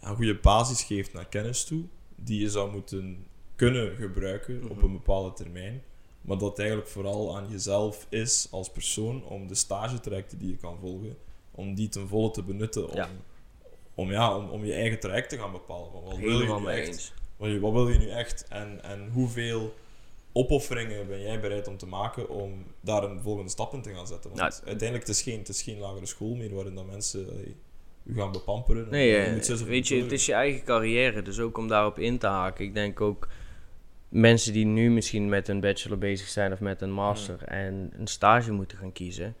een 0.00 0.16
goede 0.16 0.38
basis 0.38 0.82
geeft 0.82 1.12
naar 1.12 1.28
kennis 1.28 1.64
toe, 1.64 1.84
die 2.16 2.40
je 2.40 2.50
zou 2.50 2.72
moeten 2.72 3.26
kunnen 3.56 3.96
gebruiken 3.96 4.62
op 4.70 4.76
mhm. 4.76 4.84
een 4.84 4.92
bepaalde 4.92 5.32
termijn. 5.32 5.82
Maar 6.20 6.38
dat 6.38 6.48
het 6.48 6.58
eigenlijk 6.58 6.88
vooral 6.88 7.36
aan 7.36 7.48
jezelf 7.50 8.06
is 8.08 8.48
als 8.50 8.70
persoon 8.70 9.24
om 9.24 9.46
de 9.46 9.54
stagetrajecten 9.54 10.38
die 10.38 10.50
je 10.50 10.56
kan 10.56 10.78
volgen, 10.80 11.16
om 11.50 11.74
die 11.74 11.88
ten 11.88 12.08
volle 12.08 12.30
te 12.30 12.42
benutten 12.42 12.88
om, 12.88 13.08
om, 13.94 14.10
ja, 14.10 14.36
om, 14.36 14.48
om 14.48 14.64
je 14.64 14.72
eigen 14.72 15.00
traject 15.00 15.28
te 15.28 15.38
gaan 15.38 15.52
bepalen. 15.52 15.92
wat, 15.92 16.16
wil 16.16 16.40
je 16.40 16.60
nu 16.60 16.66
echt, 16.66 17.14
wat, 17.36 17.58
wat 17.58 17.72
wil 17.72 17.88
je 17.88 17.98
nu 17.98 18.08
echt 18.08 18.48
en, 18.48 18.82
en 18.82 19.10
hoeveel 19.12 19.74
opofferingen 20.32 21.08
ben 21.08 21.20
jij 21.20 21.40
bereid 21.40 21.68
om 21.68 21.76
te 21.76 21.86
maken 21.86 22.28
om 22.28 22.64
daar 22.80 23.02
een 23.02 23.20
volgende 23.20 23.50
stap 23.50 23.74
in 23.74 23.82
te 23.82 23.94
gaan 23.94 24.06
zetten? 24.06 24.30
Want 24.30 24.40
uiteindelijk 24.42 25.06
het 25.06 25.16
is 25.16 25.22
geen, 25.22 25.38
het 25.38 25.48
is 25.48 25.62
geen 25.62 25.78
lagere 25.78 26.06
school 26.06 26.34
meer 26.34 26.54
waarin 26.54 26.74
dat 26.74 26.86
mensen 26.86 27.26
u 28.04 28.14
gaan 28.14 28.32
bepamperen. 28.32 28.86
Nee, 28.90 29.16
eh, 29.16 29.56
weet 29.56 29.88
je, 29.88 30.02
het 30.02 30.12
is 30.12 30.26
je 30.26 30.32
eigen 30.32 30.64
carrière, 30.64 31.22
dus 31.22 31.38
ook 31.38 31.58
om 31.58 31.68
daarop 31.68 31.98
in 31.98 32.18
te 32.18 32.26
haken. 32.26 32.64
Ik 32.64 32.74
denk 32.74 33.00
ook 33.00 33.28
mensen 34.08 34.52
die 34.52 34.64
nu 34.64 34.90
misschien 34.90 35.28
met 35.28 35.48
een 35.48 35.60
bachelor 35.60 35.98
bezig 35.98 36.28
zijn 36.28 36.52
of 36.52 36.60
met 36.60 36.80
een 36.80 36.92
master 36.92 37.42
en 37.44 37.92
een 37.98 38.06
stage 38.06 38.52
moeten 38.52 38.78
gaan 38.78 38.92
kiezen. 38.92 39.34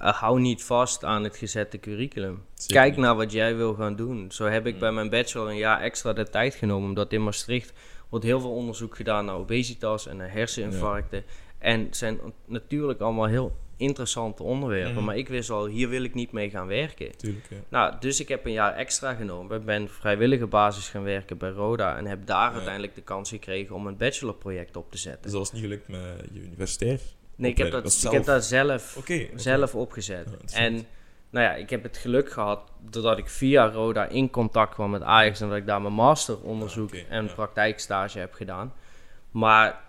Uh, 0.00 0.12
hou 0.12 0.40
niet 0.40 0.64
vast 0.64 1.04
aan 1.04 1.24
het 1.24 1.36
gezette 1.36 1.80
curriculum. 1.80 2.44
Kijk 2.66 2.96
naar 2.96 3.16
wat 3.16 3.32
jij 3.32 3.56
wil 3.56 3.74
gaan 3.74 3.96
doen. 3.96 4.30
Zo 4.32 4.44
heb 4.44 4.66
ik 4.66 4.78
bij 4.78 4.92
mijn 4.92 5.10
bachelor 5.10 5.48
een 5.48 5.56
jaar 5.56 5.80
extra 5.80 6.12
de 6.12 6.28
tijd 6.28 6.54
genomen, 6.54 6.88
omdat 6.88 7.12
in 7.12 7.22
Maastricht 7.22 7.72
wordt 8.08 8.24
heel 8.24 8.40
veel 8.40 8.54
onderzoek 8.54 8.96
gedaan 8.96 9.24
naar 9.24 9.34
obesitas 9.34 10.06
en 10.06 10.16
naar 10.16 10.32
herseninfarcten. 10.32 11.24
En 11.58 11.84
het 11.84 11.96
zijn 11.96 12.20
natuurlijk 12.46 13.00
allemaal 13.00 13.26
heel 13.26 13.56
interessante 13.76 14.42
onderwerpen. 14.42 14.94
Mhm. 14.94 15.04
Maar 15.04 15.16
ik 15.16 15.28
wist 15.28 15.50
al, 15.50 15.66
hier 15.66 15.88
wil 15.88 16.02
ik 16.02 16.14
niet 16.14 16.32
mee 16.32 16.50
gaan 16.50 16.66
werken. 16.66 17.16
Tuurlijk, 17.16 17.46
ja. 17.50 17.56
Nou, 17.68 17.94
dus 18.00 18.20
ik 18.20 18.28
heb 18.28 18.46
een 18.46 18.52
jaar 18.52 18.74
extra 18.74 19.14
genomen. 19.14 19.58
Ik 19.58 19.64
ben 19.64 19.88
vrijwillige 19.88 20.46
basis 20.46 20.88
gaan 20.88 21.02
werken 21.02 21.38
bij 21.38 21.50
Roda. 21.50 21.96
En 21.96 22.06
heb 22.06 22.26
daar 22.26 22.52
uiteindelijk 22.52 22.94
de 22.94 23.02
kans 23.02 23.28
gekregen 23.28 23.74
om 23.74 23.86
een 23.86 23.96
bachelorproject 23.96 24.76
op 24.76 24.90
te 24.90 24.98
zetten. 24.98 25.22
Dus 25.22 25.30
dat 25.30 25.40
was 25.40 25.52
niet 25.52 25.62
gelukt 25.62 25.88
met 25.88 26.00
je 26.32 26.40
universitair? 26.40 27.00
Nee, 27.36 27.50
ik 27.50 27.58
heb, 27.58 27.70
dat, 27.70 28.02
ik 28.04 28.10
heb 28.10 28.24
dat 28.24 28.44
zelf, 28.44 28.98
zelf 29.34 29.74
opgezet. 29.74 30.28
en 30.52 30.86
nou 31.34 31.46
ja, 31.46 31.54
ik 31.54 31.70
heb 31.70 31.82
het 31.82 31.96
geluk 31.96 32.32
gehad 32.32 32.60
doordat 32.90 33.18
ik 33.18 33.28
via 33.28 33.70
Roda 33.70 34.06
in 34.06 34.30
contact 34.30 34.74
kwam 34.74 34.90
met 34.90 35.02
Ajax 35.02 35.40
en 35.40 35.48
dat 35.48 35.56
ik 35.56 35.66
daar 35.66 35.82
mijn 35.82 35.94
masteronderzoek 35.94 36.92
ah, 36.92 37.00
en 37.08 37.34
praktijkstage 37.34 38.18
heb 38.18 38.32
gedaan. 38.32 38.72
Maar 39.30 39.80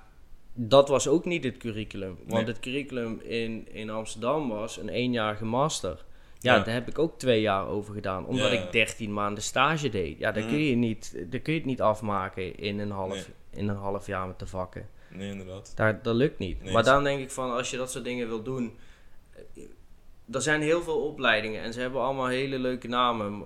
dat 0.54 0.90
was 0.90 1.08
ook 1.08 1.26
niet 1.26 1.44
het 1.44 1.58
curriculum. 1.58 2.18
Want 2.28 2.48
het 2.48 2.60
curriculum 2.60 3.20
in, 3.22 3.68
in 3.72 3.90
Amsterdam 3.90 4.50
was 4.50 4.78
een 4.78 4.90
eenjarige 4.90 5.46
master. 5.46 6.04
Ja, 6.40 6.60
daar 6.60 6.74
heb 6.74 6.88
ik 6.88 7.00
ook 7.00 7.20
twee 7.20 7.42
jaar 7.42 7.68
over 7.68 7.94
gedaan. 7.94 8.26
Omdat 8.26 8.52
ik 8.52 8.72
13 8.72 9.14
maanden 9.14 9.44
stage 9.44 9.90
deed. 9.90 10.18
Ja, 10.18 10.32
daar, 10.32 10.44
mm. 10.44 10.50
kun 10.50 10.60
je 10.60 10.76
niet, 10.76 11.26
daar 11.30 11.40
kun 11.40 11.54
je 11.54 11.60
het 11.60 11.68
niet 11.68 11.82
afmaken 11.82 12.58
in 12.58 12.80
een 12.80 12.92
half, 12.92 13.30
in 13.50 13.68
een 13.68 13.76
half 13.76 14.08
jaar 14.08 14.28
met 14.28 14.40
de 14.40 14.48
vakken. 14.48 14.90
Nee, 15.10 15.32
inderdaad. 15.32 15.74
Daar, 15.76 16.02
dat 16.02 16.16
lukt 16.16 16.40
niet. 16.40 16.72
maar 16.72 16.84
dan 16.84 17.04
denk 17.04 17.20
ik 17.20 17.32
van, 17.32 17.52
als 17.52 17.70
je 17.70 17.78
dat 17.78 17.92
soort 17.92 18.04
dingen 18.04 18.28
wil 18.28 18.44
doen 18.44 18.74
er 20.32 20.42
zijn 20.42 20.62
heel 20.62 20.82
veel 20.82 21.00
opleidingen 21.00 21.62
en 21.62 21.74
ze 21.74 21.80
hebben 21.80 22.02
allemaal 22.02 22.28
hele 22.28 22.60
leuke 22.60 22.88
namen. 22.88 23.46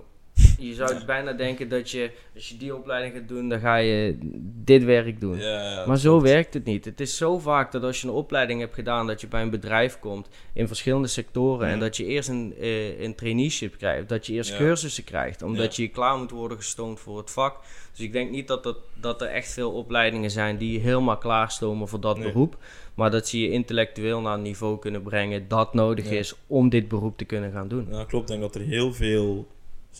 Je 0.60 0.74
zou 0.74 1.04
bijna 1.04 1.32
denken 1.32 1.68
dat 1.68 1.90
je, 1.90 2.10
als 2.34 2.48
je 2.48 2.56
die 2.56 2.74
opleiding 2.74 3.14
gaat 3.14 3.28
doen, 3.28 3.48
dan 3.48 3.60
ga 3.60 3.76
je 3.76 4.18
dit 4.64 4.84
werk 4.84 5.20
doen. 5.20 5.38
Ja, 5.38 5.84
maar 5.86 5.98
zo 5.98 6.20
werkt 6.20 6.54
het 6.54 6.64
niet. 6.64 6.84
Het 6.84 7.00
is 7.00 7.16
zo 7.16 7.38
vaak 7.38 7.72
dat 7.72 7.82
als 7.82 8.00
je 8.00 8.06
een 8.08 8.14
opleiding 8.14 8.60
hebt 8.60 8.74
gedaan, 8.74 9.06
dat 9.06 9.20
je 9.20 9.28
bij 9.28 9.42
een 9.42 9.50
bedrijf 9.50 9.98
komt 9.98 10.28
in 10.52 10.66
verschillende 10.66 11.08
sectoren 11.08 11.68
en 11.68 11.78
dat 11.78 11.96
je 11.96 12.04
eerst 12.04 12.28
een, 12.28 12.54
uh, 12.60 13.00
een 13.00 13.14
traineeship 13.14 13.76
krijgt, 13.78 14.08
dat 14.08 14.26
je 14.26 14.32
eerst 14.32 14.56
cursussen 14.56 15.04
krijgt, 15.04 15.42
omdat 15.42 15.76
je 15.76 15.88
klaar 15.88 16.18
moet 16.18 16.30
worden 16.30 16.56
gestoomd 16.56 17.00
voor 17.00 17.18
het 17.18 17.30
vak. 17.30 17.56
Dus 17.90 18.00
ik 18.00 18.12
denk 18.12 18.30
niet 18.30 18.48
dat, 18.48 18.62
dat, 18.62 18.76
dat 19.00 19.22
er 19.22 19.28
echt 19.28 19.52
veel 19.52 19.72
opleidingen 19.72 20.30
zijn 20.30 20.56
die 20.56 20.80
helemaal 20.80 21.18
klaarstomen 21.18 21.88
voor 21.88 22.00
dat 22.00 22.18
beroep. 22.18 22.56
Maar 22.94 23.10
dat 23.10 23.28
ze 23.28 23.40
je 23.40 23.50
intellectueel 23.50 24.20
naar 24.20 24.34
een 24.34 24.42
niveau 24.42 24.78
kunnen 24.78 25.02
brengen 25.02 25.48
dat 25.48 25.74
nodig 25.74 26.10
is 26.10 26.34
om 26.46 26.68
dit 26.68 26.88
beroep 26.88 27.18
te 27.18 27.24
kunnen 27.24 27.52
gaan 27.52 27.68
doen. 27.68 27.86
Ja, 27.90 28.04
klopt. 28.04 28.30
Ik 28.30 28.38
denk 28.38 28.52
dat 28.52 28.62
er 28.62 28.68
heel 28.68 28.92
veel 28.92 29.46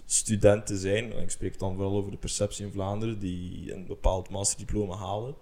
studenten 0.07 0.79
zijn, 0.79 1.19
ik 1.19 1.31
spreek 1.31 1.59
dan 1.59 1.75
vooral 1.75 1.97
over 1.97 2.11
de 2.11 2.17
perceptie 2.17 2.67
in 2.67 2.73
Vlaanderen, 2.73 3.19
die 3.19 3.73
een 3.73 3.87
bepaald 3.87 4.31
masterdiploma 4.31 4.95
halen. 4.97 5.35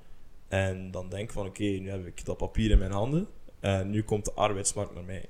En 0.48 0.90
dan 0.90 1.08
denken 1.08 1.34
van 1.34 1.46
oké, 1.46 1.62
nu 1.62 1.90
heb 1.90 2.06
ik 2.06 2.24
dat 2.24 2.36
papier 2.36 2.70
in 2.70 2.78
mijn 2.78 2.92
handen 2.92 3.26
en 3.60 3.90
nu 3.90 4.02
komt 4.02 4.24
de 4.24 4.32
arbeidsmarkt 4.32 4.94
naar 4.94 5.04
mij. 5.04 5.28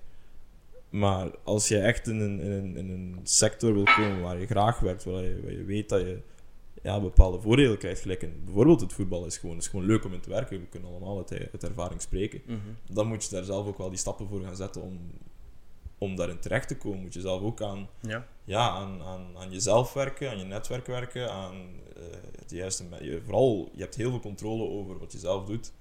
Maar 0.90 1.30
als 1.44 1.68
je 1.68 1.78
echt 1.78 2.06
in 2.06 2.20
een, 2.20 2.40
in 2.40 2.50
een, 2.50 2.76
in 2.76 2.90
een 2.90 3.20
sector 3.22 3.74
wil 3.74 3.84
komen 3.84 4.20
waar 4.20 4.40
je 4.40 4.46
graag 4.46 4.80
werkt, 4.80 5.04
waar 5.04 5.24
je, 5.24 5.40
waar 5.42 5.52
je 5.52 5.64
weet 5.64 5.88
dat 5.88 6.00
je 6.00 6.20
ja, 6.82 7.00
bepaalde 7.00 7.40
voordelen 7.40 7.78
krijgt. 7.78 8.00
Gelijk 8.00 8.22
in, 8.22 8.42
bijvoorbeeld 8.44 8.80
het 8.80 8.92
voetbal 8.92 9.26
is 9.26 9.38
gewoon, 9.38 9.56
is 9.56 9.68
gewoon 9.68 9.86
leuk 9.86 10.04
om 10.04 10.12
in 10.12 10.20
te 10.20 10.30
werken. 10.30 10.60
We 10.60 10.66
kunnen 10.66 10.90
allemaal 10.90 11.16
uit, 11.16 11.62
ervaring 11.62 12.02
spreken. 12.02 12.42
Mhm. 12.46 12.58
Dan 12.92 13.06
moet 13.06 13.24
je 13.24 13.30
daar 13.30 13.44
zelf 13.44 13.66
ook 13.66 13.78
wel 13.78 13.88
die 13.88 13.98
stappen 13.98 14.28
voor 14.28 14.42
gaan 14.42 14.56
zetten 14.56 14.82
om, 14.82 14.98
om 15.98 16.16
daarin 16.16 16.38
terecht 16.38 16.68
te 16.68 16.76
komen. 16.76 17.00
Moet 17.00 17.14
je 17.14 17.20
zelf 17.20 17.42
ook 17.42 17.62
aan, 17.62 17.88
ja. 18.00 18.26
Ja, 18.48 18.68
aan, 18.68 19.02
aan, 19.02 19.26
aan 19.36 19.50
jezelf 19.50 19.92
werken, 19.92 20.30
aan 20.30 20.38
je 20.38 20.44
netwerk 20.44 20.86
werken, 20.86 21.32
aan 21.32 21.54
uh, 21.96 22.04
het 22.38 22.50
juiste... 22.50 22.84
Je, 23.00 23.20
vooral, 23.24 23.70
je 23.74 23.80
hebt 23.80 23.94
heel 23.94 24.10
veel 24.10 24.20
controle 24.20 24.62
over 24.62 24.98
wat 24.98 25.12
je 25.12 25.18
zelf 25.18 25.44
doet. 25.44 25.72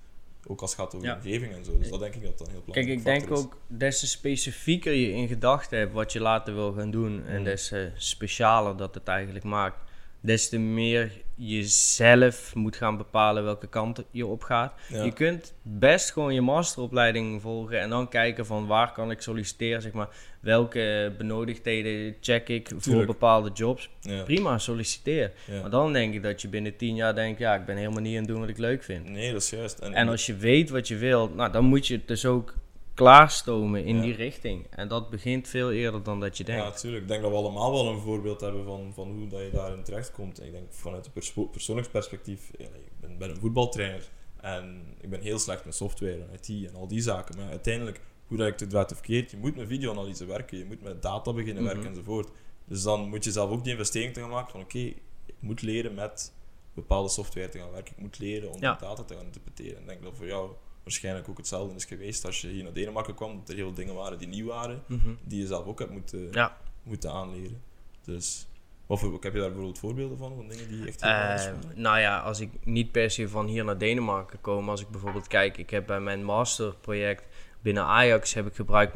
Ook 0.48 0.62
als 0.62 0.72
het 0.72 0.80
gaat 0.80 0.96
over 0.96 1.08
ja. 1.08 1.16
omgeving 1.16 1.54
en 1.54 1.66
zo. 1.66 1.78
Dus 1.78 1.90
dat 1.90 2.00
denk 2.00 2.16
ik 2.16 2.24
dat 2.24 2.38
dan 2.38 2.48
heel 2.50 2.62
belangrijk 2.66 2.98
is. 2.98 3.04
Kijk, 3.04 3.18
ik 3.18 3.28
denk 3.28 3.38
ook, 3.40 3.58
des 3.68 4.00
te 4.00 4.08
specifieker 4.08 4.94
je 4.94 5.12
in 5.12 5.28
gedachten 5.28 5.80
hebt 5.80 5.94
wat 5.94 6.14
je 6.14 6.20
later 6.20 6.54
wil 6.54 6.74
gaan 6.74 6.92
doen. 6.92 7.26
En 7.26 7.36
mhm. 7.36 7.44
des 7.44 7.68
te 7.68 7.92
specialer 7.96 8.78
dat 8.78 8.96
het 8.96 9.08
eigenlijk 9.08 9.46
maakt 9.46 9.78
des 10.20 10.50
te 10.50 10.58
meer 10.58 11.12
je 11.36 11.64
zelf 11.68 12.56
moet 12.56 12.76
gaan 12.76 12.98
bepalen 12.98 13.44
welke 13.44 13.68
kant 13.68 14.04
je 14.12 14.26
op 14.26 14.44
gaat. 14.44 14.74
Je 14.90 15.14
kunt 15.14 15.54
best 15.62 16.12
gewoon 16.12 16.34
je 16.34 16.42
masteropleiding 16.42 17.42
volgen 17.42 17.80
en 17.80 17.90
dan 17.90 18.10
kijken 18.10 18.46
van 18.46 18.68
waar 18.68 18.92
kan 18.92 19.12
ik 19.12 19.22
solliciteren, 19.22 19.82
zeg 19.82 19.92
maar. 19.92 20.10
Welke 20.48 21.14
benodigdheden 21.18 22.16
check 22.22 22.50
ik 22.50 22.72
voor 22.78 23.06
bepaalde 23.06 23.52
jobs. 23.54 23.90
Prima, 24.26 24.58
solliciteer. 24.58 25.32
Maar 25.62 25.70
dan 25.70 25.94
denk 25.94 26.14
ik 26.14 26.24
dat 26.24 26.42
je 26.42 26.48
binnen 26.48 26.78
tien 26.78 26.96
jaar 26.96 27.16
denkt, 27.16 27.40
ja, 27.40 27.56
ik 27.56 27.66
ben 27.66 27.78
helemaal 27.78 28.02
niet 28.02 28.14
aan 28.14 28.24
het 28.24 28.28
doen 28.28 28.40
wat 28.40 28.50
ik 28.50 28.58
leuk 28.58 28.84
vind. 28.84 29.10
Nee, 29.10 29.32
dat 29.32 29.42
is 29.42 29.50
juist. 29.50 29.80
En, 29.80 29.94
en 29.94 30.08
als 30.08 30.26
je 30.26 30.36
weet 30.36 30.70
wat 30.70 30.88
je 30.88 30.96
wilt, 30.96 31.36
nou, 31.36 31.52
dan 31.52 31.66
moet 31.66 31.88
je 31.88 31.96
het 31.96 32.08
dus 32.08 32.26
ook 32.26 32.54
klaarstomen 32.94 33.86
in 33.86 34.02
die 34.02 34.16
richting. 34.16 34.68
En 34.70 34.88
dat 34.88 35.10
begint 35.10 35.48
veel 35.48 35.72
eerder 35.72 36.04
dan 36.04 36.20
dat 36.20 36.38
je 36.38 36.44
denkt. 36.44 36.64
Ja, 36.64 36.70
natuurlijk. 36.70 37.02
Ik 37.02 37.08
denk 37.08 37.22
dat 37.22 37.32
we 37.32 37.38
allemaal 37.38 37.72
wel 37.72 37.88
een 37.88 38.00
voorbeeld 38.00 38.42
hebben 38.42 38.64
van, 38.64 38.92
van 38.94 39.12
hoe 39.12 39.28
dat 39.28 39.40
je 39.40 39.50
daarin 39.52 39.84
terecht 39.84 40.12
komt. 40.12 40.44
ik 40.44 40.52
denk 40.52 40.66
vanuit 40.70 41.06
een 41.06 41.12
perso 41.12 41.44
persoonlijk 41.44 41.92
perspectief, 41.92 42.52
ik 42.58 42.70
ben, 43.00 43.18
ben, 43.18 43.30
een 43.30 43.40
voetbaltrainer 43.40 44.08
en 44.42 44.96
ik 45.02 45.10
ben 45.10 45.22
heel 45.22 45.40
slecht 45.40 45.66
met 45.66 45.76
software 45.76 46.12
en 46.14 46.40
IT 46.40 46.70
en 46.70 46.76
al 46.76 46.88
die 46.88 47.02
zaken. 47.02 47.38
Maar 47.38 47.50
uiteindelijk, 47.50 48.00
hoe 48.28 48.38
dat 48.38 48.48
ik 48.48 48.60
het 48.60 48.70
draait 48.70 48.92
of 48.92 48.98
verkeerd, 48.98 49.32
je 49.32 49.38
moet 49.38 49.56
met 49.56 49.68
videoanalyse 49.68 50.26
werken, 50.26 50.58
je 50.58 50.66
moet 50.66 50.82
met 50.82 51.02
data 51.02 51.34
beginnen 51.34 51.64
mhm. 51.64 51.74
werken 51.74 51.90
enzovoort. 51.90 52.30
Dus 52.66 52.84
dan 52.84 53.10
moet 53.10 53.24
je 53.24 53.32
zelf 53.32 53.52
ook 53.52 53.64
die 53.64 53.72
investering 53.72 54.14
te 54.14 54.20
gaan 54.20 54.30
maken 54.30 54.52
van 54.52 54.62
oké, 54.62 54.80
ik 55.26 55.36
moet 55.40 55.62
leren 55.62 55.94
met 55.94 56.34
bepaalde 56.74 57.10
software 57.10 57.50
te 57.50 57.60
gaan 57.60 57.72
werken. 57.72 57.94
Ik 57.96 58.02
moet 58.02 58.20
leren 58.20 58.52
om 58.52 58.62
ja. 58.62 58.76
data 58.76 59.04
te 59.04 59.16
gaan 59.16 59.26
interpreteren. 59.26 59.76
En 59.76 59.82
ik 59.82 59.88
denk 59.88 60.04
dat 60.04 60.16
voor 60.16 60.28
jou 60.28 60.52
waarschijnlijk 60.84 61.30
ook 61.30 61.38
hetzelfde 61.38 61.76
is 61.76 61.86
geweest 61.86 62.26
als 62.26 62.42
je 62.42 62.48
hier 62.48 62.64
naar 62.64 62.74
Denemarken 62.74 63.16
kwam, 63.16 63.38
dat 63.38 63.50
er 63.50 63.56
heel 63.56 63.66
veel 63.66 63.74
dingen 63.74 63.96
waren 63.96 64.18
die 64.18 64.28
nieuw 64.28 64.48
waren, 64.48 64.84
mhm. 64.86 65.10
die 65.24 65.40
je 65.40 65.48
zelf 65.48 65.66
ook 65.66 65.80
hebt 65.80 65.92
moeten, 65.92 66.32
ja. 66.32 66.58
moeten 66.84 67.12
aanleren. 67.12 67.62
Dus 68.04 68.48
of 68.88 69.02
heb 69.02 69.12
je 69.12 69.20
daar 69.20 69.32
bijvoorbeeld 69.32 69.80
voorbeelden 69.80 70.18
van, 70.18 70.36
van 70.36 70.48
dingen 70.48 70.68
die 70.68 70.88
echt 70.88 71.02
heel 71.02 71.54
uh, 71.54 71.76
Nou 71.76 72.00
ja, 72.00 72.20
als 72.20 72.40
ik 72.40 72.50
niet 72.64 72.92
per 72.92 73.12
se 73.12 73.30
van 73.30 73.48
hier 73.48 73.66
naar 73.66 73.78
Denemarken 73.78 74.42
kom, 74.42 74.70
als 74.70 74.82
ik 74.82 74.90
bijvoorbeeld 74.90 75.28
kijk, 75.28 75.58
ik 75.58 75.70
heb 75.70 75.88
bij 75.88 76.00
mijn 76.00 76.24
masterproject 76.24 77.26
binnen 77.62 77.84
Ajax 77.84 78.34
heb 78.34 78.48
ik 78.48 78.56
gebruik 78.56 78.94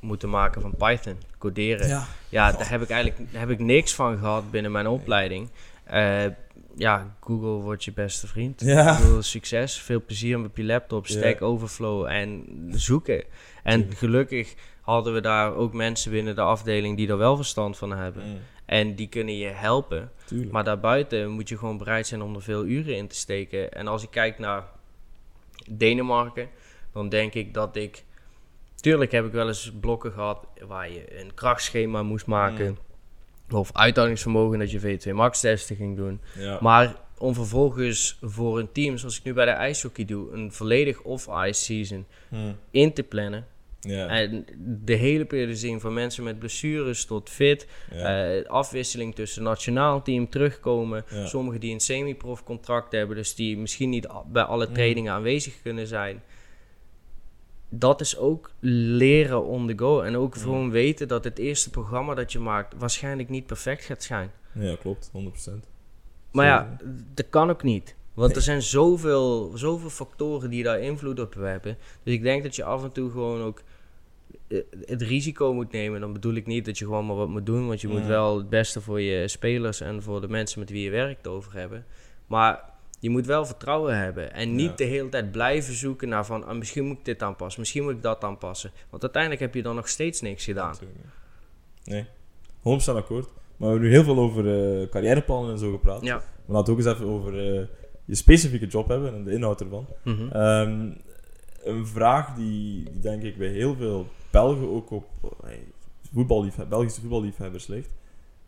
moeten 0.00 0.30
maken 0.30 0.60
van 0.60 0.74
Python, 0.76 1.18
coderen. 1.38 1.88
Ja, 1.88 2.06
ja 2.28 2.52
daar 2.52 2.70
heb 2.70 2.82
ik 2.82 2.90
eigenlijk 2.90 3.30
heb 3.32 3.50
ik 3.50 3.58
niks 3.58 3.94
van 3.94 4.18
gehad 4.18 4.50
binnen 4.50 4.72
mijn 4.72 4.86
opleiding. 4.86 5.48
Uh, 5.92 6.24
ja, 6.76 7.16
Google 7.20 7.48
wordt 7.48 7.84
je 7.84 7.92
beste 7.92 8.26
vriend. 8.26 8.60
Ja. 8.60 8.94
Google 8.94 9.22
succes, 9.22 9.80
veel 9.80 10.02
plezier 10.06 10.38
op 10.38 10.56
je 10.56 10.64
laptop, 10.64 11.06
Stack 11.06 11.42
Overflow 11.42 12.06
en 12.06 12.44
zoeken. 12.70 13.24
En 13.62 13.88
gelukkig 13.96 14.54
hadden 14.80 15.14
we 15.14 15.20
daar 15.20 15.54
ook 15.54 15.72
mensen 15.72 16.10
binnen 16.10 16.34
de 16.34 16.40
afdeling 16.40 16.96
die 16.96 17.08
er 17.08 17.18
wel 17.18 17.36
verstand 17.36 17.76
van 17.76 17.90
hebben. 17.90 18.26
Mm. 18.26 18.38
En 18.64 18.94
die 18.94 19.08
kunnen 19.08 19.36
je 19.36 19.48
helpen. 19.48 20.10
Maar 20.50 20.64
daarbuiten 20.64 21.30
moet 21.30 21.48
je 21.48 21.58
gewoon 21.58 21.78
bereid 21.78 22.06
zijn 22.06 22.22
om 22.22 22.34
er 22.34 22.42
veel 22.42 22.64
uren 22.64 22.96
in 22.96 23.08
te 23.08 23.16
steken. 23.16 23.72
En 23.72 23.86
als 23.86 24.02
ik 24.02 24.10
kijk 24.10 24.38
naar 24.38 24.64
Denemarken, 25.70 26.48
dan 26.94 27.08
denk 27.08 27.34
ik 27.34 27.54
dat 27.54 27.76
ik. 27.76 28.04
Tuurlijk 28.74 29.12
heb 29.12 29.26
ik 29.26 29.32
wel 29.32 29.48
eens 29.48 29.72
blokken 29.80 30.12
gehad 30.12 30.46
waar 30.66 30.90
je 30.90 31.20
een 31.20 31.34
krachtschema 31.34 32.02
moest 32.02 32.26
maken. 32.26 32.66
Mm. 32.66 33.56
Of 33.56 33.70
uithoudingsvermogen 33.72 34.58
dat 34.58 34.70
je 34.70 34.80
V2 34.80 35.12
max 35.12 35.40
testen 35.40 35.76
ging 35.76 35.96
doen. 35.96 36.20
Maar 36.60 36.96
om 37.18 37.34
vervolgens 37.34 38.18
voor 38.20 38.58
een 38.58 38.72
team, 38.72 38.96
zoals 38.96 39.18
ik 39.18 39.24
nu 39.24 39.32
bij 39.32 39.44
de 39.44 39.50
ijshockey 39.50 40.04
doe, 40.04 40.32
een 40.32 40.52
volledig 40.52 41.02
off-ice 41.02 41.62
season 41.62 42.06
mm. 42.28 42.56
in 42.70 42.92
te 42.92 43.02
plannen. 43.02 43.46
En 43.92 44.46
de 44.84 44.94
hele 44.94 45.24
periodisering 45.24 45.80
van 45.80 45.92
mensen 45.92 46.24
met 46.24 46.38
blessures 46.38 47.04
tot 47.04 47.30
fit. 47.30 47.66
Uh, 47.92 48.44
afwisseling 48.46 49.14
tussen 49.14 49.42
nationaal 49.42 50.02
team, 50.02 50.28
terugkomen. 50.28 51.04
Sommigen 51.24 51.60
die 51.60 51.72
een 51.72 51.80
semi-prof 51.80 52.44
contract 52.44 52.92
hebben, 52.92 53.16
dus 53.16 53.34
die 53.34 53.58
misschien 53.58 53.90
niet 53.90 54.08
bij 54.26 54.42
alle 54.42 54.66
mm. 54.66 54.74
trainingen 54.74 55.12
aanwezig 55.12 55.62
kunnen 55.62 55.86
zijn. 55.86 56.22
Dat 57.78 58.00
is 58.00 58.16
ook 58.18 58.50
leren 58.60 59.44
on 59.44 59.66
the 59.66 59.78
go. 59.78 60.00
En 60.00 60.16
ook 60.16 60.34
gewoon 60.34 60.70
weten 60.70 61.08
dat 61.08 61.24
het 61.24 61.38
eerste 61.38 61.70
programma 61.70 62.14
dat 62.14 62.32
je 62.32 62.38
maakt 62.38 62.74
waarschijnlijk 62.78 63.28
niet 63.28 63.46
perfect 63.46 63.84
gaat 63.84 64.02
zijn. 64.02 64.30
Ja, 64.52 64.76
klopt, 64.76 65.10
100%. 65.48 65.50
Maar 66.30 66.46
ja, 66.46 66.76
dat 67.14 67.28
kan 67.28 67.50
ook 67.50 67.62
niet. 67.62 67.94
Want 68.14 68.36
er 68.36 68.42
zijn 68.42 68.62
zoveel, 68.62 69.52
zoveel 69.54 69.90
factoren 69.90 70.50
die 70.50 70.62
daar 70.62 70.80
invloed 70.80 71.20
op 71.20 71.34
hebben. 71.34 71.76
Dus 72.02 72.14
ik 72.14 72.22
denk 72.22 72.42
dat 72.42 72.56
je 72.56 72.64
af 72.64 72.82
en 72.82 72.92
toe 72.92 73.10
gewoon 73.10 73.42
ook 73.42 73.62
eh, 74.48 74.58
het 74.84 75.02
risico 75.02 75.54
moet 75.54 75.72
nemen. 75.72 76.00
Dan 76.00 76.12
bedoel 76.12 76.34
ik 76.34 76.46
niet 76.46 76.64
dat 76.64 76.78
je 76.78 76.84
gewoon 76.84 77.06
maar 77.06 77.16
wat 77.16 77.28
moet 77.28 77.46
doen. 77.46 77.66
Want 77.66 77.80
je 77.80 77.88
moet 77.88 78.06
wel 78.06 78.36
het 78.38 78.48
beste 78.48 78.80
voor 78.80 79.00
je 79.00 79.28
spelers 79.28 79.80
en 79.80 80.02
voor 80.02 80.20
de 80.20 80.28
mensen 80.28 80.60
met 80.60 80.70
wie 80.70 80.82
je 80.82 80.90
werkt 80.90 81.26
over 81.26 81.52
hebben. 81.52 81.84
Maar 82.26 82.73
je 83.04 83.10
moet 83.10 83.26
wel 83.26 83.46
vertrouwen 83.46 83.98
hebben. 83.98 84.32
En 84.32 84.54
niet 84.54 84.78
de 84.78 84.84
hele 84.84 85.08
tijd 85.08 85.32
blijven 85.32 85.74
zoeken 85.74 86.08
naar 86.08 86.26
van... 86.26 86.44
Ah, 86.44 86.56
misschien 86.56 86.84
moet 86.84 86.98
ik 86.98 87.04
dit 87.04 87.22
aanpassen, 87.22 87.60
misschien 87.60 87.82
moet 87.82 87.92
ik 87.92 88.02
dat 88.02 88.24
aanpassen. 88.24 88.70
Want 88.90 89.02
uiteindelijk 89.02 89.42
heb 89.42 89.54
je 89.54 89.62
dan 89.62 89.74
nog 89.74 89.88
steeds 89.88 90.20
niks 90.20 90.44
gedaan. 90.44 90.74
Nee, 91.84 92.04
100% 92.04 92.62
akkoord. 92.62 93.28
Maar 93.56 93.68
we 93.68 93.74
hebben 93.74 93.80
nu 93.80 93.90
heel 93.90 94.04
veel 94.04 94.18
over 94.18 94.44
uh, 94.44 94.88
carrièreplannen 94.88 95.52
en 95.52 95.58
zo 95.58 95.70
gepraat. 95.70 96.02
Ja. 96.04 96.14
Maar 96.14 96.56
laten 96.56 96.74
we 96.74 96.80
ook 96.80 96.86
eens 96.86 96.96
even 96.96 97.08
over 97.08 97.58
uh, 97.60 97.66
je 98.04 98.14
specifieke 98.14 98.66
job 98.66 98.88
hebben 98.88 99.14
en 99.14 99.24
de 99.24 99.32
inhoud 99.32 99.60
ervan. 99.60 99.86
Mhm. 100.02 100.28
Ehm, 100.28 100.90
een 101.62 101.86
vraag 101.86 102.34
die, 102.34 102.84
die, 102.90 103.00
denk 103.00 103.22
ik 103.22 103.38
bij 103.38 103.48
heel 103.48 103.74
veel 103.76 104.06
Belgen 104.30 104.68
ook 104.68 104.90
op 104.90 105.06
voetballief, 106.12 106.56
Belgische 106.68 107.00
voetballiefhebbers 107.00 107.66
ligt. 107.66 107.90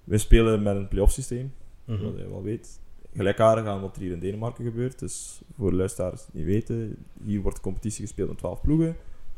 We 0.04 0.18
spelen 0.18 0.62
met 0.62 0.76
een 0.76 0.88
playoff 0.88 1.12
systeem, 1.12 1.52
mm 1.84 2.02
wat 2.02 2.16
je 2.16 2.28
wel 2.28 2.42
weet. 2.42 2.84
Gelijkaardig 3.16 3.66
aan 3.66 3.80
wat 3.80 3.96
er 3.96 4.02
hier 4.02 4.12
in 4.12 4.18
Denemarken 4.18 4.64
gebeurt. 4.64 4.98
Dus 4.98 5.40
voor 5.56 5.72
luisteraars 5.72 6.26
die 6.32 6.44
niet 6.44 6.52
weten, 6.52 6.96
hier 7.24 7.40
wordt 7.40 7.56
de 7.56 7.62
competitie 7.62 8.04
gespeeld 8.04 8.30
in 8.30 8.36
12 8.36 8.60
ploegen. 8.60 8.96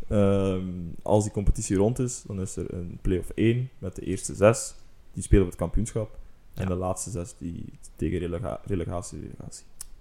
Ehm, 0.08 0.68
als 1.02 1.24
die 1.24 1.32
competitie 1.32 1.76
rond 1.76 1.98
is, 1.98 2.22
dan 2.26 2.40
is 2.40 2.56
er 2.56 2.74
een 2.74 2.98
play-off 3.02 3.30
1 3.34 3.70
met 3.78 3.94
de 3.94 4.02
eerste 4.02 4.34
zes. 4.34 4.74
Die 5.12 5.22
spelen 5.22 5.42
voor 5.42 5.52
het 5.52 5.60
kampioenschap. 5.60 6.18
En 6.54 6.66
de 6.66 6.74
laatste 6.74 7.10
zes 7.10 7.34
die 7.38 7.64
tegen 7.96 8.18
relegatie, 8.18 8.68
relegatie, 8.68 9.18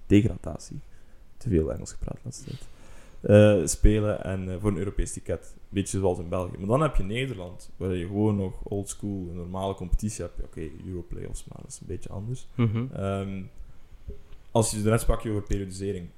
degradatie. 0.06 0.80
Te 1.38 1.50
veel 1.50 1.74
Engels 1.74 1.92
gepraat 1.92 2.20
laatste 2.24 2.46
tijd. 2.46 2.68
Uh, 3.22 3.68
spelen 3.68 4.24
en 4.24 4.48
uh, 4.48 4.56
voor 4.60 4.70
een 4.70 4.78
Europees 4.78 5.14
ticket. 5.14 5.56
Beetje 5.70 6.00
zoals 6.00 6.20
in 6.20 6.30
België. 6.30 6.58
Maar 6.58 6.68
dan 6.68 6.82
heb 6.82 6.96
je 6.96 7.04
Nederland, 7.04 7.72
waar 7.78 7.96
je 7.96 8.06
gewoon 8.06 8.36
nog 8.36 8.54
old 8.64 8.90
school, 8.90 9.28
een 9.30 9.36
normale 9.36 9.74
competitie 9.74 10.24
hebt. 10.24 10.38
Oké, 10.38 10.46
okay, 10.46 10.72
Europlayoffs, 10.88 11.46
maar 11.46 11.58
dat 11.62 11.72
is 11.72 11.80
een 11.80 11.88
beetje 11.88 12.10
anders. 12.10 12.48
Mm 12.56 12.90
um, 12.98 13.50
als 14.58 14.72
je 14.72 14.78
net 14.78 15.02
sprak 15.02 15.26
over 15.26 15.42
periodisering. 15.42 16.10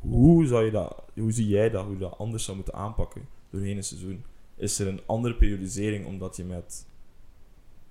Hoe, 0.00 0.46
zou 0.46 0.64
je 0.64 0.70
dat, 0.70 1.02
hoe 1.14 1.32
zie 1.32 1.48
jij 1.48 1.70
dat, 1.70 1.84
hoe 1.84 1.92
je 1.92 1.98
dat 1.98 2.18
anders 2.18 2.44
zou 2.44 2.56
moeten 2.56 2.74
aanpakken 2.74 3.28
doorheen 3.50 3.76
een 3.76 3.84
seizoen? 3.84 4.24
Is 4.56 4.78
er 4.78 4.86
een 4.86 5.00
andere 5.06 5.34
periodisering 5.34 6.06
omdat 6.06 6.36
je 6.36 6.44
met 6.44 6.86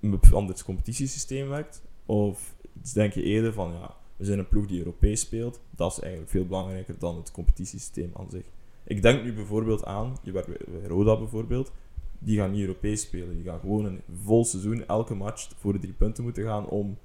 een 0.02 0.20
anders 0.32 0.64
competitiesysteem 0.64 1.50
werkt? 1.50 1.82
Of 2.06 2.56
denk 2.94 3.14
je 3.14 3.24
eerder 3.24 3.54
van, 3.54 3.72
ja, 3.72 3.96
we 4.16 4.26
zijn 4.26 4.40
een 4.40 4.48
ploeg 4.48 4.66
die 4.66 4.78
Europees 4.78 5.20
speelt. 5.20 5.62
Dat 5.76 5.92
is 5.92 6.00
eigenlijk 6.00 6.32
veel 6.32 6.46
belangrijker 6.46 6.96
dan 7.00 7.16
het 7.16 7.32
competitiesysteem 7.32 8.12
aan 8.14 8.30
zich. 8.30 8.46
Ik 8.84 9.02
denk 9.02 9.24
nu 9.24 9.34
bijvoorbeeld 9.34 9.86
aan, 9.86 10.18
je 10.24 10.32
werkt 10.32 10.48
bij 10.48 10.88
Roda 10.88 11.18
bijvoorbeeld, 11.18 11.72
die 12.20 12.38
gaan 12.38 12.52
niet 12.52 12.62
Europees 12.62 13.02
spelen. 13.02 13.36
Die 13.36 13.46
gaan 13.46 13.60
gewoon 13.60 13.86
een 13.86 14.02
vol 14.24 14.46
seizoen, 14.46 14.88
elke 14.88 15.16
match 15.16 15.50
voor 15.58 15.74
de 15.74 15.80
drie 15.80 15.94
punten 15.94 16.24
moeten 16.24 16.44
gaan 16.44 16.68
om 16.68 16.98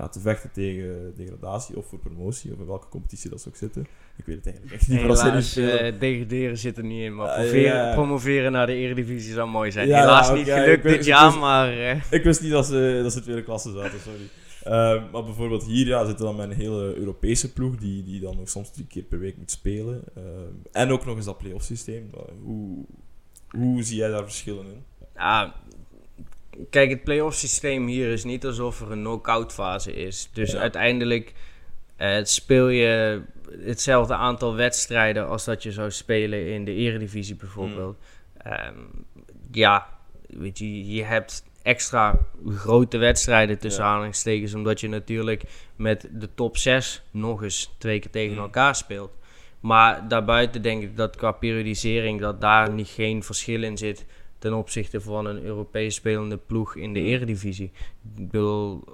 ja, 0.00 0.08
te 0.08 0.20
vechten 0.20 0.50
tegen 0.52 1.12
degradatie 1.16 1.76
of 1.76 1.86
voor 1.86 1.98
promotie, 1.98 2.52
of 2.52 2.58
in 2.58 2.66
welke 2.66 2.88
competitie 2.88 3.30
dat 3.30 3.40
ze 3.40 3.48
ook 3.48 3.56
zitten. 3.56 3.86
Ik 4.16 4.26
weet 4.26 4.36
het 4.36 4.46
eigenlijk 4.46 4.74
echt 4.74 4.88
niet. 4.88 5.00
Helaas, 5.00 5.56
uh, 5.56 6.00
degraderen 6.00 6.58
zit 6.58 6.76
er 6.76 6.84
niet 6.84 7.02
in, 7.02 7.14
maar 7.14 7.54
uh, 7.54 7.92
promoveren 7.92 8.52
naar 8.52 8.66
de 8.66 8.74
Eredivisie 8.74 9.32
zou 9.32 9.48
mooi 9.48 9.70
zijn. 9.70 9.86
Helaas 9.86 10.32
niet 10.32 10.50
gelukt 10.50 10.82
dit 10.82 11.04
jaar, 11.04 11.38
maar... 11.38 11.72
Uh. 11.72 12.02
Ik 12.10 12.22
wist 12.22 12.42
niet 12.42 12.50
dat 12.50 12.66
ze, 12.66 13.00
dat 13.02 13.12
ze 13.12 13.20
tweede 13.20 13.42
klasse 13.42 13.72
zaten, 13.72 14.00
sorry. 14.00 14.28
Uh, 14.66 15.12
maar 15.12 15.24
bijvoorbeeld 15.24 15.64
hier 15.64 15.86
ja, 15.86 16.04
zitten 16.04 16.24
dan 16.24 16.40
een 16.40 16.52
hele 16.52 16.94
Europese 16.94 17.52
ploeg 17.52 17.76
die, 17.76 18.02
die 18.04 18.20
dan 18.20 18.36
nog 18.36 18.48
soms 18.48 18.72
drie 18.72 18.86
keer 18.86 19.02
per 19.02 19.18
week 19.18 19.36
moet 19.36 19.50
spelen. 19.50 20.02
Uh, 20.18 20.22
en 20.72 20.90
ook 20.90 21.04
nog 21.04 21.16
eens 21.16 21.24
dat 21.24 21.38
play-off 21.38 21.64
systeem. 21.64 22.10
Hoe, 22.42 22.84
hoe 23.48 23.82
zie 23.82 23.96
jij 23.96 24.08
daar 24.08 24.24
verschillen 24.24 24.64
in? 24.64 24.84
Ja, 25.14 25.54
kijk, 26.70 26.90
het 26.90 27.04
play-off 27.04 27.36
systeem 27.36 27.86
hier 27.86 28.12
is 28.12 28.24
niet 28.24 28.44
alsof 28.46 28.80
er 28.80 28.90
een 28.90 28.98
knock-out 28.98 29.52
fase 29.52 29.92
is. 29.92 30.30
Dus 30.32 30.56
uiteindelijk 30.56 31.32
uh, 31.98 32.18
speel 32.22 32.68
je 32.68 33.22
hetzelfde 33.60 34.14
aantal 34.14 34.54
wedstrijden 34.54 35.28
als 35.28 35.44
dat 35.44 35.62
je 35.62 35.72
zou 35.72 35.90
spelen 35.90 36.46
in 36.46 36.64
de 36.64 36.74
eredivisie 36.74 37.34
bijvoorbeeld. 37.34 37.96
Mm. 38.44 38.52
Um, 38.52 39.04
ja, 39.50 39.88
weet 40.28 40.58
je, 40.58 40.94
je 40.94 41.04
hebt 41.04 41.44
extra 41.62 42.18
grote 42.46 42.98
wedstrijden 42.98 43.58
tussen 43.58 43.82
ja. 43.82 43.88
aanhalingstekens. 43.88 44.54
Omdat 44.54 44.80
je 44.80 44.88
natuurlijk 44.88 45.42
met 45.76 46.08
de 46.12 46.28
top 46.34 46.56
6 46.56 47.02
nog 47.10 47.42
eens 47.42 47.74
twee 47.78 47.98
keer 47.98 48.10
tegen 48.10 48.36
mm. 48.36 48.42
elkaar 48.42 48.74
speelt. 48.74 49.12
Maar 49.60 50.08
daarbuiten 50.08 50.62
denk 50.62 50.82
ik 50.82 50.96
dat 50.96 51.16
qua 51.16 51.32
periodisering 51.32 52.20
dat 52.20 52.40
daar 52.40 52.72
niet 52.72 52.88
geen 52.88 53.22
verschil 53.22 53.62
in 53.62 53.78
zit 53.78 54.04
ten 54.40 54.54
opzichte 54.54 55.00
van 55.00 55.26
een 55.26 55.42
Europees 55.42 55.94
spelende 55.94 56.36
ploeg 56.36 56.76
in 56.76 56.92
de 56.92 57.00
eredivisie. 57.00 57.70
Ik 58.16 58.30
bedoel, 58.30 58.84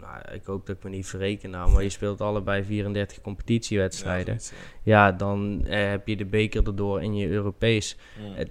nou, 0.00 0.32
ik 0.32 0.44
hoop 0.44 0.66
dat 0.66 0.76
ik 0.76 0.82
me 0.82 0.90
niet 0.90 1.06
verreken 1.06 1.50
nou, 1.50 1.70
maar 1.70 1.82
je 1.82 1.88
speelt 1.88 2.20
allebei 2.20 2.64
34 2.64 3.20
competitiewedstrijden. 3.20 4.34
Ja, 4.34 4.50
ja 4.82 5.12
dan 5.12 5.66
eh, 5.66 5.88
heb 5.88 6.08
je 6.08 6.16
de 6.16 6.24
beker 6.24 6.66
erdoor 6.66 7.02
in 7.02 7.16
je 7.16 7.28
Europees. 7.28 7.96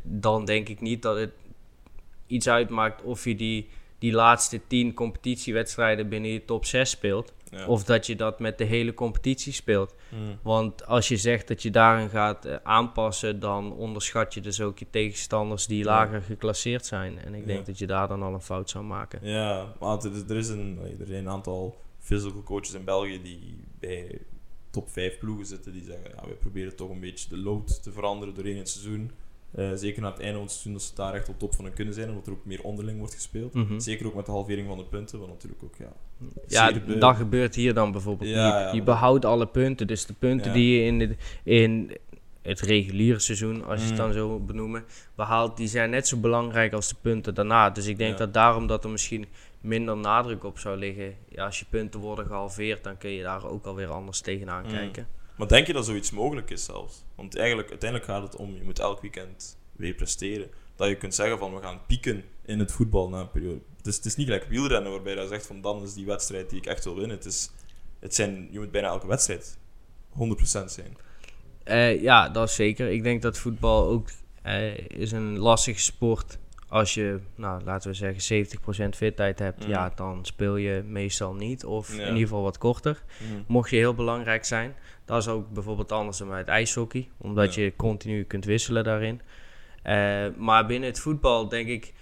Dan 0.03 0.45
denk 0.45 0.69
ik 0.69 0.81
niet 0.81 1.01
dat 1.01 1.17
het 1.17 1.31
iets 2.27 2.49
uitmaakt 2.49 3.03
of 3.03 3.23
je 3.23 3.35
die, 3.35 3.69
die 3.99 4.11
laatste 4.11 4.61
tien 4.67 4.93
competitiewedstrijden 4.93 6.09
binnen 6.09 6.31
je 6.31 6.45
top 6.45 6.65
6 6.65 6.89
speelt. 6.89 7.33
Of 7.67 7.83
dat 7.83 8.05
je 8.05 8.15
dat 8.15 8.39
met 8.39 8.57
de 8.57 8.63
hele 8.63 8.93
competitie 8.93 9.53
speelt. 9.53 9.95
Hmm. 10.09 10.39
Want 10.41 10.85
als 10.85 11.07
je 11.07 11.17
zegt 11.17 11.47
dat 11.47 11.61
je 11.61 11.71
daarin 11.71 12.09
gaat 12.09 12.45
eh, 12.45 12.55
aanpassen, 12.63 13.39
dan 13.39 13.73
onderschat 13.73 14.33
je 14.33 14.41
dus 14.41 14.61
ook 14.61 14.79
je 14.79 14.85
tegenstanders 14.89 15.67
die 15.67 15.83
lager 15.83 16.21
geclasseerd 16.21 16.85
zijn. 16.85 17.19
En 17.19 17.33
ik 17.33 17.45
denk 17.45 17.65
dat 17.65 17.77
je 17.77 17.87
daar 17.87 18.07
dan 18.07 18.23
al 18.23 18.33
een 18.33 18.41
fout 18.41 18.69
zou 18.69 18.83
maken. 18.83 19.19
Ja, 19.21 19.73
maar 19.79 19.97
er, 19.97 20.11
er, 20.29 20.37
is 20.37 20.49
een, 20.49 20.79
er 20.99 21.07
zijn 21.07 21.19
een 21.19 21.29
aantal 21.29 21.77
physical 21.99 22.43
coaches 22.43 22.73
in 22.73 22.83
België 22.83 23.21
die 23.21 23.57
bij 23.79 24.21
top 24.69 24.89
5 24.89 25.17
ploegen 25.17 25.45
zitten. 25.45 25.73
Die 25.73 25.83
zeggen, 25.83 26.11
ja, 26.15 26.27
we 26.27 26.33
proberen 26.33 26.75
toch 26.75 26.89
een 26.89 26.99
beetje 26.99 27.29
de 27.29 27.37
load 27.37 27.83
te 27.83 27.91
veranderen 27.91 28.33
doorheen 28.33 28.57
het 28.57 28.69
seizoen. 28.69 29.11
Uh, 29.55 29.71
zeker 29.75 30.01
na 30.01 30.09
het 30.09 30.19
einde 30.19 30.33
van 30.33 30.41
het 30.41 30.51
seizoen 30.51 30.73
dat 30.73 30.81
ze 30.81 30.95
daar 30.95 31.13
echt 31.13 31.29
op 31.29 31.39
top 31.39 31.55
van 31.55 31.65
hun 31.65 31.73
kunnen 31.73 31.93
zijn, 31.93 32.09
omdat 32.09 32.27
er 32.27 32.31
ook 32.31 32.45
meer 32.45 32.63
onderling 32.63 32.97
wordt 32.97 33.13
gespeeld. 33.13 33.53
Mhm. 33.53 33.79
Zeker 33.79 34.07
ook 34.07 34.15
met 34.15 34.25
de 34.25 34.31
halvering 34.31 34.67
van 34.67 34.77
de 34.77 34.83
punten, 34.83 35.19
wat 35.19 35.27
natuurlijk 35.27 35.63
ook 35.63 35.75
ja. 35.77 35.93
Ja, 36.47 36.71
dat 36.99 37.15
gebeurt 37.15 37.55
hier 37.55 37.73
dan 37.73 37.91
bijvoorbeeld. 37.91 38.29
Ja, 38.29 38.73
je, 38.73 38.83
behoudt 38.83 39.25
alle 39.25 39.47
punten, 39.47 39.87
dus 39.87 40.05
de 40.05 40.13
punten 40.13 40.53
die 40.53 40.75
je 40.75 40.85
in, 40.85 40.99
de, 40.99 41.15
in 41.43 41.97
het 42.41 42.59
reguliere 42.59 43.19
seizoen, 43.19 43.65
als 43.65 43.79
je 43.79 43.85
het 43.85 43.95
mhm. 43.95 44.03
dan 44.03 44.13
zo 44.13 44.39
benoemen, 44.39 44.83
behaalt, 45.15 45.57
die 45.57 45.67
zijn 45.67 45.89
net 45.89 46.07
zo 46.07 46.17
belangrijk 46.17 46.73
als 46.73 46.89
de 46.89 46.95
punten 47.01 47.33
daarna. 47.33 47.69
Dus 47.69 47.87
ik 47.87 47.97
denk 47.97 48.17
dat 48.17 48.33
daarom 48.33 48.67
dat 48.67 48.83
er 48.83 48.89
misschien 48.89 49.25
minder 49.61 49.97
nadruk 49.97 50.43
op 50.43 50.59
zou 50.59 50.77
liggen. 50.77 51.15
Ja, 51.29 51.45
als 51.45 51.59
je 51.59 51.65
punten 51.69 51.99
worden 51.99 52.25
gehalveerd, 52.25 52.83
dan 52.83 52.97
kun 52.97 53.09
je 53.09 53.23
daar 53.23 53.45
ook 53.45 53.65
alweer 53.65 53.89
anders 53.89 54.21
tegenaan 54.21 54.63
mm. 54.63 54.69
kijken. 54.69 55.07
Maar 55.39 55.47
denk 55.47 55.67
je 55.67 55.73
dat 55.73 55.85
zoiets 55.85 56.11
mogelijk 56.11 56.49
is 56.49 56.63
zelfs? 56.63 57.03
Want 57.15 57.35
eigenlijk, 57.37 57.69
uiteindelijk 57.69 58.09
gaat 58.09 58.21
het 58.21 58.35
om, 58.35 58.55
je 58.55 58.63
moet 58.63 58.79
elk 58.79 59.01
weekend 59.01 59.57
weer 59.71 59.93
presteren, 59.93 60.49
dat 60.75 60.87
je 60.87 60.95
kunt 60.95 61.15
zeggen 61.15 61.37
van 61.37 61.55
we 61.55 61.61
gaan 61.61 61.85
pieken 61.87 62.23
in 62.45 62.59
het 62.59 62.71
voetbal 62.71 63.09
na 63.09 63.19
een 63.19 63.31
periode. 63.31 63.59
Het 63.77 63.87
is, 63.87 63.95
het 63.95 64.05
is 64.05 64.15
niet 64.15 64.25
gelijk 64.25 64.45
wielrennen 64.49 64.91
waarbij 64.91 65.15
je 65.15 65.27
zegt 65.27 65.45
van 65.45 65.61
dan 65.61 65.83
is 65.83 65.93
die 65.93 66.05
wedstrijd 66.05 66.49
die 66.49 66.59
ik 66.59 66.65
echt 66.65 66.83
wil 66.83 66.95
winnen. 66.95 67.17
Het 67.17 67.25
is, 67.25 67.49
het 67.99 68.15
zijn, 68.15 68.47
je 68.51 68.59
moet 68.59 68.71
bijna 68.71 68.87
elke 68.87 69.07
wedstrijd 69.07 69.57
100% 70.13 70.15
zijn. 70.65 70.97
Uh, 71.65 72.01
ja, 72.01 72.29
dat 72.29 72.49
is 72.49 72.55
zeker. 72.55 72.89
Ik 72.89 73.03
denk 73.03 73.21
dat 73.21 73.37
voetbal 73.37 73.87
ook 73.87 74.09
uh, 74.45 74.77
is 74.77 75.11
een 75.11 75.37
lastige 75.37 75.79
sport 75.79 76.37
als 76.69 76.93
je, 76.93 77.19
nou, 77.35 77.63
laten 77.63 77.89
we 77.89 77.95
zeggen, 77.95 78.45
70% 78.85 78.89
fitheid 78.89 79.39
hebt, 79.39 79.65
ja, 79.65 79.85
mm. 79.85 79.91
dan 79.95 80.25
speel 80.25 80.55
je 80.55 80.83
meestal 80.85 81.33
niet. 81.33 81.65
Of 81.65 81.93
in 81.93 81.99
ieder 81.99 82.17
geval 82.17 82.41
wat 82.41 82.57
korter. 82.57 83.03
Mm. 83.31 83.43
Mocht 83.47 83.69
je 83.69 83.75
heel 83.75 83.93
belangrijk 83.93 84.45
zijn. 84.45 84.75
Dat 85.05 85.17
is 85.17 85.27
ook 85.27 85.49
bijvoorbeeld 85.49 85.91
anders 85.91 86.17
dan 86.17 86.27
bij 86.27 86.37
het 86.37 86.47
ijshockey. 86.47 87.09
Omdat 87.17 87.53
je 87.53 87.73
continu 87.75 88.23
kunt 88.23 88.45
wisselen 88.45 88.83
daarin. 88.83 89.21
Uh, 89.85 90.27
maar 90.37 90.65
binnen 90.65 90.89
het 90.89 90.99
voetbal 90.99 91.47
denk 91.47 91.67
ik... 91.67 91.93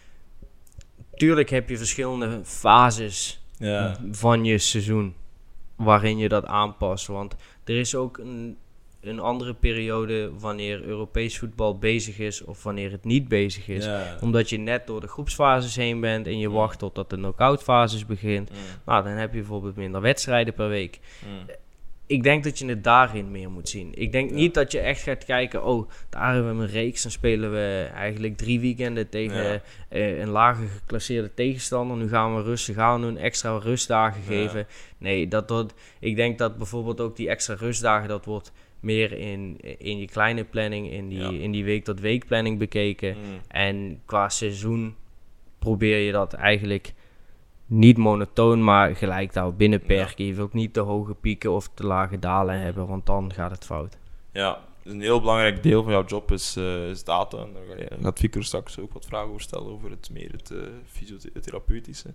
Tuurlijk 1.15 1.49
heb 1.49 1.69
je 1.69 1.77
verschillende 1.77 2.39
fases 2.43 3.43
ja. 3.57 3.97
van 4.11 4.45
je 4.45 4.57
seizoen. 4.57 5.15
Waarin 5.75 6.17
je 6.17 6.29
dat 6.29 6.45
aanpast. 6.45 7.07
Want 7.07 7.35
er 7.63 7.79
is 7.79 7.95
ook 7.95 8.17
een 8.17 8.57
een 9.01 9.19
andere 9.19 9.53
periode 9.53 10.31
wanneer 10.39 10.83
Europees 10.83 11.37
voetbal 11.39 11.77
bezig 11.77 12.19
is 12.19 12.43
of 12.43 12.63
wanneer 12.63 12.91
het 12.91 13.05
niet 13.05 13.27
bezig 13.27 13.67
is. 13.67 13.89
Omdat 14.21 14.49
je 14.49 14.57
net 14.57 14.87
door 14.87 15.01
de 15.01 15.07
groepsfases 15.07 15.75
heen 15.75 15.99
bent 15.99 16.27
en 16.27 16.39
je 16.39 16.49
wacht 16.49 16.79
totdat 16.79 17.09
de 17.09 17.15
knock-out 17.15 17.63
fases 17.63 18.05
begint. 18.05 18.51
Nou, 18.85 19.03
dan 19.03 19.13
heb 19.13 19.33
je 19.33 19.39
bijvoorbeeld 19.39 19.75
minder 19.75 20.01
wedstrijden 20.01 20.53
per 20.53 20.69
week. 20.69 20.99
Ik 22.05 22.23
denk 22.23 22.43
dat 22.43 22.59
je 22.59 22.65
het 22.65 22.83
daarin 22.83 23.31
meer 23.31 23.51
moet 23.51 23.69
zien. 23.69 23.91
Ik 23.93 24.11
denk 24.11 24.31
niet 24.31 24.53
dat 24.53 24.71
je 24.71 24.79
echt 24.79 25.01
gaat 25.01 25.25
kijken, 25.25 25.65
oh, 25.65 25.89
daar 26.09 26.33
hebben 26.33 26.57
we 26.57 26.63
een 26.63 26.69
reeks. 26.69 27.01
Dan 27.01 27.11
spelen 27.11 27.51
we 27.51 27.89
eigenlijk 27.93 28.37
drie 28.37 28.59
weekenden 28.59 29.09
tegen 29.09 29.61
uh, 29.89 30.19
een 30.19 30.29
lager 30.29 30.67
geclasseerde 30.67 31.33
tegenstander. 31.33 31.97
Nu 31.97 32.09
gaan 32.09 32.35
we 32.35 32.41
rustig 32.41 32.77
aan 32.77 33.01
doen, 33.01 33.17
extra 33.17 33.57
rustdagen 33.57 34.21
geven. 34.23 34.67
Nee, 34.97 35.27
dat, 35.27 35.47
dat, 35.47 35.73
ik 35.99 36.15
denk 36.15 36.37
dat 36.37 36.57
bijvoorbeeld 36.57 37.01
ook 37.01 37.15
die 37.15 37.29
extra 37.29 37.55
rustdagen, 37.55 38.09
dat 38.09 38.25
wordt 38.25 38.51
meer 38.79 39.11
in, 39.11 39.57
in 39.77 39.97
je 39.97 40.07
kleine 40.07 40.43
planning, 40.43 40.91
in 40.91 41.09
die, 41.09 41.39
in 41.39 41.51
die 41.51 41.63
week-tot-week 41.63 42.25
planning 42.25 42.57
bekeken. 42.57 43.15
Mm. 43.17 43.39
En 43.47 44.01
qua 44.05 44.29
seizoen 44.29 44.95
probeer 45.59 45.97
je 45.97 46.11
dat 46.11 46.33
eigenlijk 46.33 46.93
niet 47.65 47.97
monotoon, 47.97 48.63
maar 48.63 48.95
gelijk 48.95 49.33
daar 49.33 49.53
binnen 49.53 49.81
perken. 49.81 50.25
Je 50.25 50.33
wilt 50.33 50.53
niet 50.53 50.73
te 50.73 50.79
hoge 50.79 51.13
pieken 51.13 51.51
of 51.51 51.69
te 51.73 51.85
lage 51.85 52.19
dalen 52.19 52.59
hebben, 52.59 52.87
want 52.87 53.05
dan 53.05 53.33
gaat 53.33 53.51
het 53.51 53.65
fout. 53.65 53.97
Ja, 54.31 54.59
een 54.83 55.01
heel 55.01 55.19
belangrijk 55.19 55.63
deel 55.63 55.83
van 55.83 55.91
jouw 55.91 56.05
job 56.05 56.31
is, 56.31 56.57
uh, 56.57 56.89
is 56.89 57.03
data. 57.03 57.37
En 57.37 57.53
daar 57.53 58.01
gaat 58.01 58.19
Victor 58.19 58.43
straks 58.43 58.79
ook 58.79 58.93
wat 58.93 59.05
vragen 59.05 59.29
over 59.29 59.41
stellen 59.41 59.71
over 59.71 59.89
het 59.89 60.09
meer 60.11 60.31
het 60.31 60.51
uh, 60.51 60.59
fysiotherapeutische. 60.85 62.13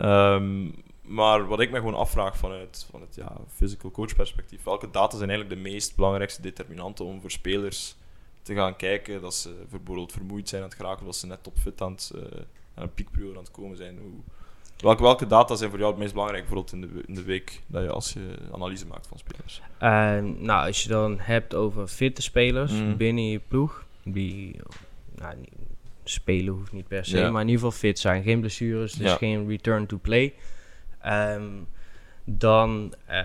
Um, 0.00 0.74
maar 1.08 1.46
wat 1.46 1.60
ik 1.60 1.70
me 1.70 1.76
gewoon 1.76 1.94
afvraag 1.94 2.36
vanuit, 2.36 2.86
vanuit 2.90 3.14
ja, 3.14 3.36
physical 3.54 3.90
coach 3.90 4.14
perspectief, 4.14 4.62
welke 4.62 4.90
data 4.90 5.16
zijn 5.16 5.30
eigenlijk 5.30 5.62
de 5.62 5.70
meest 5.70 5.96
belangrijkste 5.96 6.42
determinanten 6.42 7.04
om 7.04 7.20
voor 7.20 7.30
spelers 7.30 7.96
te 8.42 8.54
gaan 8.54 8.76
kijken 8.76 9.20
dat 9.20 9.34
ze 9.34 9.54
bijvoorbeeld 9.70 10.12
vermoeid 10.12 10.48
zijn 10.48 10.62
aan 10.62 10.68
het 10.68 10.76
geraken, 10.76 11.04
dat 11.04 11.16
ze 11.16 11.26
net 11.26 11.42
topfit 11.42 11.80
aan, 11.80 11.92
het, 11.92 12.12
uh, 12.14 12.22
aan 12.74 12.82
een 12.82 12.94
piekperiode 12.94 13.36
aan 13.36 13.44
het 13.44 13.50
komen 13.50 13.76
zijn. 13.76 13.98
Hoe, 13.98 14.12
welke, 14.76 15.02
welke 15.02 15.26
data 15.26 15.54
zijn 15.54 15.70
voor 15.70 15.78
jou 15.78 15.90
het 15.90 16.00
meest 16.00 16.12
belangrijk, 16.12 16.44
bijvoorbeeld 16.46 16.72
in 16.72 16.80
de, 16.80 17.02
in 17.06 17.14
de 17.14 17.22
week, 17.22 17.62
dat 17.66 17.82
je 17.82 17.90
als 17.90 18.12
je 18.12 18.36
analyse 18.52 18.86
maakt 18.86 19.06
van 19.06 19.18
spelers? 19.18 19.60
Uh, 19.82 20.32
nou, 20.40 20.66
als 20.66 20.82
je 20.82 20.88
dan 20.88 21.18
hebt 21.18 21.54
over 21.54 21.86
fitte 21.86 22.22
spelers 22.22 22.72
mm. 22.72 22.96
binnen 22.96 23.28
je 23.28 23.40
ploeg, 23.48 23.84
die 24.04 24.56
nou, 25.14 25.34
spelen 26.04 26.54
hoeft 26.54 26.72
niet 26.72 26.88
per 26.88 27.04
se, 27.04 27.30
maar 27.30 27.42
in 27.42 27.48
ieder 27.48 27.64
geval 27.64 27.78
fit 27.78 27.98
zijn, 27.98 28.22
geen 28.22 28.40
blessures, 28.40 28.92
dus 28.92 29.12
geen 29.12 29.48
return 29.48 29.86
to 29.86 29.98
play. 30.02 30.34
Um, 31.06 31.68
dan, 32.24 32.94
uh, 33.10 33.24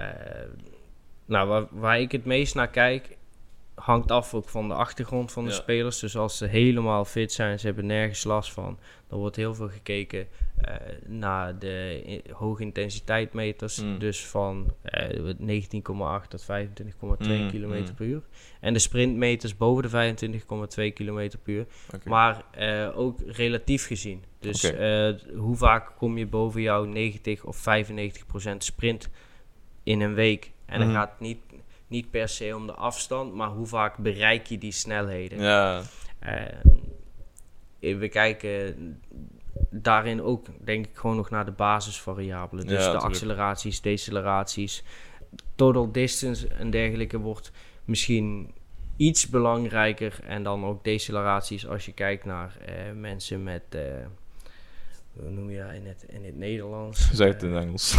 nou, 1.25 1.47
waar, 1.47 1.65
waar, 1.69 1.99
ik 1.99 2.11
het 2.11 2.25
meest 2.25 2.55
naar 2.55 2.69
kijk, 2.69 3.17
hangt 3.75 4.11
af 4.11 4.33
ook 4.33 4.49
van 4.49 4.67
de 4.67 4.73
achtergrond 4.73 5.31
van 5.31 5.45
de 5.45 5.51
spelers. 5.51 5.99
Dus 5.99 6.17
als 6.17 6.37
ze 6.37 6.45
helemaal 6.45 7.05
fit 7.05 7.31
zijn, 7.31 7.59
ze 7.59 7.65
hebben 7.65 7.85
nergens 7.85 8.23
last 8.23 8.51
van, 8.51 8.77
dan 9.07 9.19
wordt 9.19 9.35
heel 9.35 9.55
veel 9.55 9.69
gekeken 9.69 10.27
uh, 10.67 10.75
naar 11.05 11.59
de 11.59 12.21
hoge 12.31 12.61
intensiteit 12.61 13.33
meters. 13.33 13.81
Mm. 13.81 13.99
Dus 13.99 14.25
van 14.25 14.73
uh, 14.83 15.29
eh, 15.29 15.61
19,8 16.23 16.27
tot 16.27 16.41
25,2 16.41 16.47
mm, 16.99 17.49
km 17.49 17.65
mm. 17.65 17.93
per 17.95 18.05
uur. 18.05 18.21
En 18.59 18.73
de 18.73 18.79
sprintmeters 18.79 19.57
boven 19.57 19.83
de 19.83 20.15
25,2 20.89 20.93
km 20.93 21.29
per 21.43 21.53
uur. 21.53 21.65
Maar 22.05 22.43
uh, 22.59 22.99
ook 22.99 23.19
relatief 23.27 23.85
gezien. 23.87 24.23
Dus 24.39 24.71
hoe 25.35 25.55
vaak 25.55 25.91
kom 25.97 26.17
je 26.17 26.27
boven 26.27 26.61
jouw 26.61 26.83
90 26.83 27.43
of 27.43 27.57
95 27.57 28.25
procent 28.25 28.63
sprint 28.63 29.09
in 29.83 30.01
een 30.01 30.13
week? 30.13 30.51
En 30.65 30.79
dan 30.79 30.91
gaat 30.91 31.09
het 31.09 31.19
niet 31.19 31.39
niet 31.93 32.11
per 32.11 32.29
se 32.29 32.55
om 32.55 32.67
de 32.67 32.73
afstand, 32.73 33.33
maar 33.33 33.49
hoe 33.49 33.65
vaak 33.65 33.97
bereik 33.97 34.45
je 34.45 34.57
die 34.57 34.71
snelheden. 34.71 35.41
Ja. 35.41 35.81
Uh, 37.79 37.97
we 37.99 38.07
kijken 38.09 39.01
daarin 39.69 40.21
ook, 40.21 40.45
denk 40.59 40.85
ik, 40.85 40.95
gewoon 40.95 41.15
nog 41.15 41.29
naar 41.29 41.45
de 41.45 41.51
basisvariabelen. 41.51 42.67
Dus 42.67 42.83
de 42.83 42.97
acceleraties, 42.97 43.81
deceleraties, 43.81 44.83
total 45.55 45.91
distance 45.91 46.47
en 46.47 46.69
dergelijke 46.69 47.17
wordt 47.17 47.51
misschien 47.85 48.53
iets 48.97 49.27
belangrijker. 49.27 50.19
En 50.23 50.43
dan 50.43 50.65
ook 50.65 50.83
deceleraties 50.83 51.67
als 51.67 51.85
je 51.85 51.93
kijkt 51.93 52.25
naar 52.25 52.57
uh, 52.69 52.75
mensen 52.95 53.43
met... 53.43 53.63
Hoe 55.19 55.29
noem 55.29 55.49
je 55.49 55.57
dat 55.57 55.73
in 55.73 55.85
het, 55.87 56.05
in 56.07 56.25
het 56.25 56.37
Nederlands? 56.37 57.11
Zeg 57.11 57.27
het 57.27 57.43
in 57.43 57.53
het 57.53 57.63
Engels. 57.63 57.95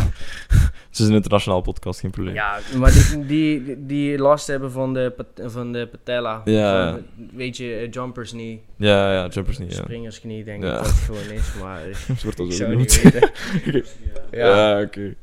Het 0.88 1.03
is 1.03 1.09
een 1.09 1.14
internationaal 1.14 1.61
podcast, 1.61 2.00
geen 2.00 2.11
probleem. 2.11 2.35
Ja, 2.35 2.59
maar 2.77 2.92
die, 2.92 3.27
die, 3.27 3.87
die 3.87 4.18
last 4.18 4.46
hebben 4.46 4.70
van 4.70 4.94
de, 4.94 5.14
van 5.37 5.72
de 5.72 5.87
patella. 5.87 6.42
Ja. 6.44 6.92
Van, 6.92 7.03
weet 7.33 7.57
je, 7.57 7.74
eh, 7.74 7.90
jumpers 7.90 8.31
knee. 8.31 8.62
Ja, 8.77 9.12
ja, 9.12 9.27
jumpers 9.29 9.57
knee. 9.57 9.72
Springers 9.72 10.20
knie, 10.20 10.44
denk 10.44 10.62
ik 10.64 10.70
dat 10.70 10.87
het 10.87 10.94
gewoon 10.96 11.31
is. 11.31 11.55
Maar 11.61 11.81
het 12.07 12.22
wordt 12.22 12.40
al 12.40 12.50
zo 12.50 12.74
niet 12.74 13.03
weten. 13.03 13.31
Ja, 14.31 14.81
oké. 14.81 15.14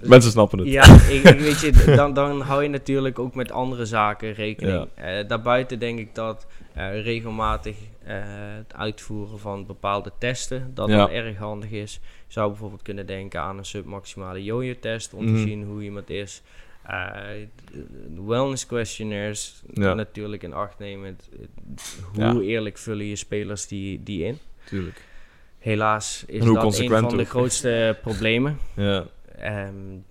Mensen 0.00 0.30
snappen 0.30 0.58
het. 0.58 0.68
Ja, 0.68 0.84
ik, 1.08 1.22
weet 1.22 1.60
je, 1.60 1.94
dan, 1.96 2.14
dan 2.14 2.40
hou 2.40 2.62
je 2.62 2.68
natuurlijk 2.68 3.18
ook 3.18 3.34
met 3.34 3.50
andere 3.50 3.86
zaken 3.86 4.32
rekening. 4.32 4.86
Ja. 4.96 5.20
Uh, 5.20 5.28
daarbuiten 5.28 5.78
denk 5.78 5.98
ik 5.98 6.14
dat 6.14 6.46
uh, 6.76 7.02
regelmatig 7.02 7.76
uh, 8.08 8.14
het 8.56 8.74
uitvoeren 8.74 9.38
van 9.38 9.66
bepaalde 9.66 10.12
testen, 10.18 10.70
dat 10.74 10.88
ja. 10.88 11.10
erg 11.10 11.36
handig 11.36 11.70
is. 11.70 12.00
Je 12.26 12.32
zou 12.32 12.48
bijvoorbeeld 12.48 12.82
kunnen 12.82 13.06
denken 13.06 13.40
aan 13.40 13.58
een 13.58 13.64
submaximale 13.64 14.44
jojo-test 14.44 15.14
om 15.14 15.26
te 15.26 15.32
mhm. 15.32 15.42
zien 15.42 15.64
hoe 15.64 15.82
iemand 15.82 16.10
is. 16.10 16.42
de 16.86 18.22
wellness 18.26 18.66
questionnaires 18.66 19.62
natuurlijk 19.74 20.42
in 20.42 20.52
acht 20.52 20.78
nemen. 20.78 21.18
Hoe 22.14 22.44
eerlijk 22.44 22.78
vullen 22.78 23.06
je 23.06 23.16
spelers 23.16 23.66
die, 23.66 24.02
die 24.02 24.24
in? 24.24 24.38
Tuurlijk. 24.64 25.04
Helaas 25.58 26.24
is 26.26 26.44
dat 26.44 26.78
een 26.78 26.88
van 26.88 27.16
de 27.16 27.24
grootste 27.24 27.96
problemen. 28.02 28.58
Ja. 28.76 29.06
Um, 29.44 30.04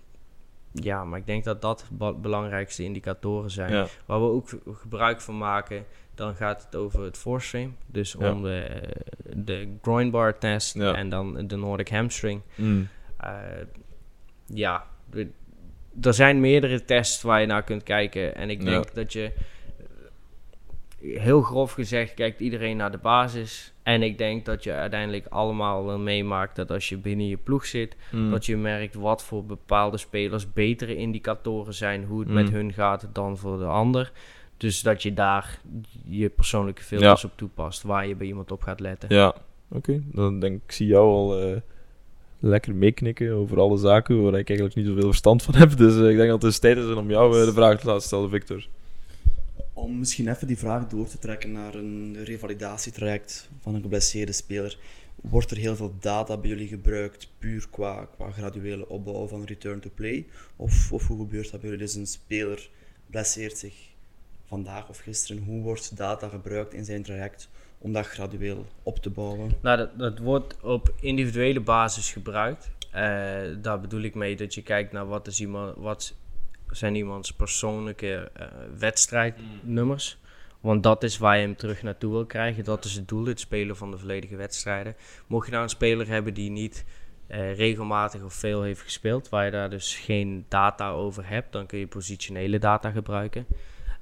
ja, 0.72 1.04
maar 1.04 1.20
ik 1.20 1.26
denk 1.26 1.44
dat 1.44 1.62
dat 1.62 1.86
de 1.98 2.14
belangrijkste 2.14 2.84
indicatoren 2.84 3.52
zijn. 3.52 3.88
Waar 4.06 4.20
we 4.20 4.28
ook 4.28 4.50
gebruik 4.74 5.22
van 5.22 5.38
maken, 5.38 5.86
dan 6.22 6.36
gaat 6.36 6.64
het 6.66 6.76
over 6.76 7.04
het 7.04 7.18
force 7.18 7.48
frame. 7.48 7.70
Dus 7.86 8.16
om 8.16 8.44
de, 8.44 8.82
de 9.36 9.78
groin 9.82 10.12
bar 10.12 10.38
test 10.38 10.76
en 10.76 11.10
dan 11.10 11.48
de 11.48 11.56
Nordic 11.56 11.90
hamstring. 11.90 12.42
Mm. 12.56 12.88
Uh, 13.24 13.30
ja, 14.46 14.86
er 16.02 16.14
zijn 16.14 16.40
meerdere 16.40 16.86
tests 16.86 17.22
waar 17.22 17.42
je 17.42 17.48
naar 17.48 17.64
kunt 17.64 17.84
kijken. 17.84 18.36
En 18.36 18.50
ik 18.50 18.66
denk 18.66 18.94
dat 18.94 19.14
je 19.14 19.32
heel 21.02 21.42
grof 21.42 21.72
gezegd 21.72 22.14
kijkt 22.14 22.40
iedereen 22.40 22.78
naar 22.78 22.92
de 22.92 22.98
basis. 22.98 23.74
En 23.84 24.04
ik 24.04 24.18
denk 24.18 24.46
dat 24.46 24.64
je 24.64 24.74
uiteindelijk 24.74 25.26
allemaal 25.28 25.86
wel 25.86 26.00
meemaakt 26.00 26.56
dat 26.56 26.72
als 26.72 26.90
je 26.90 26.98
binnen 26.98 27.28
je 27.28 27.38
ploeg 27.38 27.66
zit, 27.66 27.96
hmm. 28.10 28.32
dat 28.32 28.46
je 28.46 28.58
merkt 28.58 28.96
wat 28.96 29.24
voor 29.24 29.46
bepaalde 29.46 29.98
spelers 29.98 30.54
betere 30.54 30.96
indicatoren 30.96 31.74
zijn, 31.74 32.04
hoe 32.04 32.20
het 32.20 32.30
met 32.30 32.48
hmm. 32.48 32.56
hun 32.56 32.74
gaat 32.74 33.08
dan 33.14 33.38
voor 33.38 33.58
de 33.58 33.66
ander. 33.66 34.12
Dus 34.62 34.82
dat 34.82 35.04
je 35.04 35.14
daar 35.14 35.60
je 36.04 36.30
persoonlijke 36.30 36.84
filters 36.84 37.24
op 37.24 37.32
toepast, 37.36 37.82
waar 37.82 38.08
je 38.08 38.16
bij 38.16 38.28
iemand 38.28 38.52
op 38.52 38.62
gaat 38.62 38.80
letten. 38.80 39.16
Ja, 39.16 39.36
oké. 39.70 40.02
Dan 40.12 40.40
denk 40.40 40.62
ik, 40.64 40.72
zie 40.72 40.88
jou 40.88 41.06
al 41.06 41.50
uh, 41.50 41.58
lekker 42.40 42.76
meeknikken 42.76 43.32
over 43.34 43.60
alle 43.60 43.78
zaken 43.78 44.24
waar 44.24 44.40
ik 44.40 44.50
eigenlijk 44.50 44.78
niet 44.78 44.88
zoveel 44.88 45.08
verstand 45.10 45.44
van 45.44 45.56
heb. 45.56 45.78
Dus 45.78 45.96
uh, 45.96 46.10
ik 46.10 46.18
denk 46.18 46.30
dat 46.30 46.42
het 46.42 46.62
tijd 46.62 46.78
is 46.78 46.96
om 46.96 47.10
jou 47.10 47.40
uh, 47.40 47.46
de 47.46 47.54
vraag 47.54 47.80
te 47.80 47.88
laten 47.88 48.04
stellen, 48.04 48.30
Victor 48.30 48.68
om 49.74 50.00
misschien 50.00 50.28
even 50.28 50.48
die 50.48 50.58
vraag 50.58 50.88
door 50.88 51.08
te 51.08 51.20
trekken 51.20 51.52
naar 51.52 51.76
een 51.76 52.24
revalidatietraject 52.24 53.50
van 53.60 53.76
een 53.76 53.82
geblesseerde 53.82 54.32
speler. 54.32 54.78
Wordt 55.16 55.52
er 55.52 55.58
heel 55.58 55.76
veel 55.76 55.94
data 56.00 56.38
bij 56.38 56.50
jullie 56.50 56.68
gebruikt, 56.68 57.30
puur 57.40 57.68
qua, 57.70 58.06
qua 58.16 58.32
graduele 58.32 58.90
opbouw 58.90 59.28
van 59.28 59.46
return 59.46 59.80
to 59.80 59.90
play? 59.96 60.26
Of, 60.56 60.92
of 60.92 61.08
hoe 61.08 61.18
gebeurt 61.18 61.52
dat 61.52 61.62
bij 61.62 61.70
jullie? 61.70 61.86
Dus 61.86 61.96
een 61.96 62.08
speler 62.08 62.70
blesseert 63.10 63.58
zich 63.58 63.74
vandaag 64.52 64.90
of 64.90 65.00
gisteren, 65.00 65.44
hoe 65.44 65.62
wordt 65.62 65.98
data 65.98 66.28
gebruikt 66.28 66.74
in 66.74 66.86
zijn 66.86 67.04
traject 67.04 67.50
om 67.78 67.94
dat 67.94 68.08
gradueel 68.08 68.66
op 68.84 68.98
te 69.00 69.10
bouwen? 69.10 69.52
Nou, 69.62 69.88
dat, 69.98 70.20
wordt 70.20 70.62
op 70.62 70.94
individuele 71.00 71.60
basis 71.60 72.12
gebruikt. 72.12 72.72
Uh, 72.96 73.02
daar 73.62 73.80
bedoel 73.82 74.02
ik 74.02 74.16
mee 74.16 74.36
dat 74.36 74.54
je 74.54 74.62
kijkt 74.62 74.92
naar 74.92 75.08
wat, 75.08 75.28
is 75.28 75.42
iemand, 75.42 75.78
wat 75.78 76.14
zijn 76.70 76.96
iemands 76.96 77.34
persoonlijke 77.34 78.32
uh, 78.40 78.48
wedstrijdnummers. 78.78 80.18
Want 80.60 80.84
dat 80.84 81.04
is 81.04 81.18
waar 81.18 81.36
je 81.36 81.42
hem 81.42 81.56
terug 81.56 81.84
naartoe 81.84 82.12
wil 82.12 82.26
krijgen. 82.26 82.64
Dat 82.64 82.86
is 82.86 82.96
het 82.96 83.08
doel, 83.08 83.26
het 83.26 83.40
spelen 83.40 83.78
van 83.78 83.92
de 83.92 83.98
volledige 83.98 84.36
wedstrijden. 84.36 84.96
Mocht 85.28 85.46
je 85.46 85.52
nou 85.52 85.64
een 85.64 85.70
speler 85.70 86.08
hebben 86.08 86.34
die 86.34 86.50
niet 86.50 86.86
uh, 87.28 87.56
regelmatig 87.56 88.24
of 88.24 88.34
veel 88.34 88.62
heeft 88.62 88.82
gespeeld, 88.82 89.30
waar 89.30 89.46
je 89.46 89.52
daar 89.52 89.70
dus 89.70 89.96
geen 89.96 90.46
data 90.48 90.90
over 90.90 91.28
hebt, 91.28 91.52
dan 91.52 91.66
kun 91.66 91.80
je 91.80 91.88
positionele 91.88 92.60
data 92.60 92.92
gebruiken. 92.92 93.46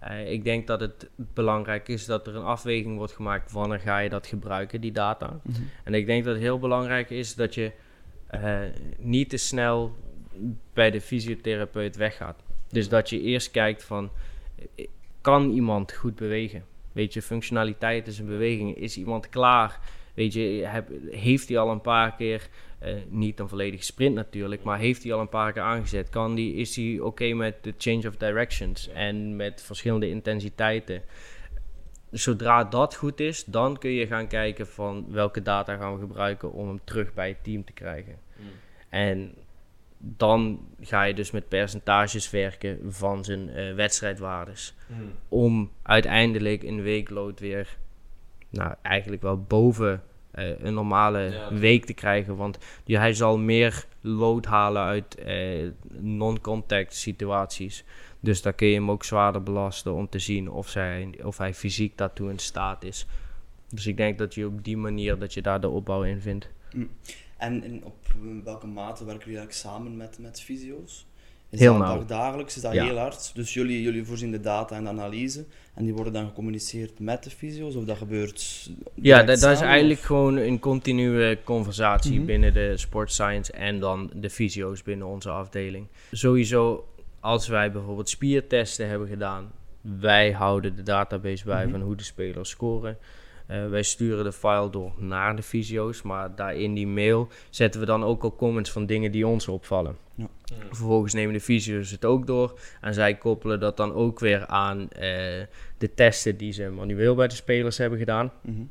Uh, 0.03 0.31
ik 0.31 0.43
denk 0.43 0.67
dat 0.67 0.79
het 0.79 1.09
belangrijk 1.15 1.87
is 1.87 2.05
dat 2.05 2.27
er 2.27 2.35
een 2.35 2.43
afweging 2.43 2.97
wordt 2.97 3.13
gemaakt 3.13 3.51
wanneer 3.51 3.79
ga 3.79 3.97
je 3.97 4.09
dat 4.09 4.27
gebruiken, 4.27 4.81
die 4.81 4.91
data. 4.91 5.27
Mm 5.27 5.53
-hmm. 5.55 5.69
En 5.83 5.93
ik 5.93 6.05
denk 6.05 6.23
dat 6.23 6.33
het 6.33 6.43
heel 6.43 6.59
belangrijk 6.59 7.09
is 7.09 7.35
dat 7.35 7.55
je 7.55 7.71
uh, 8.35 8.59
niet 8.97 9.29
te 9.29 9.37
snel 9.37 9.95
bij 10.73 10.91
de 10.91 11.01
fysiotherapeut 11.01 11.95
weggaat. 11.95 12.43
Dus 12.69 12.89
dat 12.89 13.09
je 13.09 13.21
eerst 13.21 13.51
kijkt 13.51 13.83
van, 13.83 14.11
kan 15.21 15.51
iemand 15.51 15.93
goed 15.93 16.15
bewegen? 16.15 16.63
Weet 16.91 17.13
je, 17.13 17.21
functionaliteit 17.21 18.07
is 18.07 18.19
een 18.19 18.25
beweging. 18.25 18.75
Is 18.75 18.97
iemand 18.97 19.29
klaar? 19.29 19.79
Weet 20.13 20.33
je, 20.33 20.41
heb, 20.65 20.89
heeft 21.11 21.47
hij 21.47 21.57
al 21.57 21.71
een 21.71 21.81
paar 21.81 22.15
keer, 22.15 22.47
uh, 22.83 22.93
niet 23.07 23.39
een 23.39 23.49
volledige 23.49 23.83
sprint 23.83 24.15
natuurlijk, 24.15 24.63
maar 24.63 24.79
heeft 24.79 25.03
hij 25.03 25.13
al 25.13 25.19
een 25.19 25.29
paar 25.29 25.53
keer 25.53 25.61
aangezet? 25.61 26.09
Kan 26.09 26.35
die, 26.35 26.53
is 26.53 26.75
hij 26.75 26.93
oké 26.95 27.05
okay 27.05 27.31
met 27.31 27.63
de 27.63 27.73
change 27.77 28.07
of 28.07 28.17
directions 28.17 28.87
en 28.87 29.35
met 29.35 29.61
verschillende 29.61 30.09
intensiteiten? 30.09 31.01
Zodra 32.11 32.63
dat 32.63 32.95
goed 32.95 33.19
is, 33.19 33.45
dan 33.45 33.77
kun 33.77 33.91
je 33.91 34.07
gaan 34.07 34.27
kijken 34.27 34.67
van 34.67 35.05
welke 35.09 35.41
data 35.41 35.77
gaan 35.77 35.93
we 35.93 35.99
gebruiken 35.99 36.51
om 36.51 36.67
hem 36.67 36.79
terug 36.83 37.13
bij 37.13 37.27
het 37.27 37.43
team 37.43 37.65
te 37.65 37.73
krijgen. 37.73 38.15
Mm. 38.35 38.45
En 38.89 39.33
dan 39.97 40.67
ga 40.81 41.03
je 41.03 41.13
dus 41.13 41.31
met 41.31 41.47
percentages 41.47 42.29
werken 42.29 42.93
van 42.93 43.23
zijn 43.23 43.49
uh, 43.49 43.75
wedstrijdwaardes. 43.75 44.75
Mm. 44.87 45.11
Om 45.27 45.71
uiteindelijk 45.81 46.63
een 46.63 46.81
weekload 46.81 47.39
weer, 47.39 47.77
nou 48.49 48.73
eigenlijk 48.81 49.21
wel 49.21 49.43
boven 49.43 50.03
uh, 50.39 50.59
een 50.59 50.73
normale 50.73 51.19
ja. 51.19 51.53
week 51.53 51.85
te 51.85 51.93
krijgen. 51.93 52.35
Want 52.35 52.57
die, 52.83 52.97
hij 52.97 53.13
zal 53.13 53.37
meer 53.37 53.85
load 54.01 54.45
halen 54.45 54.81
uit 54.81 55.17
uh, 55.25 55.69
non-contact 55.99 56.95
situaties. 56.95 57.83
Dus 58.19 58.41
daar 58.41 58.53
kun 58.53 58.67
je 58.67 58.73
hem 58.73 58.91
ook 58.91 59.03
zwaarder 59.03 59.43
belasten 59.43 59.93
om 59.93 60.09
te 60.09 60.19
zien 60.19 60.49
of, 60.49 60.69
zij, 60.69 61.19
of 61.23 61.37
hij 61.37 61.53
fysiek 61.53 61.97
daartoe 61.97 62.29
in 62.29 62.39
staat 62.39 62.83
is. 62.83 63.05
Dus 63.69 63.87
ik 63.87 63.97
denk 63.97 64.17
dat 64.17 64.33
je 64.33 64.45
op 64.45 64.63
die 64.63 64.77
manier 64.77 65.19
dat 65.19 65.33
je 65.33 65.41
daar 65.41 65.61
de 65.61 65.69
opbouw 65.69 66.03
in 66.03 66.21
vindt. 66.21 66.49
Mm. 66.73 66.89
En 67.37 67.63
in, 67.63 67.83
op 67.83 67.97
welke 68.43 68.67
mate 68.67 69.05
werken 69.05 69.25
jullie 69.25 69.39
eigenlijk 69.39 69.67
samen 69.67 69.97
met, 69.97 70.19
met 70.19 70.41
fysio's? 70.41 71.07
Is 71.49 71.59
heel 71.59 71.77
nauw. 71.77 72.05
dagelijks? 72.05 72.55
Is 72.55 72.61
dat 72.61 72.73
Ja. 72.73 72.83
heel 72.85 72.97
hard? 72.97 73.31
Dus 73.35 73.53
jullie, 73.53 73.81
jullie 73.81 74.05
voorzien 74.05 74.31
de 74.31 74.39
data 74.39 74.75
en 74.75 74.83
de 74.83 74.89
analyse 74.89 75.45
en 75.73 75.83
die 75.83 75.93
worden 75.93 76.13
dan 76.13 76.25
gecommuniceerd 76.27 76.99
met 76.99 77.23
de 77.23 77.29
fysio's? 77.29 77.75
Of 77.75 77.83
dat 77.85 77.97
gebeurt 77.97 78.69
Ja, 78.93 79.23
dat, 79.23 79.39
dat 79.39 79.51
is 79.55 79.61
eigenlijk 79.61 79.99
of- 79.99 80.05
gewoon 80.05 80.35
een 80.37 80.59
continue 80.59 81.37
conversatie 81.43 82.15
Mhm. 82.17 82.25
binnen 82.25 82.53
de 82.53 82.77
sport 82.77 83.11
science 83.11 83.51
en 83.51 83.79
dan 83.79 84.11
de 84.15 84.29
fysio's 84.29 84.83
binnen 84.83 85.07
onze 85.07 85.29
afdeling. 85.29 85.87
Sowieso, 86.11 86.87
als 87.19 87.47
wij 87.47 87.71
bijvoorbeeld 87.71 88.09
spiertesten 88.09 88.87
hebben 88.89 89.07
gedaan, 89.07 89.51
wij 89.81 90.31
houden 90.31 90.75
de 90.75 90.83
database 90.83 91.45
bij 91.45 91.63
Mhm. 91.63 91.71
van 91.71 91.81
hoe 91.81 91.95
de 91.95 92.03
spelers 92.03 92.49
scoren. 92.49 92.97
Eh, 93.49 93.69
wij 93.69 93.83
sturen 93.83 94.23
de 94.23 94.31
file 94.31 94.69
door 94.69 94.91
naar 94.97 95.35
de 95.35 95.41
fysio's, 95.43 96.01
maar 96.01 96.35
daar 96.35 96.55
in 96.55 96.73
die 96.73 96.87
mail 96.87 97.27
zetten 97.49 97.79
we 97.79 97.85
dan 97.85 98.03
ook 98.03 98.23
al 98.23 98.35
comments 98.35 98.71
van 98.71 98.85
dingen 98.85 99.11
die 99.11 99.27
ons 99.27 99.47
opvallen. 99.47 99.97
Ja. 100.15 100.27
Vervolgens 100.67 101.13
nemen 101.13 101.33
de 101.33 101.39
fysio's 101.41 101.91
het 101.91 102.05
ook 102.05 102.27
door 102.27 102.59
en 102.81 102.93
zij 102.93 103.15
koppelen 103.15 103.59
dat 103.59 103.77
dan 103.77 103.93
ook 103.93 104.19
weer 104.19 104.45
aan 104.45 104.89
eh, 104.89 105.01
de 105.77 105.93
testen 105.95 106.37
die 106.37 106.51
ze 106.51 106.69
manueel 106.69 107.15
bij 107.15 107.27
de 107.27 107.35
spelers 107.35 107.77
hebben 107.77 107.99
gedaan 107.99 108.31
Mhm. 108.41 108.61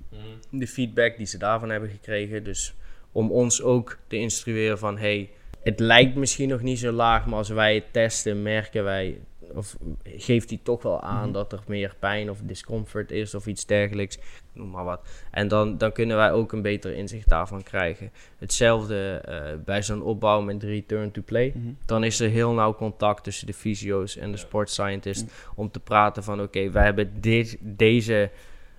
de 0.50 0.66
feedback 0.66 1.16
die 1.16 1.26
ze 1.26 1.38
daarvan 1.38 1.70
hebben 1.70 1.88
gekregen. 1.90 2.44
Dus 2.44 2.74
om 3.12 3.30
ons 3.30 3.62
ook 3.62 3.98
te 4.06 4.16
instrueren 4.16 4.78
van 4.78 4.98
hey, 4.98 5.30
het 5.62 5.80
lijkt 5.80 6.14
misschien 6.14 6.48
nog 6.48 6.62
niet 6.62 6.78
zo 6.78 6.92
laag, 6.92 7.26
maar 7.26 7.38
als 7.38 7.48
wij 7.48 7.74
het 7.74 7.92
testen, 7.92 8.42
merken 8.42 8.84
wij, 8.84 9.18
of 9.54 9.76
geeft 10.04 10.48
hij 10.50 10.60
toch 10.62 10.82
wel 10.82 11.00
aan 11.00 11.22
Mhm. 11.24 11.32
dat 11.32 11.52
er 11.52 11.60
meer 11.66 11.94
pijn 11.98 12.30
of 12.30 12.38
discomfort 12.42 13.10
is 13.10 13.34
of 13.34 13.46
iets 13.46 13.66
dergelijks, 13.66 14.18
noem 14.52 14.70
maar 14.70 14.84
wat. 14.84 15.00
En 15.30 15.48
dan, 15.48 15.78
dan 15.78 15.92
kunnen 15.92 16.16
wij 16.16 16.32
ook 16.32 16.52
een 16.52 16.62
beter 16.62 16.94
inzicht 16.94 17.28
daarvan 17.28 17.62
krijgen. 17.62 18.10
Hetzelfde 18.38 19.20
eh, 19.24 19.64
bij 19.64 19.82
zo'n 19.82 20.02
opbouw 20.02 20.40
met 20.40 20.62
return 20.62 21.10
to 21.10 21.22
play. 21.24 21.52
Mhm. 21.54 21.68
Dan 21.86 22.04
is 22.04 22.20
er 22.20 22.30
heel 22.30 22.52
nauw 22.52 22.74
contact 22.74 23.24
tussen 23.24 23.46
de 23.46 23.54
fysio's 23.54 24.16
en 24.16 24.30
de 24.30 24.36
sport 24.38 24.70
scientist 24.70 25.20
Ja. 25.20 25.52
om 25.54 25.70
te 25.70 25.80
praten 25.80 26.22
van 26.24 26.42
oké, 26.42 26.70
wij 26.70 26.84
hebben 26.84 27.20
dit, 27.20 27.56
deze 27.60 28.30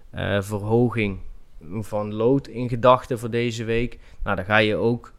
eh, 0.09 0.41
verhoging 0.41 1.19
van 1.79 2.13
lood 2.13 2.47
in 2.47 2.69
gedachten 2.69 3.19
voor 3.19 3.29
deze 3.29 3.63
week. 3.63 3.97
Nou, 4.23 4.35
dan 4.35 4.45
ga 4.45 4.57
je 4.57 4.75
ook 4.75 5.13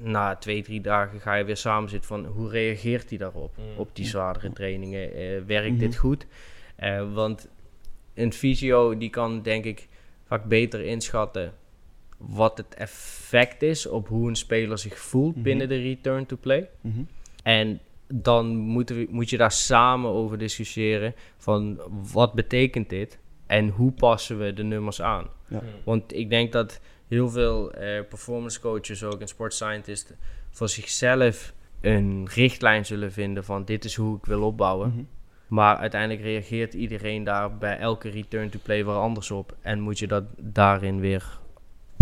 na 0.00 0.36
twee, 0.36 0.62
drie 0.62 0.80
dagen 0.80 1.20
ga 1.20 1.34
je 1.34 1.44
weer 1.44 1.56
samen 1.56 1.88
zitten 1.90 2.08
van 2.08 2.24
hoe 2.26 2.50
reageert 2.50 3.08
hij 3.08 3.18
daarop, 3.18 3.56
Mm. 3.56 3.64
op 3.76 3.90
die 3.92 4.04
zwaardere 4.06 4.52
trainingen. 4.52 5.14
Eh, 5.14 5.40
werkt 5.46 5.70
Mhm. 5.70 5.78
dit 5.78 5.96
goed? 5.96 6.26
Eh, 6.76 7.12
want 7.14 7.48
een 8.14 8.32
fysio 8.32 8.98
die 8.98 9.10
kan 9.10 9.42
denk 9.42 9.64
ik 9.64 9.88
vaak 10.26 10.44
beter 10.44 10.80
inschatten 10.84 11.52
wat 12.16 12.56
het 12.58 12.74
effect 12.74 13.62
is 13.62 13.86
op 13.86 14.08
hoe 14.08 14.28
een 14.28 14.36
speler 14.36 14.78
zich 14.78 14.98
voelt 14.98 15.34
Mhm. 15.34 15.42
binnen 15.44 15.68
de 15.68 15.76
return 15.82 16.26
to 16.26 16.36
play. 16.40 16.68
Mhm. 16.80 17.02
En 17.42 17.80
dan 18.14 18.56
moeten 18.56 18.96
we, 18.96 19.06
moet 19.10 19.30
je 19.30 19.36
daar 19.36 19.52
samen 19.52 20.10
over 20.10 20.38
discussiëren 20.38 21.14
van 21.36 21.80
wat 22.12 22.32
betekent 22.32 22.88
dit 22.88 23.18
en 23.46 23.68
hoe 23.68 23.92
passen 23.92 24.38
we 24.38 24.52
de 24.52 24.62
nummers 24.62 25.02
aan. 25.02 25.26
Ja. 25.48 25.62
Want 25.84 26.14
ik 26.14 26.30
denk 26.30 26.52
dat 26.52 26.80
heel 27.12 27.30
veel 27.30 27.72
eh, 27.72 28.04
performance 28.08 28.60
coaches 28.60 29.04
ook 29.04 29.20
en 29.20 29.28
sport 29.28 29.54
scientists 29.54 30.12
voor 30.50 30.68
zichzelf 30.68 31.52
een 31.80 32.28
richtlijn 32.34 32.86
zullen 32.86 33.12
vinden 33.12 33.44
van 33.44 33.64
dit 33.64 33.84
is 33.84 33.94
hoe 33.94 34.16
ik 34.16 34.24
wil 34.24 34.42
opbouwen. 34.42 34.88
Mhm. 34.88 35.02
Maar 35.46 35.76
uiteindelijk 35.76 36.22
reageert 36.22 36.74
iedereen 36.74 37.24
daar 37.24 37.58
bij 37.58 37.78
elke 37.78 38.08
return 38.08 38.50
to 38.50 38.58
play 38.62 38.84
weer 38.84 38.94
anders 38.94 39.30
op. 39.30 39.56
En 39.60 39.80
moet 39.80 39.98
je 39.98 40.06
dat 40.06 40.24
daarin 40.36 41.00
weer 41.00 41.38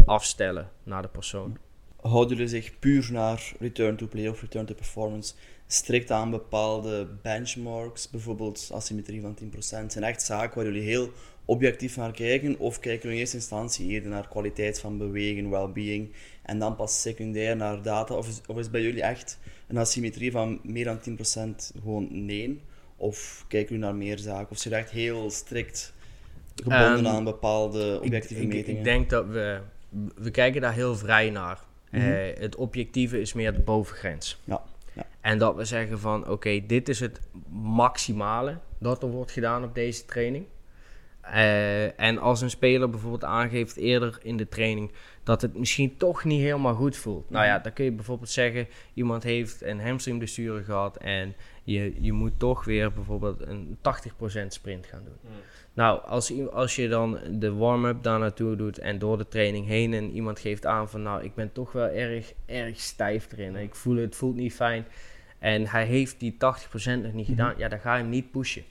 afstellen 0.04 0.70
naar 0.82 1.02
de 1.02 1.08
persoon. 1.08 1.58
Houden 2.00 2.36
jullie 2.36 2.50
zich 2.50 2.78
puur 2.78 3.08
naar 3.12 3.52
return 3.58 3.96
to 3.96 4.06
play 4.06 4.28
of 4.28 4.40
return 4.40 4.66
to 4.66 4.74
performance 4.74 5.34
strikt 5.66 6.10
aan 6.10 6.30
bepaalde 6.30 7.08
benchmarks, 7.22 8.10
bijvoorbeeld 8.10 8.70
asymmetrie 8.72 9.20
van 9.20 9.34
10%? 9.34 9.92
Zijn 9.92 10.04
echt 10.04 10.22
zaken 10.22 10.56
waar 10.56 10.64
jullie 10.64 10.88
heel 10.88 11.10
objectief 11.50 11.96
naar 11.96 12.12
kijken? 12.12 12.58
Of 12.58 12.78
kijken 12.78 13.02
jullie 13.02 13.14
in 13.14 13.20
eerste 13.20 13.36
instantie 13.36 13.88
eerder 13.88 14.10
naar 14.10 14.28
kwaliteit 14.28 14.80
van 14.80 14.98
bewegen, 14.98 15.50
well-being 15.50 16.12
en 16.42 16.58
dan 16.58 16.76
pas 16.76 17.00
secundair 17.00 17.56
naar 17.56 17.82
data? 17.82 18.14
Of 18.14 18.28
is, 18.28 18.40
of 18.46 18.58
is 18.58 18.70
bij 18.70 18.82
jullie 18.82 19.02
echt 19.02 19.38
een 19.66 19.78
asymmetrie 19.78 20.30
van 20.30 20.60
meer 20.62 20.84
dan 20.84 20.98
10% 20.98 21.80
gewoon 21.80 22.24
nee? 22.26 22.60
Of 22.96 23.44
kijken 23.48 23.68
jullie 23.68 23.84
naar 23.84 23.94
meer 23.94 24.18
zaken? 24.18 24.50
Of 24.50 24.58
zijn 24.58 24.74
echt 24.74 24.90
heel 24.90 25.30
strikt 25.30 25.92
gebonden 26.54 27.06
Ehm, 27.06 27.06
aan 27.06 27.24
bepaalde 27.24 28.00
objectieve 28.02 28.42
ik, 28.42 28.48
metingen? 28.48 28.78
ik 28.78 28.84
denk 28.84 29.10
dat 29.10 29.26
we... 29.26 29.60
We 30.14 30.30
kijken 30.30 30.60
daar 30.60 30.74
heel 30.74 30.96
vrij 30.96 31.30
naar. 31.30 31.58
Eh, 31.90 32.02
het 32.38 32.56
objectieve 32.56 33.20
is 33.20 33.32
meer 33.32 33.52
de 33.52 33.60
bovengrens. 33.60 34.40
Ja, 34.44 34.62
ja. 34.92 35.06
En 35.20 35.38
dat 35.38 35.56
we 35.56 35.64
zeggen 35.64 35.98
van... 35.98 36.28
Oké, 36.28 36.66
dit 36.66 36.88
is 36.88 37.00
het 37.00 37.20
maximale 37.62 38.58
dat 38.78 39.02
er 39.02 39.08
wordt 39.08 39.32
gedaan 39.32 39.64
op 39.64 39.74
deze 39.74 40.04
training. 40.04 40.44
Eh, 41.30 42.00
en 42.00 42.18
als 42.18 42.40
een 42.40 42.50
speler 42.50 42.90
bijvoorbeeld 42.90 43.24
aangeeft 43.24 43.76
eerder 43.76 44.18
in 44.22 44.36
de 44.36 44.48
training... 44.48 44.92
dat 45.22 45.42
het 45.42 45.58
misschien 45.58 45.96
toch 45.96 46.24
niet 46.24 46.40
helemaal 46.40 46.74
goed 46.74 46.96
voelt. 46.96 47.30
Nou 47.30 47.44
ja, 47.44 47.58
dan 47.58 47.72
kun 47.72 47.84
je 47.84 47.92
bijvoorbeeld 47.92 48.30
zeggen... 48.30 48.68
iemand 48.94 49.22
heeft 49.22 49.62
een 49.62 49.80
hamstringblessure 49.80 50.64
gehad... 50.64 50.96
en 50.96 51.34
je, 51.62 51.94
je 52.00 52.12
moet 52.12 52.38
toch 52.38 52.64
weer 52.64 52.92
bijvoorbeeld 52.92 53.40
een 53.40 53.78
80% 54.42 54.46
sprint 54.46 54.86
gaan 54.86 55.04
doen. 55.04 55.32
Nou, 55.74 56.00
als, 56.04 56.48
als 56.50 56.76
je 56.76 56.88
dan 56.88 57.18
de 57.30 57.52
warm-up 57.52 58.02
daar 58.02 58.18
naartoe 58.18 58.56
doet 58.56 58.78
en 58.78 58.98
door 58.98 59.18
de 59.18 59.28
training 59.28 59.66
heen 59.66 59.94
en 59.94 60.10
iemand 60.10 60.38
geeft 60.38 60.66
aan 60.66 60.88
van 60.88 61.02
nou, 61.02 61.24
ik 61.24 61.34
ben 61.34 61.52
toch 61.52 61.72
wel 61.72 61.88
erg, 61.88 62.32
erg 62.46 62.80
stijf 62.80 63.32
erin. 63.32 63.56
Ik 63.56 63.74
voel 63.74 63.94
het, 63.94 64.04
het 64.04 64.16
voelt 64.16 64.36
niet 64.36 64.54
fijn. 64.54 64.86
En 65.38 65.66
hij 65.66 65.84
heeft 65.84 66.20
die 66.20 66.32
80% 66.32 66.36
nog 67.02 67.12
niet 67.12 67.26
gedaan, 67.26 67.54
ja, 67.56 67.68
dan 67.68 67.78
ga 67.78 67.94
je 67.94 68.02
hem 68.02 68.10
niet 68.10 68.30
pushen. 68.30 68.64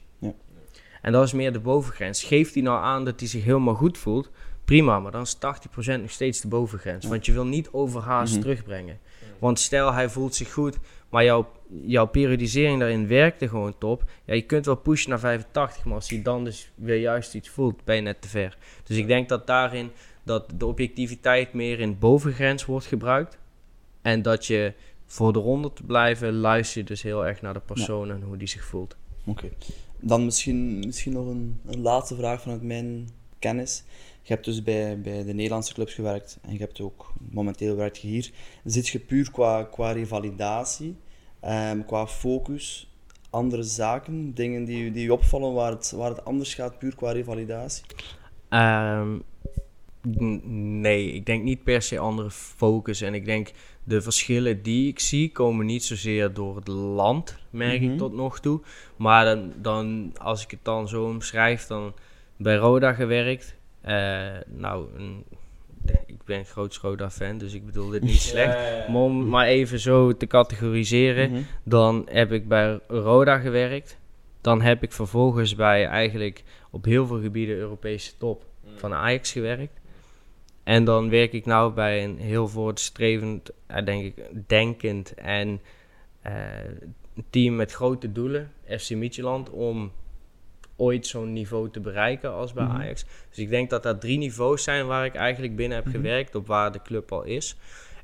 En 1.01 1.11
dat 1.11 1.23
is 1.23 1.33
meer 1.33 1.53
de 1.53 1.59
bovengrens. 1.59 2.23
Geeft 2.23 2.53
hij 2.53 2.63
nou 2.63 2.83
aan 2.83 3.05
dat 3.05 3.19
hij 3.19 3.29
zich 3.29 3.43
helemaal 3.43 3.73
goed 3.73 3.97
voelt, 3.97 4.29
prima, 4.65 4.99
maar 4.99 5.11
dan 5.11 5.21
is 5.21 5.35
80% 5.35 6.01
nog 6.01 6.11
steeds 6.11 6.41
de 6.41 6.47
bovengrens. 6.47 7.05
Want 7.05 7.25
je 7.25 7.31
wil 7.33 7.45
niet 7.45 7.69
overhaast 7.71 8.33
Mhm. 8.33 8.41
terugbrengen. 8.41 8.99
Want 9.39 9.59
stel 9.59 9.93
hij 9.93 10.09
voelt 10.09 10.35
zich 10.35 10.53
goed, 10.53 10.77
maar 11.09 11.23
jouw, 11.23 11.51
jouw 11.85 12.05
periodisering 12.07 12.79
daarin 12.79 13.07
werkte 13.07 13.47
gewoon 13.49 13.77
top. 13.77 14.03
Ja, 14.25 14.33
je 14.33 14.41
kunt 14.41 14.65
wel 14.65 14.75
pushen 14.75 15.09
naar 15.09 15.19
85, 15.19 15.85
maar 15.85 15.93
als 15.95 16.09
hij 16.09 16.21
dan 16.21 16.43
dus 16.43 16.71
weer 16.75 16.99
juist 16.99 17.33
iets 17.35 17.49
voelt, 17.49 17.83
ben 17.83 17.95
je 17.95 18.01
net 18.01 18.21
te 18.21 18.27
ver. 18.27 18.57
Dus 18.83 18.97
ik 18.97 19.07
denk 19.07 19.29
dat 19.29 19.47
daarin 19.47 19.91
dat 20.23 20.51
de 20.55 20.65
objectiviteit 20.65 21.53
meer 21.53 21.79
in 21.79 21.99
bovengrens 21.99 22.65
wordt 22.65 22.85
gebruikt. 22.85 23.37
En 24.01 24.21
dat 24.21 24.45
je 24.45 24.73
voor 25.05 25.33
de 25.33 25.39
ronde 25.39 25.73
te 25.73 25.83
blijven, 25.83 26.33
luister 26.33 26.81
je 26.81 26.87
dus 26.87 27.01
heel 27.01 27.25
erg 27.25 27.41
naar 27.41 27.53
de 27.53 27.59
persoon 27.59 28.11
en 28.11 28.21
hoe 28.21 28.37
die 28.37 28.47
zich 28.47 28.63
voelt. 28.65 28.95
Oké. 29.25 29.49
Dan 30.01 30.25
misschien, 30.25 30.79
misschien 30.79 31.13
nog 31.13 31.27
een, 31.27 31.59
een 31.65 31.81
laatste 31.81 32.15
vraag 32.15 32.41
vanuit 32.41 32.61
mijn 32.61 33.09
kennis. 33.39 33.83
Je 34.21 34.33
hebt 34.33 34.45
dus 34.45 34.63
bij, 34.63 35.01
bij 35.01 35.23
de 35.23 35.33
Nederlandse 35.33 35.73
clubs 35.73 35.93
gewerkt 35.93 36.39
en 36.41 36.53
je 36.53 36.59
hebt 36.59 36.81
ook 36.81 37.13
momenteel 37.31 37.75
werkt 37.75 37.97
je 37.97 38.07
hier. 38.07 38.31
Zit 38.63 38.87
je 38.87 38.99
puur 38.99 39.31
qua, 39.31 39.63
qua 39.63 39.91
revalidatie, 39.91 40.95
um, 41.45 41.85
qua 41.85 42.07
focus, 42.07 42.93
andere 43.29 43.63
zaken, 43.63 44.33
dingen 44.33 44.65
die, 44.65 44.91
die 44.91 45.03
je 45.03 45.13
opvallen 45.13 45.53
waar 45.53 45.71
het, 45.71 45.91
waar 45.91 46.09
het 46.09 46.25
anders 46.25 46.53
gaat, 46.53 46.79
puur 46.79 46.95
qua 46.95 47.11
revalidatie? 47.11 47.83
Um, 48.49 49.23
nee, 50.81 51.11
ik 51.11 51.25
denk 51.25 51.43
niet 51.43 51.63
per 51.63 51.81
se 51.81 51.99
andere 51.99 52.31
focus. 52.31 53.01
En 53.01 53.13
ik 53.13 53.25
denk 53.25 53.51
de 53.89 54.01
verschillen 54.01 54.61
die 54.61 54.87
ik 54.87 54.99
zie 54.99 55.31
komen 55.31 55.65
niet 55.65 55.83
zozeer 55.83 56.33
door 56.33 56.55
het 56.55 56.67
land, 56.67 57.37
merk 57.49 57.81
ik 57.81 57.89
mhm. 57.89 57.97
tot 57.97 58.13
nog 58.13 58.39
toe. 58.39 58.61
Maar 58.95 59.25
dan, 59.25 59.53
dan, 59.55 60.13
als 60.17 60.43
ik 60.43 60.51
het 60.51 60.59
dan 60.63 60.87
zo 60.87 61.05
omschrijf, 61.05 61.67
dan 61.67 61.93
bij 62.37 62.55
Roda 62.55 62.93
gewerkt. 62.93 63.55
Uh, 63.85 64.27
nou, 64.45 64.87
een, 64.97 65.23
ik 66.05 66.23
ben 66.25 66.39
een 66.39 66.45
groot 66.45 66.75
Roda-fan, 66.75 67.37
dus 67.37 67.53
ik 67.53 67.65
bedoel 67.65 67.89
dit 67.89 68.01
niet 68.01 68.21
slecht. 68.31 68.87
Maar 68.87 69.01
om 69.01 69.29
maar 69.29 69.45
even 69.45 69.79
zo 69.79 70.17
te 70.17 70.27
categoriseren, 70.27 71.31
mhm. 71.31 71.41
dan 71.63 72.07
heb 72.11 72.31
ik 72.31 72.47
bij 72.47 72.79
Roda 72.87 73.37
gewerkt. 73.37 73.97
Dan 74.41 74.61
heb 74.61 74.83
ik 74.83 74.91
vervolgens 74.91 75.55
bij 75.55 75.85
eigenlijk 75.85 76.43
op 76.71 76.85
heel 76.85 77.07
veel 77.07 77.21
gebieden 77.21 77.55
Europese 77.55 78.17
top 78.17 78.45
van 78.75 78.93
Ajax 78.93 79.31
gewerkt. 79.31 79.78
En 80.69 80.83
dan 80.83 81.09
werk 81.09 81.33
ik 81.33 81.45
nou 81.45 81.73
bij 81.73 82.03
een 82.03 82.17
heel 82.17 82.47
voortstrevend, 82.47 83.51
uh, 83.71 83.85
denk 83.85 84.03
ik, 84.03 84.25
denkend 84.47 85.13
en 85.13 85.61
uh, 86.27 86.33
team 87.29 87.55
met 87.55 87.71
grote 87.71 88.11
doelen, 88.11 88.51
FC 88.79 88.89
Midtjylland, 88.89 89.49
om 89.49 89.91
ooit 90.75 91.07
zo'n 91.07 91.33
niveau 91.33 91.69
te 91.69 91.79
bereiken 91.79 92.33
als 92.33 92.53
bij 92.53 92.63
mhm. 92.63 92.75
Ajax. 92.75 93.05
Dus 93.29 93.37
ik 93.37 93.49
denk 93.49 93.69
dat 93.69 93.83
dat 93.83 94.01
drie 94.01 94.17
niveaus 94.17 94.63
zijn 94.63 94.87
waar 94.87 95.05
ik 95.05 95.15
eigenlijk 95.15 95.55
binnen 95.55 95.77
heb 95.77 95.85
mhm. 95.85 95.95
gewerkt, 95.95 96.35
op 96.35 96.47
waar 96.47 96.71
de 96.71 96.81
club 96.81 97.11
al 97.11 97.23
is. 97.23 97.55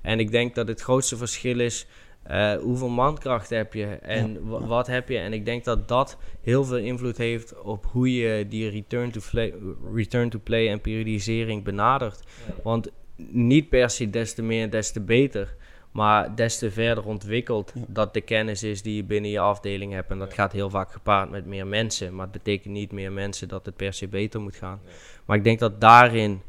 En 0.01 0.19
ik 0.19 0.31
denk 0.31 0.55
dat 0.55 0.67
het 0.67 0.81
grootste 0.81 1.17
verschil 1.17 1.59
is 1.59 1.87
uh, 2.31 2.53
hoeveel 2.53 2.89
mankracht 2.89 3.49
heb 3.49 3.73
je 3.73 3.85
en 3.85 4.47
wat 4.47 4.87
heb 4.87 5.09
je? 5.09 5.17
En 5.17 5.33
ik 5.33 5.45
denk 5.45 5.63
dat 5.63 5.87
dat 5.87 6.17
heel 6.41 6.63
veel 6.63 6.77
invloed 6.77 7.17
heeft 7.17 7.61
op 7.61 7.85
hoe 7.91 8.13
je 8.13 8.47
die 8.47 8.69
return 8.69 9.11
to 9.11 9.21
play, 9.31 9.53
return 9.93 10.29
to 10.29 10.39
play 10.43 10.69
en 10.69 10.81
periodisering 10.81 11.63
benadert. 11.63 12.19
Want 12.63 12.91
niet 13.27 13.69
per 13.69 13.89
se 13.89 14.09
des 14.09 14.33
te 14.33 14.41
meer, 14.41 14.69
des 14.69 14.91
te 14.91 15.01
beter. 15.01 15.55
Maar 15.91 16.35
des 16.35 16.57
te 16.57 16.71
verder 16.71 17.05
ontwikkeld 17.05 17.73
dat 17.87 18.13
de 18.13 18.21
kennis 18.21 18.63
is 18.63 18.81
die 18.81 18.95
je 18.95 19.03
binnen 19.03 19.31
je 19.31 19.39
afdeling 19.39 19.93
hebt. 19.93 20.11
En 20.11 20.19
dat 20.19 20.33
gaat 20.33 20.51
heel 20.51 20.69
vaak 20.69 20.91
gepaard 20.91 21.29
met 21.29 21.45
meer 21.45 21.67
mensen. 21.67 22.15
Maar 22.15 22.23
het 22.23 22.43
betekent 22.43 22.73
niet 22.73 22.91
meer 22.91 23.11
mensen 23.11 23.47
dat 23.47 23.65
het 23.65 23.75
per 23.75 23.93
se 23.93 24.07
beter 24.07 24.41
moet 24.41 24.55
gaan. 24.55 24.81
Maar 25.25 25.37
ik 25.37 25.43
denk 25.43 25.59
dat 25.59 25.81
daarin 25.81 26.41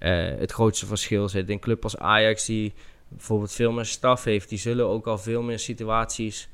uh, 0.00 0.38
het 0.38 0.52
grootste 0.52 0.86
verschil 0.86 1.28
zit. 1.28 1.48
In 1.48 1.58
club 1.58 1.82
als 1.82 1.96
Ajax 1.98 2.46
die 2.46 2.72
bijvoorbeeld 3.16 3.52
veel 3.52 3.72
meer 3.72 3.84
staf 3.84 4.24
heeft, 4.24 4.48
die 4.48 4.58
zullen 4.58 4.86
ook 4.86 5.06
al 5.06 5.18
veel 5.18 5.42
meer 5.42 5.58
situaties 5.58 6.48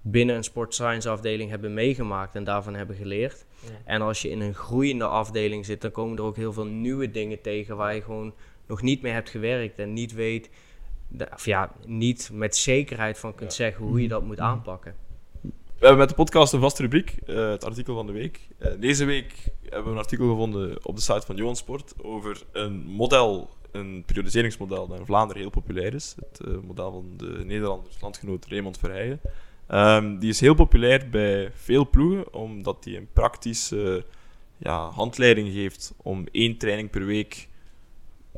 binnen 0.00 0.36
een 0.36 0.44
sportscience 0.44 1.08
afdeling 1.08 1.50
hebben 1.50 1.74
meegemaakt 1.74 2.34
en 2.34 2.44
daarvan 2.44 2.74
hebben 2.74 2.96
geleerd. 2.96 3.44
En 3.84 4.02
als 4.02 4.22
je 4.22 4.30
in 4.30 4.40
een 4.40 4.54
groeiende 4.54 5.06
afdeling 5.06 5.66
zit, 5.66 5.80
dan 5.80 5.90
komen 5.90 6.16
er 6.16 6.22
ook 6.22 6.36
heel 6.36 6.52
veel 6.52 6.66
nieuwe 6.66 7.10
dingen 7.10 7.40
tegen 7.40 7.76
waar 7.76 7.94
je 7.94 8.02
gewoon 8.02 8.34
nog 8.66 8.82
niet 8.82 9.02
mee 9.02 9.12
hebt 9.12 9.30
gewerkt 9.30 9.78
en 9.78 9.92
niet 9.92 10.12
weet, 10.12 10.50
of 11.34 11.44
ja, 11.44 11.72
niet 11.86 12.30
met 12.32 12.56
zekerheid 12.56 13.18
van 13.18 13.34
kunt 13.34 13.52
zeggen 13.52 13.84
hoe 13.84 14.02
je 14.02 14.08
dat 14.08 14.22
moet 14.22 14.40
aanpakken. 14.40 14.94
We 15.78 15.86
hebben 15.86 15.98
met 15.98 16.08
de 16.08 16.14
podcast 16.14 16.52
een 16.52 16.60
vaste 16.60 16.82
rubriek, 16.82 17.14
uh, 17.26 17.50
het 17.50 17.64
artikel 17.64 17.94
van 17.94 18.06
de 18.06 18.12
week. 18.12 18.48
Uh, 18.58 18.68
deze 18.80 19.04
week 19.04 19.32
hebben 19.62 19.84
we 19.84 19.90
een 19.90 20.04
artikel 20.04 20.28
gevonden 20.28 20.86
op 20.86 20.96
de 20.96 21.02
site 21.02 21.26
van 21.26 21.36
Johan 21.36 21.56
Sport 21.56 21.94
over 22.02 22.42
een 22.52 22.84
model 22.86 23.50
een 23.76 24.02
periodiseringsmodel 24.06 24.86
dat 24.86 24.98
in 24.98 25.06
Vlaanderen 25.06 25.42
heel 25.42 25.50
populair 25.50 25.94
is. 25.94 26.14
Het 26.16 26.40
uh, 26.48 26.58
model 26.66 26.92
van 26.92 27.16
de 27.16 27.44
Nederlanders 27.44 28.00
landgenoot 28.00 28.46
Raymond 28.46 28.78
Verheijen. 28.78 29.20
Um, 29.70 30.18
die 30.18 30.30
is 30.30 30.40
heel 30.40 30.54
populair 30.54 31.08
bij 31.10 31.50
veel 31.54 31.90
ploegen, 31.90 32.34
omdat 32.34 32.82
die 32.82 32.96
een 32.96 33.08
praktische 33.12 34.04
ja, 34.56 34.88
handleiding 34.88 35.52
geeft 35.52 35.94
om 35.96 36.26
één 36.30 36.58
training 36.58 36.90
per 36.90 37.04
week 37.04 37.48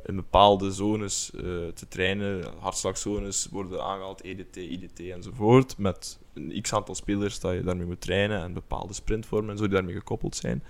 in 0.05 0.17
bepaalde 0.17 0.73
zones 0.73 1.31
uh, 1.35 1.41
te 1.69 1.89
trainen. 1.89 2.45
Hartslagzones 2.59 3.49
worden 3.51 3.83
aangehaald, 3.83 4.21
EDT, 4.21 4.57
IDT 4.57 5.01
enzovoort. 5.01 5.79
Met 5.79 6.19
een 6.35 6.63
x 6.63 6.73
aantal 6.73 6.95
spelers 6.95 7.41
dat 7.41 7.55
je 7.55 7.63
daarmee 7.63 7.87
moet 7.87 8.01
trainen 8.01 8.43
en 8.43 8.53
bepaalde 8.53 8.93
sprintvormen 8.93 9.51
en 9.51 9.57
zo 9.57 9.65
die 9.65 9.73
daarmee 9.73 9.95
gekoppeld 9.95 10.37
zijn. 10.37 10.63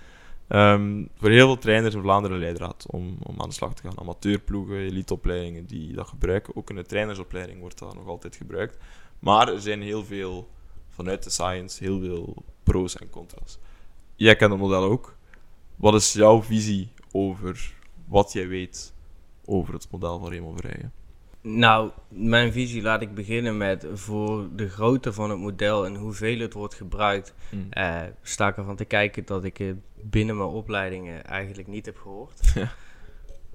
Ehm, 0.48 1.04
voor 1.14 1.30
heel 1.30 1.46
veel 1.46 1.58
trainers 1.58 1.94
in 1.94 2.00
Vlaanderen 2.00 2.38
leidraad 2.38 2.86
om, 2.90 3.16
om 3.22 3.40
aan 3.40 3.48
de 3.48 3.54
slag 3.54 3.74
te 3.74 3.82
gaan. 3.82 3.98
Amateurploegen, 3.98 4.76
eliteopleidingen 4.76 5.66
die 5.66 5.92
dat 5.92 6.08
gebruiken. 6.08 6.56
Ook 6.56 6.70
in 6.70 6.76
de 6.76 6.84
trainersopleiding 6.84 7.60
wordt 7.60 7.78
dat 7.78 7.94
nog 7.94 8.06
altijd 8.06 8.36
gebruikt. 8.36 8.78
Maar 9.18 9.48
er 9.48 9.60
zijn 9.60 9.82
heel 9.82 10.04
veel, 10.04 10.48
vanuit 10.88 11.22
de 11.22 11.30
science, 11.30 11.84
heel 11.84 12.00
veel 12.00 12.34
pro's 12.62 12.96
en 12.96 13.10
contra's. 13.10 13.58
Jij 14.16 14.36
kent 14.36 14.50
het 14.50 14.60
model 14.60 14.82
ook. 14.82 15.16
Wat 15.76 15.94
is 15.94 16.12
jouw 16.12 16.42
visie 16.42 16.92
over 17.12 17.74
wat 18.06 18.32
jij 18.32 18.48
weet 18.48 18.94
over 19.44 19.74
het 19.74 19.88
model 19.90 20.18
van 20.18 20.28
Raymond 20.28 20.60
Verheijen? 20.60 20.92
Nou, 21.56 21.90
mijn 22.08 22.52
visie 22.52 22.82
laat 22.82 23.02
ik 23.02 23.14
beginnen 23.14 23.56
met 23.56 23.86
voor 23.92 24.48
de 24.56 24.68
grootte 24.68 25.12
van 25.12 25.30
het 25.30 25.38
model 25.38 25.86
en 25.86 25.94
hoeveel 25.94 26.38
het 26.38 26.52
wordt 26.52 26.74
gebruikt. 26.74 27.34
Mm. 27.50 27.68
Uh, 27.72 28.00
sta 28.22 28.48
ik 28.48 28.56
ervan 28.56 28.76
te 28.76 28.84
kijken 28.84 29.24
dat 29.24 29.44
ik 29.44 29.56
het 29.56 29.76
binnen 30.02 30.36
mijn 30.36 30.48
opleidingen 30.48 31.24
eigenlijk 31.24 31.68
niet 31.68 31.86
heb 31.86 31.98
gehoord. 31.98 32.40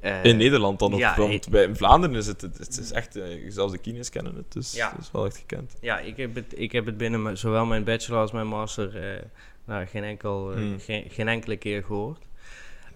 Uh, 0.02 0.24
in 0.24 0.38
Nederland 0.38 0.80
dan 0.80 0.96
ja, 0.96 1.16
ook, 1.18 1.50
bij, 1.50 1.64
in 1.64 1.76
Vlaanderen 1.76 2.16
is 2.16 2.28
het, 2.28 2.42
het 2.42 2.78
is 2.80 2.92
echt, 2.92 3.16
uh, 3.16 3.52
zelfs 3.52 3.72
de 3.72 3.78
kines 3.78 4.10
kennen 4.10 4.36
het, 4.36 4.52
dus 4.52 4.74
ja. 4.74 4.92
het 4.92 5.00
is 5.00 5.12
wel 5.12 5.26
echt 5.26 5.38
gekend. 5.38 5.76
Ja, 5.82 6.00
ik 6.00 6.18
heb 6.18 6.36
het, 6.36 6.60
ik 6.60 6.72
heb 6.72 6.86
het 6.86 6.98
binnen 6.98 7.38
zowel 7.38 7.66
mijn 7.66 7.84
bachelor 7.84 8.20
als 8.20 8.32
mijn 8.32 8.48
master 8.48 9.22
nou, 9.66 9.86
geen, 9.86 10.04
enkel, 10.04 10.54
mm. 10.56 10.80
geen, 10.80 11.10
geen 11.10 11.28
enkele 11.28 11.58
keer 11.58 11.84
gehoord. 11.84 12.28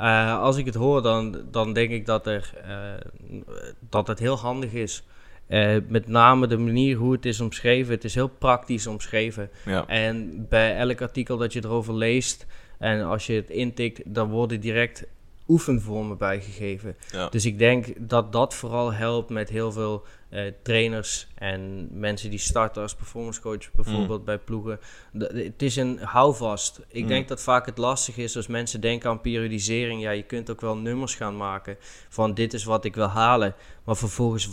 Uh, 0.01 0.39
als 0.39 0.57
ik 0.57 0.65
het 0.65 0.75
hoor, 0.75 1.01
dan, 1.01 1.41
dan 1.51 1.73
denk 1.73 1.91
ik 1.91 2.05
dat, 2.05 2.27
er, 2.27 2.53
uh, 2.67 3.41
dat 3.89 4.07
het 4.07 4.19
heel 4.19 4.37
handig 4.37 4.73
is. 4.73 5.03
Uh, 5.49 5.77
met 5.87 6.07
name 6.07 6.47
de 6.47 6.57
manier 6.57 6.97
hoe 6.97 7.11
het 7.11 7.25
is 7.25 7.39
omschreven. 7.39 7.93
Het 7.93 8.03
is 8.03 8.15
heel 8.15 8.27
praktisch 8.27 8.87
omschreven. 8.87 9.49
Ja. 9.65 9.87
En 9.87 10.45
bij 10.49 10.75
elk 10.75 11.01
artikel 11.01 11.37
dat 11.37 11.53
je 11.53 11.63
erover 11.63 11.93
leest 11.93 12.45
en 12.79 13.03
als 13.03 13.25
je 13.25 13.33
het 13.33 13.49
intikt, 13.49 14.01
dan 14.05 14.29
worden 14.29 14.59
direct 14.59 15.05
oefenvormen 15.47 16.17
bijgegeven. 16.17 16.95
Ja. 17.11 17.29
Dus 17.29 17.45
ik 17.45 17.57
denk 17.57 18.09
dat 18.09 18.31
dat 18.31 18.53
vooral 18.53 18.93
helpt 18.93 19.29
met 19.29 19.49
heel 19.49 19.71
veel 19.71 20.03
uh, 20.29 20.51
trainers 20.63 21.27
en 21.35 21.87
mensen 21.91 22.29
die 22.29 22.39
starten 22.39 22.81
als 22.81 22.95
performance 22.95 23.41
coach, 23.41 23.71
bijvoorbeeld 23.71 24.19
mm. 24.19 24.25
bij 24.25 24.37
ploegen. 24.37 24.79
het 25.17 25.61
is 25.61 25.75
een 25.75 25.99
houvast. 25.99 26.81
Ik 26.87 27.03
mm. 27.03 27.07
denk 27.07 27.27
dat 27.27 27.41
vaak 27.41 27.65
het 27.65 27.77
lastig 27.77 28.17
is 28.17 28.35
als 28.35 28.47
mensen 28.47 28.81
denken 28.81 29.09
aan 29.09 29.21
periodisering. 29.21 30.01
Ja, 30.01 30.11
je 30.11 30.23
kunt 30.23 30.49
ook 30.49 30.61
wel 30.61 30.77
nummers 30.77 31.15
gaan 31.15 31.37
maken 31.37 31.77
van 32.09 32.33
dit 32.33 32.53
is 32.53 32.63
wat 32.63 32.85
ik 32.85 32.95
wil 32.95 33.07
halen. 33.07 33.55
Maar 33.83 33.97
vervolgens, 33.97 34.49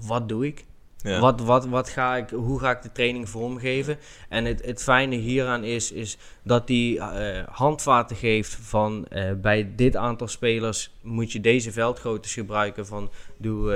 wat 0.00 0.28
doe 0.28 0.46
ik? 0.46 0.64
Wat, 1.04 1.40
wat, 1.40 1.66
wat 1.66 1.88
ga 1.88 2.16
ik, 2.16 2.30
hoe 2.30 2.58
ga 2.60 2.70
ik 2.70 2.82
de 2.82 2.92
training 2.92 3.28
vormgeven? 3.28 3.98
En 4.28 4.44
het, 4.44 4.64
het 4.64 4.82
fijne 4.82 5.16
hieraan 5.16 5.64
is, 5.64 5.92
is 5.92 6.16
dat 6.42 6.66
die 6.66 6.96
uh, 6.96 7.42
handvaten 7.50 8.16
geeft 8.16 8.54
van 8.54 9.06
uh, 9.12 9.32
bij 9.32 9.72
dit 9.76 9.96
aantal 9.96 10.28
spelers 10.28 10.90
moet 11.02 11.32
je 11.32 11.40
deze 11.40 11.72
veldgroottes 11.72 12.34
gebruiken 12.34 12.86
van 12.86 13.10
doe 13.36 13.72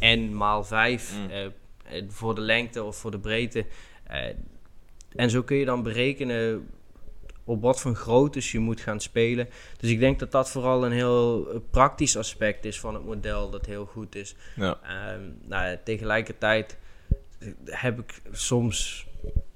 uh, 0.00 0.16
n 0.16 0.36
maal 0.36 0.64
5 0.64 1.14
mm. 1.16 2.10
voor 2.10 2.34
de 2.34 2.40
lengte 2.40 2.82
of 2.82 2.96
voor 2.96 3.10
de 3.10 3.18
breedte. 3.18 3.64
en 5.16 5.30
zo 5.30 5.42
kun 5.42 5.56
je 5.56 5.64
dan 5.64 5.82
berekenen 5.82 6.68
op 7.44 7.62
wat 7.62 7.80
voor 7.80 7.94
groottes 7.94 8.52
je 8.52 8.58
moet 8.58 8.80
gaan 8.80 9.00
spelen. 9.00 9.48
Dus 9.76 9.90
ik 9.90 9.98
denk 9.98 10.18
dat 10.18 10.32
dat 10.32 10.50
vooral 10.50 10.84
een 10.84 10.92
heel 10.92 11.62
praktisch 11.70 12.16
aspect 12.16 12.64
is 12.64 12.80
van 12.80 12.94
het 12.94 13.04
model 13.04 13.50
dat 13.50 13.66
heel 13.66 13.86
goed 13.86 14.14
is. 14.14 14.34
Ja. 14.56 14.78
Um, 15.14 15.38
nou, 15.42 15.78
tegelijkertijd 15.84 16.76
heb 17.64 17.98
ik 17.98 18.20
soms 18.32 19.06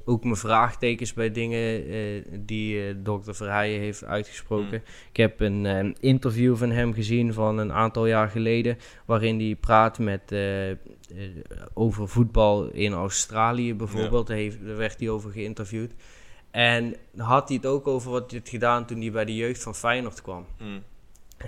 ook 0.09 0.25
mijn 0.25 0.37
vraagtekens 0.37 1.13
bij 1.13 1.31
dingen 1.31 1.91
uh, 1.91 2.23
die 2.39 2.89
uh, 2.89 2.95
dokter 2.97 3.35
Verheijen 3.35 3.81
heeft 3.81 4.05
uitgesproken. 4.05 4.83
Mm. 4.85 4.93
Ik 5.11 5.17
heb 5.17 5.41
een 5.41 5.65
uh, 5.65 5.95
interview 6.01 6.57
van 6.57 6.71
hem 6.71 6.93
gezien 6.93 7.33
van 7.33 7.59
een 7.59 7.73
aantal 7.73 8.07
jaar 8.07 8.29
geleden, 8.29 8.79
waarin 9.05 9.41
hij 9.41 9.57
praat 9.61 9.99
met, 9.99 10.35
over 11.75 12.09
voetbal 12.09 12.65
in 12.65 12.93
Australië 12.93 13.75
bijvoorbeeld. 13.75 14.27
Daar, 14.27 14.37
heeft, 14.37 14.65
daar 14.67 14.77
werd 14.77 15.01
hij 15.01 15.09
over 15.09 15.31
geïnterviewd. 15.31 15.93
En 16.51 16.95
had 17.17 17.49
hij 17.49 17.57
het 17.57 17.67
ook 17.67 17.87
over 17.87 18.11
wat 18.11 18.31
hij 18.31 18.41
had 18.41 18.49
gedaan 18.49 18.87
toen 18.87 19.01
hij 19.01 19.11
bij 19.11 19.25
de 19.25 19.35
jeugd 19.35 19.63
van 19.63 19.75
Feyenoord 19.75 20.23
kwam. 20.23 20.47
Mm. 20.59 20.83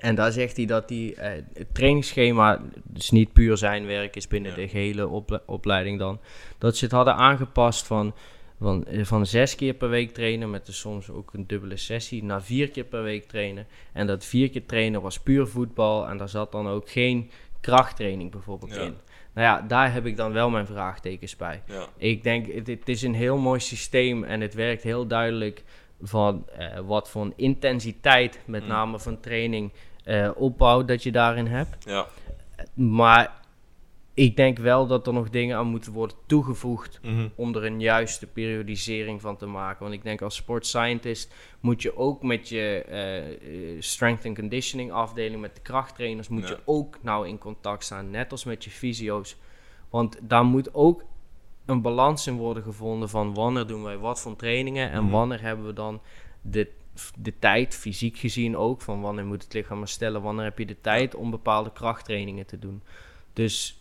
En 0.01 0.15
daar 0.15 0.33
zegt 0.33 0.57
hij 0.57 0.67
dat 0.67 0.89
hij 0.89 1.15
het 1.53 1.75
trainingsschema, 1.75 2.61
dus 2.83 3.11
niet 3.11 3.33
puur 3.33 3.57
zijn 3.57 3.87
werk 3.87 4.17
is 4.17 4.29
binnen 4.29 4.55
de 4.55 4.69
gehele 4.69 5.09
opleiding 5.47 5.99
dan, 5.99 6.21
dat 6.59 6.77
ze 6.77 6.85
het 6.85 6.95
hadden 6.95 7.15
aangepast 7.15 7.87
van 7.87 8.15
van, 8.61 8.85
eh, 8.85 9.05
van 9.05 9.27
zes 9.27 9.55
keer 9.55 9.75
per 9.75 9.89
week 9.89 10.15
trainen, 10.15 10.51
met 10.51 10.67
dus 10.67 10.79
soms 10.79 11.11
ook 11.11 11.35
een 11.35 11.47
dubbele 11.47 11.77
sessie, 11.77 12.25
naar 12.25 12.43
vier 12.43 12.71
keer 12.71 12.85
per 12.85 13.03
week 13.03 13.29
trainen. 13.29 13.67
En 13.93 14.07
dat 14.07 14.25
vier 14.25 14.51
keer 14.51 14.67
trainen 14.67 15.03
was 15.03 15.21
puur 15.21 15.47
voetbal 15.47 16.09
en 16.09 16.17
daar 16.17 16.29
zat 16.29 16.53
dan 16.53 16.69
ook 16.69 16.91
geen 16.91 17.31
krachttraining 17.61 18.31
bijvoorbeeld 18.31 18.77
in. 18.77 18.95
Nou 19.33 19.47
ja, 19.47 19.61
daar 19.61 19.93
heb 19.93 20.07
ik 20.07 20.17
dan 20.17 20.33
wel 20.33 20.51
mijn 20.51 20.67
vraagtekens 20.67 21.37
bij. 21.37 21.63
Ja. 21.67 21.87
Ik 21.97 22.23
denk, 22.23 22.53
het, 22.53 22.67
het, 22.67 22.89
is 22.89 23.03
een 23.03 23.15
heel 23.15 23.39
mooi 23.39 23.61
systeem 23.61 24.25
en 24.25 24.41
het 24.41 24.55
werkt 24.55 24.83
heel 24.83 25.07
duidelijk 25.07 25.65
van 26.03 26.47
uh, 26.59 26.79
wat 26.79 27.11
voor 27.11 27.33
intensiteit, 27.37 28.41
met 28.45 28.63
mm. 28.63 28.69
name 28.69 28.99
van 28.99 29.21
training, 29.21 29.73
uh, 30.05 30.31
opbouw 30.35 30.85
dat 30.85 31.03
je 31.03 31.13
daarin 31.13 31.47
hebt. 31.47 31.85
Ja. 31.85 32.07
Maar 32.75 33.40
ik 34.15 34.37
denk 34.37 34.59
wel 34.59 34.87
dat 34.87 35.07
er 35.07 35.13
nog 35.13 35.31
dingen 35.31 35.57
aan 35.57 35.67
moeten 35.67 35.93
worden 35.93 36.17
toegevoegd 36.27 37.01
mhm. 37.03 37.29
om 37.35 37.55
er 37.55 37.65
een 37.65 37.81
juiste 37.81 38.27
periodisering 38.27 39.21
van 39.21 39.37
te 39.37 39.47
maken. 39.47 39.83
Want 39.83 39.95
ik 39.95 40.03
denk 40.03 40.23
als 40.23 40.35
sport 40.35 40.67
scientist 40.67 41.35
moet 41.61 41.83
je 41.83 41.97
ook 41.97 42.23
met 42.23 42.49
je 42.49 42.85
uh, 43.41 43.81
strength 43.83 44.27
and 44.27 44.39
conditioning 44.39 44.93
afdeling, 44.93 45.41
met 45.41 45.55
de 45.55 45.63
krachttrainers, 45.63 46.29
moet 46.29 46.49
je 46.49 46.59
ook 46.65 46.99
nou 47.03 47.29
in 47.29 47.39
contact 47.39 47.85
staan. 47.85 48.11
Net 48.11 48.31
als 48.31 48.45
met 48.45 48.65
je 48.65 48.71
fysio's. 48.71 49.37
Want 49.91 50.19
daar 50.23 50.45
moet 50.45 50.75
ook 50.75 51.05
een 51.67 51.83
balans 51.83 52.27
in 52.27 52.37
worden 52.37 52.63
gevonden 52.63 53.09
van 53.09 53.35
wanneer 53.35 53.67
doen 53.67 53.83
wij 53.83 53.99
wat 53.99 54.21
voor 54.21 54.37
trainingen 54.37 54.91
en 54.91 55.03
mhm. 55.03 55.13
wanneer 55.13 55.41
hebben 55.41 55.67
we 55.67 55.73
dan 55.73 56.01
de, 56.41 56.71
de 57.19 57.33
tijd, 57.39 57.75
fysiek 57.75 58.19
gezien 58.19 58.57
ook, 58.57 58.83
van 58.83 59.01
wanneer 59.01 59.27
moet 59.27 59.43
het 59.43 59.53
lichaam 59.53 59.79
herstellen, 59.79 60.23
wanneer 60.23 60.45
heb 60.45 60.59
je 60.59 60.67
de 60.67 60.81
tijd 60.81 61.15
om 61.15 61.31
bepaalde 61.31 61.73
krachttrainingen 61.73 62.47
te 62.47 62.59
doen. 62.59 62.83
Dus 63.33 63.80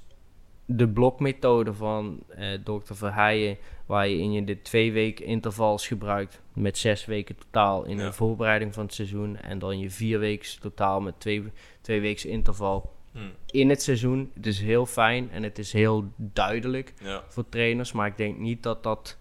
de 0.72 0.88
blokmethode 0.88 1.74
van 1.74 2.20
eh, 2.28 2.48
Dr. 2.64 2.94
Verheijen, 2.94 3.58
waar 3.86 4.08
je 4.08 4.18
in 4.18 4.32
je 4.32 4.44
de 4.44 4.62
twee 4.62 4.92
weken 4.92 5.26
intervals 5.26 5.88
gebruikt 5.88 6.42
met 6.54 6.78
zes 6.78 7.06
weken 7.06 7.36
totaal 7.36 7.86
in 7.86 7.98
de 7.98 8.14
voorbereiding 8.14 8.74
van 8.74 8.84
het 8.86 8.94
seizoen 8.94 9.38
en 9.38 9.60
dan 9.60 9.80
je 9.80 9.90
vier 9.90 10.20
weken 10.20 10.60
totaal 10.60 11.02
met 11.02 11.20
twee, 11.20 11.44
twee 11.82 12.02
weken 12.02 12.30
interval 12.30 12.94
hmm. 13.12 13.32
in 13.46 13.70
het 13.70 13.82
seizoen. 13.82 14.32
Het 14.34 14.46
is 14.46 14.60
heel 14.60 14.86
fijn 14.86 15.32
en 15.32 15.44
het 15.44 15.60
is 15.60 15.74
heel 15.74 16.12
duidelijk 16.16 16.94
voor 17.28 17.50
trainers, 17.50 17.92
maar 17.92 18.08
ik 18.08 18.18
denk 18.18 18.38
niet 18.38 18.64
dat 18.64 18.84
dat 18.84 19.18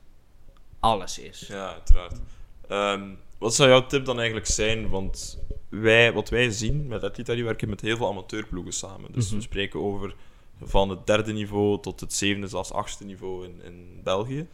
alles 0.80 1.18
is. 1.18 1.46
Ja, 1.48 1.72
uiteraard. 1.72 2.20
Ehm, 2.68 3.10
wat 3.38 3.54
zou 3.54 3.68
jouw 3.68 3.86
tip 3.86 4.04
dan 4.04 4.16
eigenlijk 4.16 4.46
zijn? 4.46 4.88
Want 4.88 5.42
wij, 5.68 6.12
wat 6.12 6.28
wij 6.28 6.50
zien 6.50 6.86
met 6.86 7.02
Atleta, 7.02 7.34
die 7.34 7.44
werken 7.44 7.68
met 7.68 7.80
heel 7.80 7.96
veel 7.96 8.08
amateurploegen 8.08 8.72
samen. 8.72 9.12
Dus 9.12 9.28
we 9.28 9.34
mhm. 9.34 9.44
spreken 9.44 9.80
over 9.80 10.14
van 10.62 10.90
het 10.90 11.06
derde 11.06 11.32
niveau 11.32 11.80
tot 11.80 12.00
het 12.00 12.12
zevende, 12.12 12.46
zelfs 12.46 12.72
achtste 12.72 13.04
niveau 13.04 13.44
in, 13.44 13.62
in 13.62 14.00
België. 14.02 14.48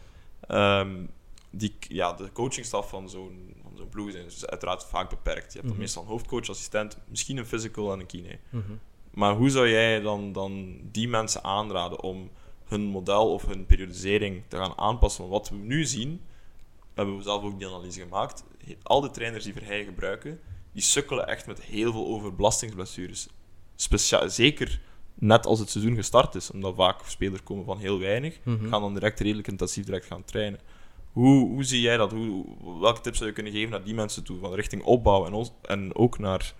Um, 0.47 1.09
die, 1.49 1.75
ja, 1.79 2.13
de 2.13 2.31
coachingstaf 2.31 2.89
van 2.89 3.09
zo'n 3.09 3.53
van 3.63 3.77
zo'n 3.77 3.89
ploeg 3.89 4.07
is 4.09 4.23
dus 4.23 4.45
uiteraard 4.45 4.85
vaak 4.85 5.09
beperkt. 5.09 5.53
Je 5.53 5.59
hebt 5.59 5.61
dan 5.61 5.67
mhm. 5.67 5.79
meestal 5.79 6.03
een 6.03 6.07
hoofdcoach, 6.09 6.49
assistent, 6.49 6.97
misschien 7.07 7.37
een 7.37 7.45
physical 7.45 7.93
en 7.93 7.99
een 7.99 8.05
kine. 8.05 8.39
Mhm. 8.49 8.71
Maar 9.11 9.35
hoe 9.35 9.49
zou 9.49 9.69
jij 9.69 10.01
dan, 10.01 10.31
dan 10.31 10.79
die 10.91 11.07
mensen 11.07 11.43
aanraden 11.43 12.01
om 12.01 12.29
hun 12.65 12.81
model 12.81 13.33
of 13.33 13.45
hun 13.45 13.65
periodisering 13.65 14.43
te 14.47 14.57
gaan 14.57 14.77
aanpassen? 14.77 15.27
Want 15.27 15.33
wat 15.33 15.49
we 15.49 15.65
nu 15.65 15.85
zien, 15.85 16.21
hebben 16.93 17.17
we 17.17 17.23
zelf 17.23 17.43
ook 17.43 17.57
die 17.57 17.67
analyse 17.67 17.99
gemaakt, 17.99 18.43
al 18.83 19.01
de 19.01 19.11
trainers 19.11 19.43
die 19.43 19.53
Verheij 19.53 19.83
gebruiken, 19.83 20.39
die 20.71 20.83
sukkelen 20.83 21.27
echt 21.27 21.47
met 21.47 21.61
heel 21.61 21.91
veel 21.91 22.07
overbelastingsblessures. 22.07 23.27
Specia 23.75 24.27
zeker 24.27 24.81
net 25.15 25.45
als 25.45 25.59
het 25.59 25.69
seizoen 25.69 25.95
gestart 25.95 26.35
is, 26.35 26.51
omdat 26.51 26.75
vaak 26.75 26.99
spelers 27.05 27.43
komen 27.43 27.65
van 27.65 27.77
heel 27.77 27.99
weinig, 27.99 28.39
mm 28.43 28.69
gaan 28.69 28.81
dan 28.81 28.93
direct 28.93 29.19
redelijk 29.19 29.47
intensief 29.47 29.85
direct 29.85 30.05
gaan 30.05 30.23
trainen. 30.23 30.59
Hoe, 31.11 31.47
hoe 31.47 31.63
zie 31.63 31.81
jij 31.81 31.97
dat? 31.97 32.11
Hoe, 32.11 32.45
welke 32.81 33.01
tips 33.01 33.17
zou 33.17 33.29
je 33.29 33.35
kunnen 33.35 33.53
geven 33.53 33.69
naar 33.69 33.83
die 33.83 33.93
mensen 33.93 34.23
toe, 34.23 34.39
van 34.39 34.53
richting 34.53 34.83
opbouw 34.83 35.25
en, 35.25 35.47
en 35.61 35.95
ook 35.95 36.19
naar 36.19 36.53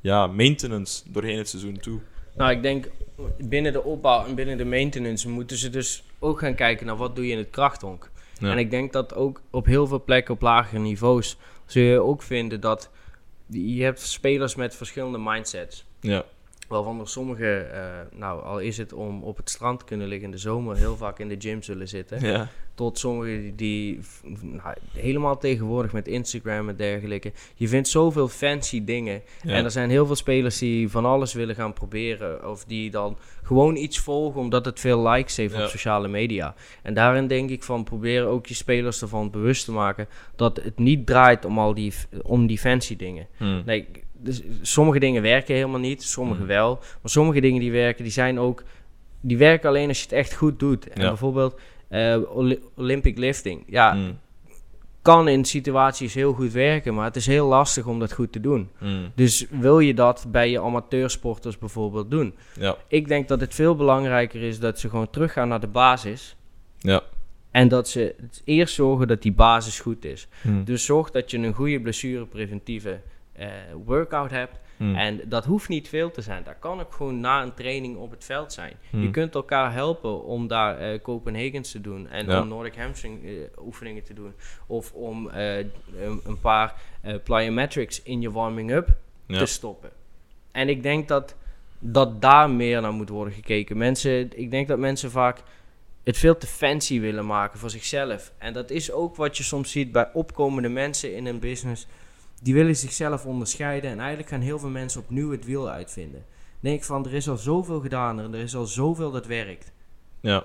ja, 0.00 0.26
maintenance 0.26 1.02
doorheen 1.10 1.38
het 1.38 1.48
seizoen 1.48 1.78
toe? 1.78 2.00
Nou, 2.36 2.50
ik 2.50 2.62
denk 2.62 2.90
binnen 3.38 3.72
de 3.72 3.84
opbouw 3.84 4.26
en 4.26 4.34
binnen 4.34 4.56
de 4.56 4.64
maintenance 4.64 5.28
moeten 5.28 5.56
ze 5.56 5.70
dus 5.70 6.04
ook 6.18 6.38
gaan 6.38 6.54
kijken 6.54 6.86
naar 6.86 6.96
wat 6.96 7.16
doe 7.16 7.26
je 7.26 7.32
in 7.32 7.38
het 7.38 7.50
krachthonk. 7.50 8.10
En 8.40 8.58
ik 8.58 8.70
denk 8.70 8.92
dat 8.92 9.14
ook 9.14 9.42
op 9.50 9.66
heel 9.66 9.86
veel 9.86 10.02
plekken 10.04 10.34
op 10.34 10.40
lagere 10.40 10.80
niveaus 10.80 11.36
zul 11.66 11.82
je 11.82 12.00
ook 12.00 12.22
vinden 12.22 12.60
dat 12.60 12.90
je 13.46 13.82
hebt 13.82 14.00
spelers 14.00 14.54
met 14.54 14.76
verschillende 14.76 15.18
mindsets. 15.18 15.84
Ja. 16.00 16.24
Waarvan 16.72 17.00
er 17.00 17.08
sommige, 17.08 17.70
uh, 17.72 18.18
nou 18.18 18.42
al 18.42 18.58
is 18.58 18.76
het 18.76 18.92
om 18.92 19.22
op 19.22 19.36
het 19.36 19.50
strand 19.50 19.78
te 19.78 19.84
kunnen 19.84 20.08
liggen 20.08 20.26
in 20.26 20.32
de 20.32 20.38
zomer, 20.38 20.76
heel 20.76 20.96
vaak 20.96 21.18
in 21.18 21.28
de 21.28 21.36
gym 21.38 21.62
zullen 21.62 21.88
zitten. 21.88 22.26
Ja. 22.26 22.48
Tot 22.74 22.98
sommigen 22.98 23.56
die, 23.56 24.00
nou, 24.40 24.74
helemaal 24.92 25.38
tegenwoordig 25.38 25.92
met 25.92 26.08
Instagram 26.08 26.68
en 26.68 26.76
dergelijke. 26.76 27.32
Je 27.54 27.68
vindt 27.68 27.88
zoveel 27.88 28.28
fancy 28.28 28.84
dingen. 28.84 29.22
En 29.42 29.64
er 29.64 29.70
zijn 29.70 29.90
heel 29.90 30.06
veel 30.06 30.14
spelers 30.14 30.58
die 30.58 30.88
van 30.88 31.04
alles 31.04 31.32
willen 31.32 31.54
gaan 31.54 31.72
proberen. 31.72 32.50
Of 32.50 32.64
die 32.64 32.90
dan 32.90 33.16
gewoon 33.42 33.76
iets 33.76 33.98
volgen 33.98 34.40
omdat 34.40 34.64
het 34.64 34.80
veel 34.80 35.08
likes 35.08 35.36
heeft 35.36 35.54
op 35.54 35.68
sociale 35.68 36.08
media. 36.08 36.54
En 36.82 36.94
daarin 36.94 37.26
denk 37.26 37.50
ik 37.50 37.62
van 37.62 37.84
proberen 37.84 38.28
ook 38.28 38.46
je 38.46 38.54
spelers 38.54 39.02
ervan 39.02 39.30
bewust 39.30 39.64
te 39.64 39.72
maken 39.72 40.08
dat 40.36 40.56
het 40.56 40.78
niet 40.78 41.06
draait 41.06 41.44
om 41.44 41.58
al 41.58 41.74
die, 41.74 41.92
om 42.22 42.46
die 42.46 42.58
fancy 42.58 42.96
dingen. 42.96 43.26
Hmm. 43.36 43.62
Nee, 43.66 43.88
dus 44.22 44.42
sommige 44.62 44.98
dingen 44.98 45.22
werken 45.22 45.54
helemaal 45.54 45.80
niet, 45.80 46.02
sommige 46.02 46.38
hmm. 46.38 46.48
wel. 46.48 46.74
Maar 46.76 47.10
sommige 47.10 47.40
dingen 47.40 47.60
die 47.60 47.72
werken, 47.72 48.04
die 48.04 48.12
zijn 48.12 48.38
ook... 48.38 48.62
Die 49.20 49.36
werken 49.38 49.68
alleen 49.68 49.88
als 49.88 49.98
je 49.98 50.04
het 50.04 50.12
echt 50.12 50.34
goed 50.34 50.58
doet. 50.58 50.88
En 50.88 51.00
bijvoorbeeld 51.00 51.60
uh, 51.90 52.18
Olympic 52.76 53.18
lifting. 53.18 53.64
Ja, 53.66 53.92
hmm. 53.92 54.18
kan 55.02 55.28
in 55.28 55.44
situaties 55.44 56.14
heel 56.14 56.32
goed 56.32 56.52
werken, 56.52 56.94
maar 56.94 57.04
het 57.04 57.16
is 57.16 57.26
heel 57.26 57.46
lastig 57.46 57.86
om 57.86 57.98
dat 57.98 58.12
goed 58.12 58.32
te 58.32 58.40
doen. 58.40 58.68
Hmm. 58.78 59.12
Dus 59.14 59.46
wil 59.50 59.78
je 59.78 59.94
dat 59.94 60.26
bij 60.28 60.50
je 60.50 60.60
amateursporters 60.60 61.58
bijvoorbeeld 61.58 62.10
doen? 62.10 62.34
Ja. 62.60 62.76
Ik 62.88 63.08
denk 63.08 63.28
dat 63.28 63.40
het 63.40 63.54
veel 63.54 63.76
belangrijker 63.76 64.42
is 64.42 64.58
dat 64.58 64.78
ze 64.80 64.88
gewoon 64.88 65.10
teruggaan 65.10 65.48
naar 65.48 65.60
de 65.60 65.66
basis. 65.66 66.36
Ja. 66.78 67.02
En 67.50 67.68
dat 67.68 67.88
ze 67.88 68.14
eerst 68.44 68.74
zorgen 68.74 69.08
dat 69.08 69.22
die 69.22 69.32
basis 69.32 69.80
goed 69.80 70.04
is. 70.04 70.28
Dus 70.64 70.84
zorg 70.84 71.10
dat 71.10 71.30
je 71.30 71.38
een 71.38 71.54
goede 71.54 71.80
blessurepreventieve 71.80 73.00
uh, 73.38 73.46
workout 73.84 74.30
hebt. 74.30 74.60
Hmm. 74.76 74.94
En 74.94 75.20
dat 75.24 75.44
hoeft 75.44 75.68
niet 75.68 75.88
veel 75.88 76.10
te 76.10 76.20
zijn. 76.20 76.42
Dat 76.44 76.58
kan 76.58 76.80
ook 76.80 76.92
gewoon 76.92 77.20
na 77.20 77.42
een 77.42 77.54
training 77.54 77.96
op 77.96 78.10
het 78.10 78.24
veld 78.24 78.52
zijn. 78.52 78.76
Je 78.90 78.96
hmm. 78.96 79.10
kunt 79.10 79.34
elkaar 79.34 79.72
helpen 79.72 80.24
om 80.24 80.46
daar 80.46 80.92
uh, 80.92 81.00
Copenhagen's 81.02 81.70
te 81.70 81.80
doen. 81.80 82.08
En 82.08 82.36
om 82.36 82.48
Nordic 82.48 82.76
hamstring 82.76 83.24
uh, 83.24 83.42
oefeningen 83.64 84.02
te 84.02 84.14
doen. 84.14 84.32
Of 84.66 84.92
om 84.92 85.28
een, 85.32 85.70
een, 86.24 86.40
paar 86.40 86.74
plyometrics 87.24 88.02
in 88.02 88.20
je 88.20 88.30
warming-up 88.30 88.88
te 89.26 89.46
stoppen. 89.46 89.90
En 90.52 90.68
ik 90.68 90.82
denk 90.82 91.08
dat, 91.08 91.36
dat 91.78 92.22
daar 92.22 92.50
meer 92.50 92.80
naar 92.80 92.92
moet 92.92 93.08
worden 93.08 93.34
gekeken. 93.34 93.76
Mensen, 93.76 94.38
ik 94.38 94.50
denk 94.50 94.68
dat 94.68 94.78
mensen 94.78 95.10
vaak 95.10 95.42
het 96.04 96.18
veel 96.18 96.36
te 96.36 96.46
fancy 96.46 97.00
willen 97.00 97.26
maken 97.26 97.58
voor 97.58 97.70
zichzelf. 97.70 98.32
En 98.38 98.52
dat 98.52 98.70
is 98.70 98.92
ook 98.92 99.16
wat 99.16 99.36
je 99.36 99.42
soms 99.42 99.70
ziet 99.70 99.92
bij 99.92 100.10
opkomende 100.12 100.68
mensen 100.68 101.14
in 101.14 101.26
een 101.26 101.38
business 101.38 101.86
die 102.42 102.54
willen 102.54 102.76
zichzelf 102.76 103.26
onderscheiden. 103.26 103.90
En 103.90 103.98
eigenlijk 103.98 104.28
gaan 104.28 104.40
heel 104.40 104.58
veel 104.58 104.68
mensen 104.68 105.00
opnieuw 105.00 105.30
het 105.30 105.44
wiel 105.44 105.68
uitvinden. 105.68 106.24
denk 106.60 106.76
ik 106.76 106.84
van, 106.84 107.06
er 107.06 107.14
is 107.14 107.28
al 107.28 107.36
zoveel 107.36 107.80
gedaan 107.80 108.20
en 108.20 108.34
er 108.34 108.40
is 108.40 108.56
al 108.56 108.66
zoveel 108.66 109.10
dat 109.10 109.26
werkt. 109.26 109.72
Ja. 110.20 110.44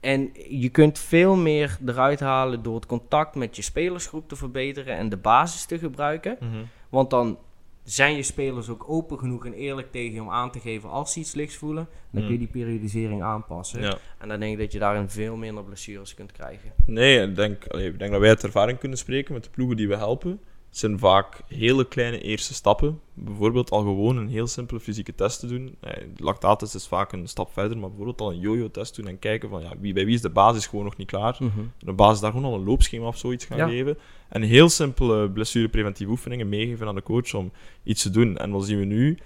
En 0.00 0.30
je 0.48 0.68
kunt 0.68 0.98
veel 0.98 1.36
meer 1.36 1.78
eruit 1.86 2.20
halen 2.20 2.62
door 2.62 2.74
het 2.74 2.86
contact 2.86 3.34
met 3.34 3.56
je 3.56 3.62
spelersgroep 3.62 4.28
te 4.28 4.36
verbeteren 4.36 4.96
en 4.96 5.08
de 5.08 5.16
basis 5.16 5.64
te 5.64 5.78
gebruiken. 5.78 6.36
Mhm. 6.40 6.64
Want 6.88 7.10
dan 7.10 7.38
zijn 7.84 8.16
je 8.16 8.22
spelers 8.22 8.68
ook 8.68 8.84
open 8.88 9.18
genoeg 9.18 9.46
en 9.46 9.52
eerlijk 9.52 9.92
tegen 9.92 10.14
je 10.14 10.22
om 10.22 10.30
aan 10.30 10.50
te 10.50 10.60
geven 10.60 10.90
als 10.90 11.12
ze 11.12 11.20
iets 11.20 11.34
lichts 11.34 11.56
voelen. 11.56 11.88
Dan 12.10 12.22
kun 12.22 12.32
je 12.32 12.38
mhm. 12.38 12.52
die 12.52 12.62
periodisering 12.62 13.22
aanpassen. 13.22 13.82
Ja. 13.82 13.98
En 14.18 14.28
dan 14.28 14.40
denk 14.40 14.52
ik 14.52 14.58
dat 14.58 14.72
je 14.72 14.78
daarin 14.78 15.08
veel 15.08 15.36
minder 15.36 15.64
blessures 15.64 16.14
kunt 16.14 16.32
krijgen. 16.32 16.72
Nee, 16.86 17.28
ik 17.28 17.36
denk, 17.36 17.64
ik 17.64 17.98
denk 17.98 18.10
dat 18.10 18.20
wij 18.20 18.28
uit 18.28 18.44
ervaring 18.44 18.78
kunnen 18.78 18.98
spreken 18.98 19.34
met 19.34 19.44
de 19.44 19.50
ploegen 19.50 19.76
die 19.76 19.88
we 19.88 19.96
helpen 19.96 20.40
zijn 20.72 20.98
vaak 20.98 21.42
hele 21.48 21.88
kleine 21.88 22.20
eerste 22.20 22.54
stappen. 22.54 23.00
Bijvoorbeeld 23.14 23.70
al 23.70 23.80
gewoon 23.80 24.16
een 24.16 24.28
heel 24.28 24.46
simpele 24.46 24.80
fysieke 24.80 25.14
test 25.14 25.40
te 25.40 25.46
doen. 25.46 25.76
Eh, 25.80 25.92
lactatus 26.16 26.74
is 26.74 26.86
vaak 26.86 27.12
een 27.12 27.26
stap 27.28 27.52
verder, 27.52 27.78
maar 27.78 27.88
bijvoorbeeld 27.88 28.20
al 28.20 28.30
een 28.30 28.38
yo-yo-test 28.40 28.96
doen 28.96 29.06
en 29.06 29.18
kijken 29.18 29.48
van 29.48 29.62
ja, 29.62 29.72
wie, 29.80 29.92
bij 29.92 30.04
wie 30.04 30.14
is 30.14 30.20
de 30.20 30.30
basis 30.30 30.66
gewoon 30.66 30.84
nog 30.84 30.96
niet 30.96 31.06
klaar. 31.06 31.36
Mhm. 31.38 31.58
En 31.78 31.88
op 31.88 31.96
basis 31.96 32.20
daar 32.20 32.30
gewoon 32.30 32.52
al 32.52 32.54
een 32.58 32.64
loopschema 32.64 33.06
of 33.06 33.18
zoiets 33.18 33.44
gaan 33.44 33.68
geven. 33.70 33.98
En 34.28 34.42
heel 34.42 34.68
simpele 34.68 35.30
blessurepreventieve 35.30 36.12
oefeningen 36.12 36.48
meegeven 36.48 36.86
aan 36.86 36.94
de 36.94 37.02
coach 37.02 37.34
om 37.34 37.52
iets 37.82 38.02
te 38.02 38.10
doen. 38.10 38.36
En 38.36 38.50
wat 38.50 38.64
zien 38.64 38.78
we 38.78 38.84
nu? 38.84 39.18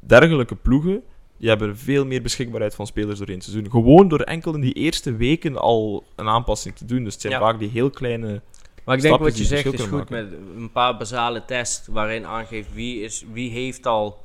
Dergelijke 0.00 0.54
ploegen 0.56 1.02
die 1.38 1.48
hebben 1.48 1.76
veel 1.76 2.06
meer 2.06 2.22
beschikbaarheid 2.22 2.74
van 2.74 2.86
spelers 2.86 3.18
doorheen 3.18 3.38
te 3.38 3.52
doen. 3.52 3.70
Gewoon 3.70 4.08
door 4.08 4.20
enkel 4.20 4.54
in 4.54 4.60
die 4.60 4.72
eerste 4.72 5.16
weken 5.16 5.56
al 5.56 6.04
een 6.16 6.28
aanpassing 6.28 6.76
te 6.76 6.84
doen. 6.84 7.04
Dus 7.04 7.12
het 7.12 7.22
zijn 7.22 7.32
Ja. 7.34 7.40
vaak 7.40 7.58
die 7.58 7.68
heel 7.68 7.90
kleine 7.90 8.42
Maar 8.84 8.96
ik 8.96 9.02
denk 9.02 9.18
wat 9.18 9.38
je 9.38 9.44
zegt 9.44 9.72
is 9.72 9.82
goed 9.82 10.08
met 10.10 10.32
een 10.56 10.70
paar 10.72 10.96
basale 10.96 11.44
tests 11.44 11.86
waarin 11.86 12.26
aangeeft 12.26 12.74
wie, 12.74 13.00
is, 13.02 13.24
wie 13.32 13.50
heeft 13.50 13.86
al 13.86 14.22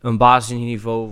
een 0.00 0.16
basisniveau 0.16 1.10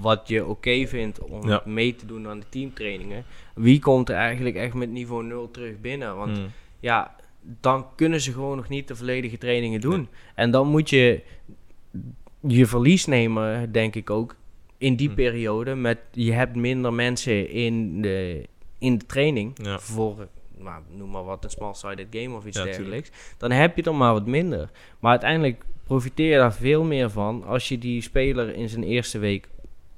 wat 0.00 0.28
je 0.28 0.46
oké 0.46 0.86
vindt 0.86 1.18
om 1.18 1.48
Ja. 1.48 1.62
mee 1.64 1.94
te 1.96 2.06
doen 2.06 2.28
aan 2.28 2.40
de 2.40 2.46
teamtrainingen. 2.48 3.24
Wie 3.54 3.78
komt 3.80 4.08
er 4.08 4.16
eigenlijk 4.16 4.56
echt 4.56 4.74
met 4.74 4.90
niveau 4.90 5.24
0 5.24 5.50
terug 5.50 5.80
binnen? 5.80 6.16
Want 6.16 6.36
Hmm. 6.36 6.46
ja, 6.80 7.16
dan 7.60 7.86
kunnen 7.96 8.20
ze 8.20 8.32
gewoon 8.32 8.56
nog 8.56 8.68
niet 8.68 8.88
de 8.88 8.96
volledige 8.96 9.38
trainingen 9.38 9.80
doen. 9.80 10.08
En 10.34 10.50
dan 10.50 10.68
moet 10.68 10.90
je 10.90 11.22
je 12.40 12.66
verlies 12.66 13.06
nemen, 13.06 13.72
denk 13.72 13.94
ik 13.94 14.10
ook, 14.10 14.36
in 14.78 14.96
die 14.96 15.08
Hm. 15.08 15.14
periode. 15.14 15.74
Met, 15.74 15.98
je 16.12 16.32
hebt 16.32 16.56
minder 16.56 16.92
mensen 16.92 17.50
in 17.50 18.02
de, 18.02 18.46
in 18.78 18.98
de 18.98 19.06
training 19.06 19.52
Ja. 19.62 19.78
voor, 19.78 20.28
nou, 20.58 20.82
noem 20.88 21.10
maar 21.10 21.24
wat, 21.24 21.44
een 21.44 21.50
small-sided 21.50 22.06
game 22.10 22.36
of 22.36 22.46
iets 22.46 22.56
Ja, 22.58 22.64
dergelijks. 22.64 23.10
Dan 23.38 23.50
heb 23.50 23.76
je 23.76 23.82
er 23.82 23.94
maar 23.94 24.12
wat 24.12 24.26
minder. 24.26 24.70
Maar 24.98 25.10
uiteindelijk 25.10 25.64
profiteer 25.84 26.30
je 26.30 26.36
daar 26.38 26.52
veel 26.54 26.84
meer 26.84 27.10
van 27.10 27.44
als 27.44 27.68
je 27.68 27.78
die 27.78 28.00
speler 28.02 28.54
in 28.54 28.68
zijn 28.68 28.82
eerste 28.82 29.18
week 29.18 29.48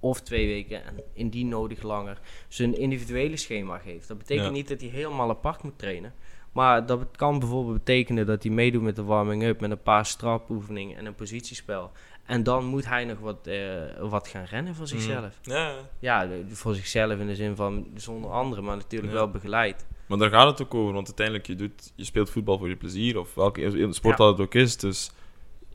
of 0.01 0.21
twee 0.21 0.47
weken 0.47 0.85
en 0.85 0.95
indien 1.13 1.49
nodig 1.49 1.83
langer 1.83 2.19
zijn 2.49 2.79
individuele 2.79 3.37
schema 3.37 3.79
geeft. 3.79 4.09
Dat 4.09 4.19
betekent 4.19 4.47
Ja. 4.47 4.53
niet 4.53 4.69
dat 4.69 4.81
hij 4.81 4.91
helemaal 4.91 5.29
apart 5.31 5.63
moet 5.63 5.79
trainen. 5.79 6.13
Maar 6.53 6.87
dat 6.87 7.07
kan 7.17 7.39
bijvoorbeeld 7.39 7.77
betekenen 7.77 8.27
dat 8.27 8.43
hij 8.43 8.53
meedoet 8.53 8.83
met 8.83 8.97
de 8.97 9.03
warming-up 9.05 9.61
met 9.61 9.71
een 9.71 9.83
paar 9.83 10.07
strapoefeningen 10.07 10.97
en 10.99 11.07
een 11.07 11.15
positiespel. 11.15 11.91
En 12.27 12.43
dan 12.43 12.65
moet 12.65 12.87
hij 12.87 13.05
nog 13.05 13.19
wat, 13.19 13.47
eh, 13.47 13.57
wat 14.01 14.29
gaan 14.29 14.45
rennen 14.45 14.75
voor 14.75 14.87
zichzelf. 14.87 15.39
Ja, 15.43 15.75
Ja, 15.99 16.29
voor 16.49 16.75
zichzelf 16.75 17.19
in 17.19 17.27
de 17.27 17.35
zin 17.35 17.57
van 17.57 17.87
zonder 17.95 18.31
anderen, 18.31 18.65
maar 18.65 18.77
natuurlijk 18.77 19.13
Ja. 19.13 19.19
wel 19.19 19.31
begeleid. 19.31 19.87
Maar 20.09 20.19
daar 20.19 20.31
gaat 20.31 20.59
het 20.59 20.67
ook 20.67 20.75
over, 20.75 20.93
want 20.95 21.07
uiteindelijk 21.07 21.47
je, 21.47 21.55
doet, 21.57 21.93
je 21.95 22.05
speelt 22.05 22.31
voetbal 22.31 22.59
voor 22.59 22.69
je 22.69 22.77
plezier, 22.77 23.19
of 23.19 23.35
welke 23.35 23.89
sport 23.91 24.19
Ja. 24.19 24.25
dat 24.25 24.39
het 24.39 24.47
ook 24.47 24.55
is. 24.55 24.77
Dus 24.77 25.11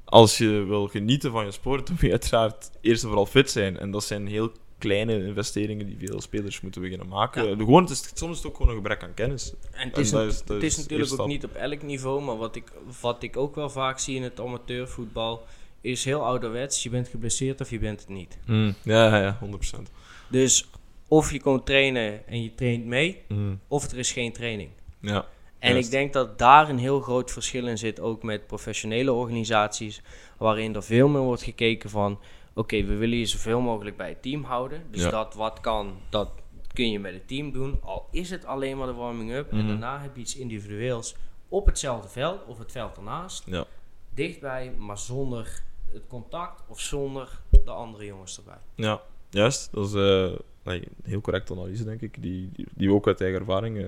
als 0.06 0.38
je 0.38 0.50
wil 0.50 0.88
genieten 0.88 1.32
van 1.32 1.46
je 1.46 1.52
sport, 1.52 1.80
dan 1.88 1.96
moet 1.96 2.04
je 2.06 2.12
uiteraard 2.12 2.72
eerst 2.82 3.02
en 3.02 3.08
vooral 3.08 3.26
fit 3.26 3.52
zijn. 3.52 3.78
En 3.80 3.92
dat 3.92 4.04
zijn 4.04 4.28
heel 4.28 4.52
kleine 4.78 5.26
investeringen 5.26 5.86
die 5.86 6.08
veel 6.08 6.22
spelers 6.22 6.62
moeten 6.62 6.82
beginnen 6.82 7.08
maken. 7.08 7.50
Ja. 7.50 7.56
Gewoon, 7.56 7.82
het 7.84 7.92
is, 7.92 8.12
soms 8.14 8.32
is 8.32 8.38
het 8.38 8.48
ook 8.48 8.56
gewoon 8.56 8.70
een 8.72 8.78
gebrek 8.78 9.04
aan 9.04 9.14
kennis. 9.14 9.54
En 9.72 9.88
het 9.88 9.96
En 9.96 10.02
is, 10.02 10.10
dat 10.12 10.22
een- 10.22 10.28
is- 10.28 10.38
dat 10.44 10.48
het 10.56 10.64
is 10.64 10.78
natuurlijk 10.78 11.10
ook 11.10 11.16
stap. 11.16 11.28
niet 11.28 11.44
op 11.44 11.54
elk 11.54 11.82
niveau, 11.82 12.22
maar 12.24 12.38
wat 12.38 12.56
ik, 12.56 12.72
wat 13.02 13.24
ik 13.24 13.38
ook 13.38 13.56
wel 13.56 13.70
vaak 13.70 14.00
zie 14.00 14.16
in 14.16 14.24
het 14.24 14.40
amateurvoetbal 14.40 15.44
is 15.82 16.06
heel 16.06 16.26
ouderwets. 16.26 16.84
Je 16.84 16.90
bent 16.90 17.08
geblesseerd 17.08 17.62
of 17.62 17.70
je 17.70 17.80
bent 17.80 18.00
het 18.00 18.10
niet. 18.10 18.38
Ja, 18.46 18.74
ja, 18.84 19.18
ja, 19.22 19.38
100%. 19.40 19.92
Dus 20.30 20.66
of 21.14 21.32
je 21.32 21.42
komt 21.42 21.66
trainen 21.66 22.28
en 22.28 22.44
je 22.44 22.56
traint 22.56 22.86
mee, 22.86 23.22
Mm. 23.28 23.60
of 23.68 23.92
er 23.92 23.98
is 23.98 24.12
geen 24.12 24.34
training. 24.34 24.70
Ja. 25.00 25.26
En 25.60 25.72
Juist. 25.72 25.86
ik 25.86 25.92
denk 25.92 26.14
dat 26.14 26.38
daar 26.38 26.70
een 26.70 26.78
heel 26.78 27.00
groot 27.02 27.32
verschil 27.32 27.68
in 27.68 27.78
zit, 27.78 28.00
ook 28.00 28.24
met 28.24 28.48
professionele 28.48 29.12
organisaties, 29.14 30.02
waarin 30.38 30.76
er 30.76 30.84
veel 30.84 31.08
meer 31.08 31.22
wordt 31.22 31.44
gekeken 31.44 31.90
van, 31.90 32.20
oké, 32.54 32.84
we 32.84 32.96
willen 32.96 33.18
je 33.18 33.26
zoveel 33.26 33.60
mogelijk 33.62 33.98
bij 33.98 34.10
het 34.10 34.22
team 34.22 34.44
houden. 34.44 34.84
Dus 34.92 35.04
Ja. 35.04 35.10
dat 35.10 35.34
wat 35.34 35.60
kan, 35.60 35.98
dat 36.10 36.32
kun 36.74 36.92
je 36.92 37.00
met 37.00 37.14
het 37.14 37.28
team 37.28 37.52
doen. 37.52 37.80
Al 37.84 38.08
is 38.12 38.30
het 38.30 38.46
alleen 38.46 38.78
maar 38.78 38.88
de 38.88 38.94
warming-up 38.94 39.52
en 39.52 39.58
Mhm. 39.58 39.68
daarna 39.68 40.02
heb 40.02 40.16
je 40.16 40.22
iets 40.22 40.36
individueels 40.38 41.16
op 41.50 41.66
hetzelfde 41.66 42.10
veld 42.10 42.46
of 42.46 42.58
het 42.58 42.72
veld 42.72 42.98
ernaast. 42.98 43.44
Ja. 43.46 43.66
Dichtbij, 44.14 44.72
maar 44.78 44.98
zonder 44.98 45.62
het 45.92 46.04
contact 46.08 46.64
of 46.68 46.80
zonder 46.80 47.42
de 47.66 47.72
andere 47.72 48.06
jongens 48.06 48.38
erbij. 48.38 48.58
Ja, 48.76 49.02
juist. 49.30 49.70
Dat 49.72 49.86
is 49.88 49.94
eh, 49.94 50.40
een 50.64 50.88
heel 51.04 51.22
correcte 51.22 51.54
analyse, 51.54 51.84
denk 51.84 52.02
ik, 52.02 52.22
die, 52.22 52.50
die, 52.54 52.66
die 52.76 52.88
we 52.88 52.94
ook 52.94 53.08
uit 53.08 53.22
eigen 53.22 53.40
ervaring 53.40 53.78
eh, 53.78 53.86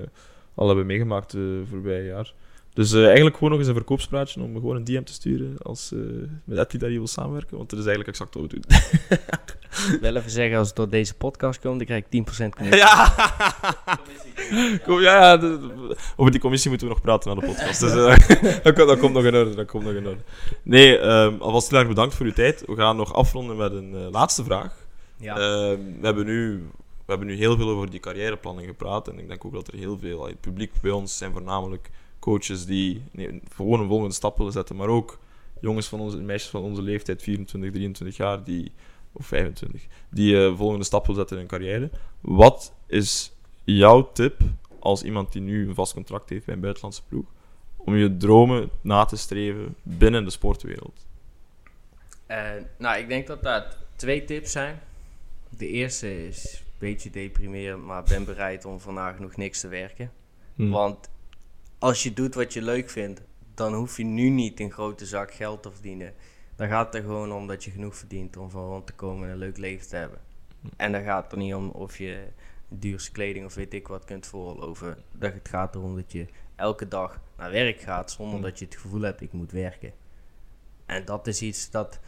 al 0.56 0.68
hebben 0.68 0.86
meegemaakt 0.86 1.32
de 1.32 1.64
voorbije 1.70 2.04
jaar. 2.06 2.34
Dus 2.74 2.94
eh, 2.94 3.06
eigenlijk 3.06 3.36
gewoon 3.36 3.50
nog 3.50 3.60
eens 3.60 3.68
een 3.68 3.76
verkoopspraatje 3.76 4.42
om 4.42 4.52
me 4.52 4.60
gewoon 4.60 4.76
een 4.76 4.84
DM 4.84 5.04
te 5.04 5.14
sturen 5.14 5.56
als 5.62 5.92
eh 5.92 6.00
met 6.44 6.58
Etty 6.58 6.78
daar 6.78 6.90
wil 6.90 7.08
samenwerken, 7.08 7.58
want 7.58 7.70
dat 7.70 7.80
is 7.80 7.86
eigenlijk 7.86 8.18
exact 8.18 8.34
wat 8.34 8.44
we 8.44 8.50
doen. 8.60 8.64
Wel 10.02 10.16
even 10.16 10.32
zeggen, 10.32 10.58
als 10.58 10.68
het 10.68 10.76
door 10.76 10.90
deze 10.90 11.16
podcast 11.16 11.60
komt, 11.60 11.78
dan 11.78 11.86
krijg 11.86 12.04
ik 12.10 12.26
10% 12.44 12.50
commissie. 12.50 12.78
Ja! 12.84 13.14
Kom, 14.84 15.00
ja, 15.02 15.20
ja 15.22 15.38
de- 15.38 15.60
de- 15.60 15.96
over 16.16 16.32
die 16.32 16.42
commissie 16.42 16.70
moeten 16.70 16.88
we 16.88 16.94
nog 16.94 17.02
praten 17.04 17.36
na 17.36 17.42
de 17.42 17.48
podcast. 17.48 17.80
Dus 17.80 17.92
eh, 17.92 18.18
dat, 18.64 18.74
komt- 18.74 18.88
dat 18.88 19.00
komt 19.00 19.14
nog 19.14 19.24
in 19.26 19.36
orde. 19.36 19.56
Dat 19.56 19.66
komt 19.68 19.84
nog 19.84 19.94
in 19.94 20.08
orde. 20.08 20.22
Nee, 20.64 20.98
ehm, 20.98 21.36
alvast 21.40 21.70
heel 21.70 21.80
erg 21.80 21.88
bedankt 21.88 22.16
voor 22.16 22.26
uw 22.26 22.34
tijd. 22.34 22.64
We 22.66 22.76
gaan 22.76 22.96
nog 22.96 23.14
afronden 23.14 23.56
met 23.58 23.72
een 23.72 23.94
eh, 23.96 24.08
laatste 24.12 24.44
vraag. 24.44 24.85
Ja. 25.18 25.36
Ehm, 25.36 25.80
we, 26.00 26.06
hebben 26.06 26.26
nu, 26.26 26.58
we 26.78 27.06
hebben 27.06 27.28
nu 27.28 27.36
heel 27.36 27.58
veel 27.58 27.70
over 27.70 27.90
die 27.90 28.00
carrièreplanning 28.00 28.68
gepraat. 28.68 29.08
En 29.08 29.20
ik 29.20 29.28
denk 29.28 29.46
ook 29.46 29.54
dat 29.54 29.68
er 29.68 29.78
heel 29.78 29.98
veel... 29.98 30.26
Het 30.26 30.40
publiek 30.40 30.72
bij 30.82 30.92
ons 30.92 31.18
zijn 31.18 31.32
voornamelijk 31.32 31.90
coaches 32.20 32.66
die 32.66 33.04
nee, 33.12 33.42
gewoon 33.56 33.80
een 33.80 33.88
volgende 33.88 34.14
stap 34.14 34.38
willen 34.38 34.54
zetten. 34.54 34.76
Maar 34.76 34.88
ook 34.88 35.20
jongens 35.62 35.88
van 35.88 36.00
onze, 36.00 36.18
meisjes 36.18 36.50
van 36.50 36.62
onze 36.62 36.82
leeftijd, 36.82 37.22
24, 37.22 37.72
23 37.72 38.18
jaar, 38.18 38.44
die, 38.44 38.72
of 39.12 39.26
25, 39.26 39.86
die 40.10 40.46
eh 40.46 40.58
volgende 40.58 40.86
stap 40.86 41.06
willen 41.06 41.22
zetten 41.22 41.38
in 41.38 41.48
hun 41.50 41.60
carrière. 41.60 41.90
Wat 42.22 42.74
is 42.88 43.32
jouw 43.64 44.12
tip 44.12 44.42
als 44.80 45.04
iemand 45.04 45.32
die 45.32 45.42
nu 45.42 45.68
een 45.68 45.76
vast 45.76 45.94
contract 45.94 46.30
heeft 46.30 46.46
bij 46.46 46.56
een 46.56 46.62
buitenlandse 46.62 47.04
ploeg, 47.08 47.26
om 47.78 47.96
je 47.96 48.18
dromen 48.18 48.70
na 48.82 49.06
te 49.06 49.16
streven 49.16 49.76
binnen 49.84 50.24
de 50.24 50.30
sportwereld? 50.30 51.06
Eh, 52.26 52.52
nou, 52.78 52.98
ik 52.98 53.08
denk 53.08 53.28
dat 53.28 53.44
dat 53.44 53.78
twee 53.96 54.26
tips 54.26 54.52
zijn. 54.52 54.80
De 55.50 55.68
eerste 55.68 56.28
is 56.28 56.60
een 56.60 56.74
beetje 56.78 57.10
deprimerend, 57.10 57.84
maar 57.84 58.04
ben 58.04 58.26
bereid 58.26 58.66
om 58.66 58.80
vandaag 58.80 59.20
nog 59.20 59.36
niks 59.36 59.60
te 59.60 59.68
werken. 59.68 60.12
Hm. 60.56 60.70
Want 60.70 61.10
als 61.80 62.04
je 62.04 62.14
doet 62.14 62.36
wat 62.36 62.54
je 62.54 62.62
leuk 62.62 62.90
vindt, 62.90 63.22
dan 63.54 63.74
hoef 63.74 63.98
je 63.98 64.04
nu 64.04 64.30
niet 64.30 64.60
een 64.60 64.72
grote 64.72 65.06
zak 65.06 65.34
geld 65.34 65.64
te 65.64 65.72
verdienen. 65.72 66.14
Dan 66.56 66.68
gaat 66.68 66.86
het 66.86 66.96
er 66.96 67.02
gewoon 67.02 67.32
om 67.32 67.48
dat 67.48 67.64
je 67.64 67.72
genoeg 67.72 67.96
verdient 67.96 68.38
om 68.38 68.50
van 68.50 68.66
rond 68.66 68.88
te 68.88 68.94
komen 68.94 69.28
en 69.28 69.34
een 69.34 69.40
leuk 69.40 69.58
leven 69.58 69.88
te 69.88 69.96
hebben. 69.96 70.20
En 70.78 70.92
dan 70.92 71.04
gaat 71.04 71.24
het 71.24 71.32
er 71.32 71.38
niet 71.38 71.54
om 71.54 71.70
of 71.70 71.98
je 71.98 72.28
duurste 72.68 73.12
kleding 73.12 73.46
of 73.46 73.54
weet 73.54 73.74
ik 73.74 73.88
wat 73.88 74.06
kunt 74.06 74.28
veroorloven. 74.28 74.98
Dat 75.12 75.34
het 75.34 75.50
gaat 75.50 75.76
erom 75.76 75.96
dat 75.96 76.12
je 76.12 76.26
elke 76.56 76.88
dag 76.88 77.22
naar 77.38 77.52
werk 77.52 77.80
gaat 77.80 78.12
zonder 78.12 78.34
Hmm. 78.34 78.44
dat 78.44 78.60
je 78.60 78.66
het 78.66 78.76
gevoel 78.76 79.02
hebt 79.02 79.22
ik 79.22 79.32
moet 79.32 79.52
werken. 79.52 79.94
En 80.86 81.06
dat 81.06 81.28
is 81.28 81.42
iets 81.42 81.70
dat 81.72 82.00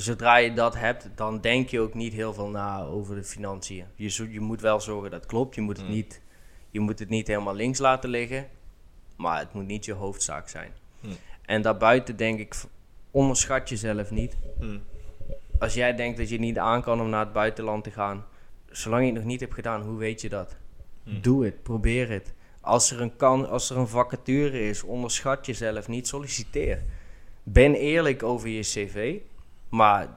zodra 0.00 0.36
je 0.36 0.52
dat 0.52 0.74
hebt, 0.74 1.08
dan 1.14 1.40
denk 1.40 1.68
je 1.68 1.80
ook 1.80 1.94
niet 1.94 2.12
heel 2.12 2.34
veel 2.34 2.48
na 2.48 2.82
over 2.84 3.14
de 3.14 3.24
financiën. 3.24 3.84
Je, 3.94 4.08
zo- 4.08 4.26
je 4.30 4.40
moet 4.40 4.60
wel 4.60 4.80
zorgen 4.80 5.10
dat 5.10 5.20
het 5.20 5.28
klopt. 5.28 5.54
Je 5.54 5.60
moet 5.60 5.76
het, 5.76 5.86
Mm. 5.86 5.92
niet, 5.92 6.20
je 6.70 6.80
moet 6.80 6.98
het 6.98 7.08
niet 7.08 7.26
helemaal 7.26 7.54
links 7.54 7.78
laten 7.78 8.10
liggen. 8.10 8.46
Maar 9.16 9.38
het 9.38 9.52
moet 9.52 9.66
niet 9.66 9.84
je 9.84 9.92
hoofdzaak 9.92 10.48
zijn. 10.48 10.72
Mm. 11.00 11.10
En 11.42 11.62
daarbuiten 11.62 12.16
denk 12.16 12.38
ik, 12.38 12.54
onderschat 13.10 13.68
jezelf 13.68 14.10
niet. 14.10 14.36
Hm. 14.58 14.78
Als 15.58 15.74
jij 15.74 15.94
denkt 15.94 16.18
dat 16.18 16.28
je 16.28 16.38
niet 16.38 16.58
aan 16.58 16.82
kan 16.82 17.00
om 17.00 17.08
naar 17.08 17.24
het 17.24 17.32
buitenland 17.32 17.84
te 17.84 17.90
gaan, 17.90 18.24
zolang 18.70 19.02
je 19.02 19.08
het 19.08 19.16
nog 19.18 19.26
niet 19.26 19.40
hebt 19.40 19.54
gedaan, 19.54 19.82
hoe 19.82 19.98
weet 19.98 20.20
je 20.20 20.28
dat? 20.28 20.56
Mm. 21.04 21.20
Doe 21.20 21.44
het, 21.44 21.62
probeer 21.62 22.08
het. 22.10 22.34
Als 22.60 22.90
er, 22.90 23.00
een 23.00 23.16
kan, 23.16 23.48
als 23.48 23.70
er 23.70 23.76
een 23.76 23.88
vacature 23.88 24.68
is, 24.68 24.82
onderschat 24.82 25.46
jezelf 25.46 25.88
niet, 25.88 26.06
solliciteer. 26.08 26.82
Ben 27.42 27.74
eerlijk 27.74 28.22
over 28.22 28.48
je 28.48 28.60
cv, 28.60 29.18
maar 29.76 30.08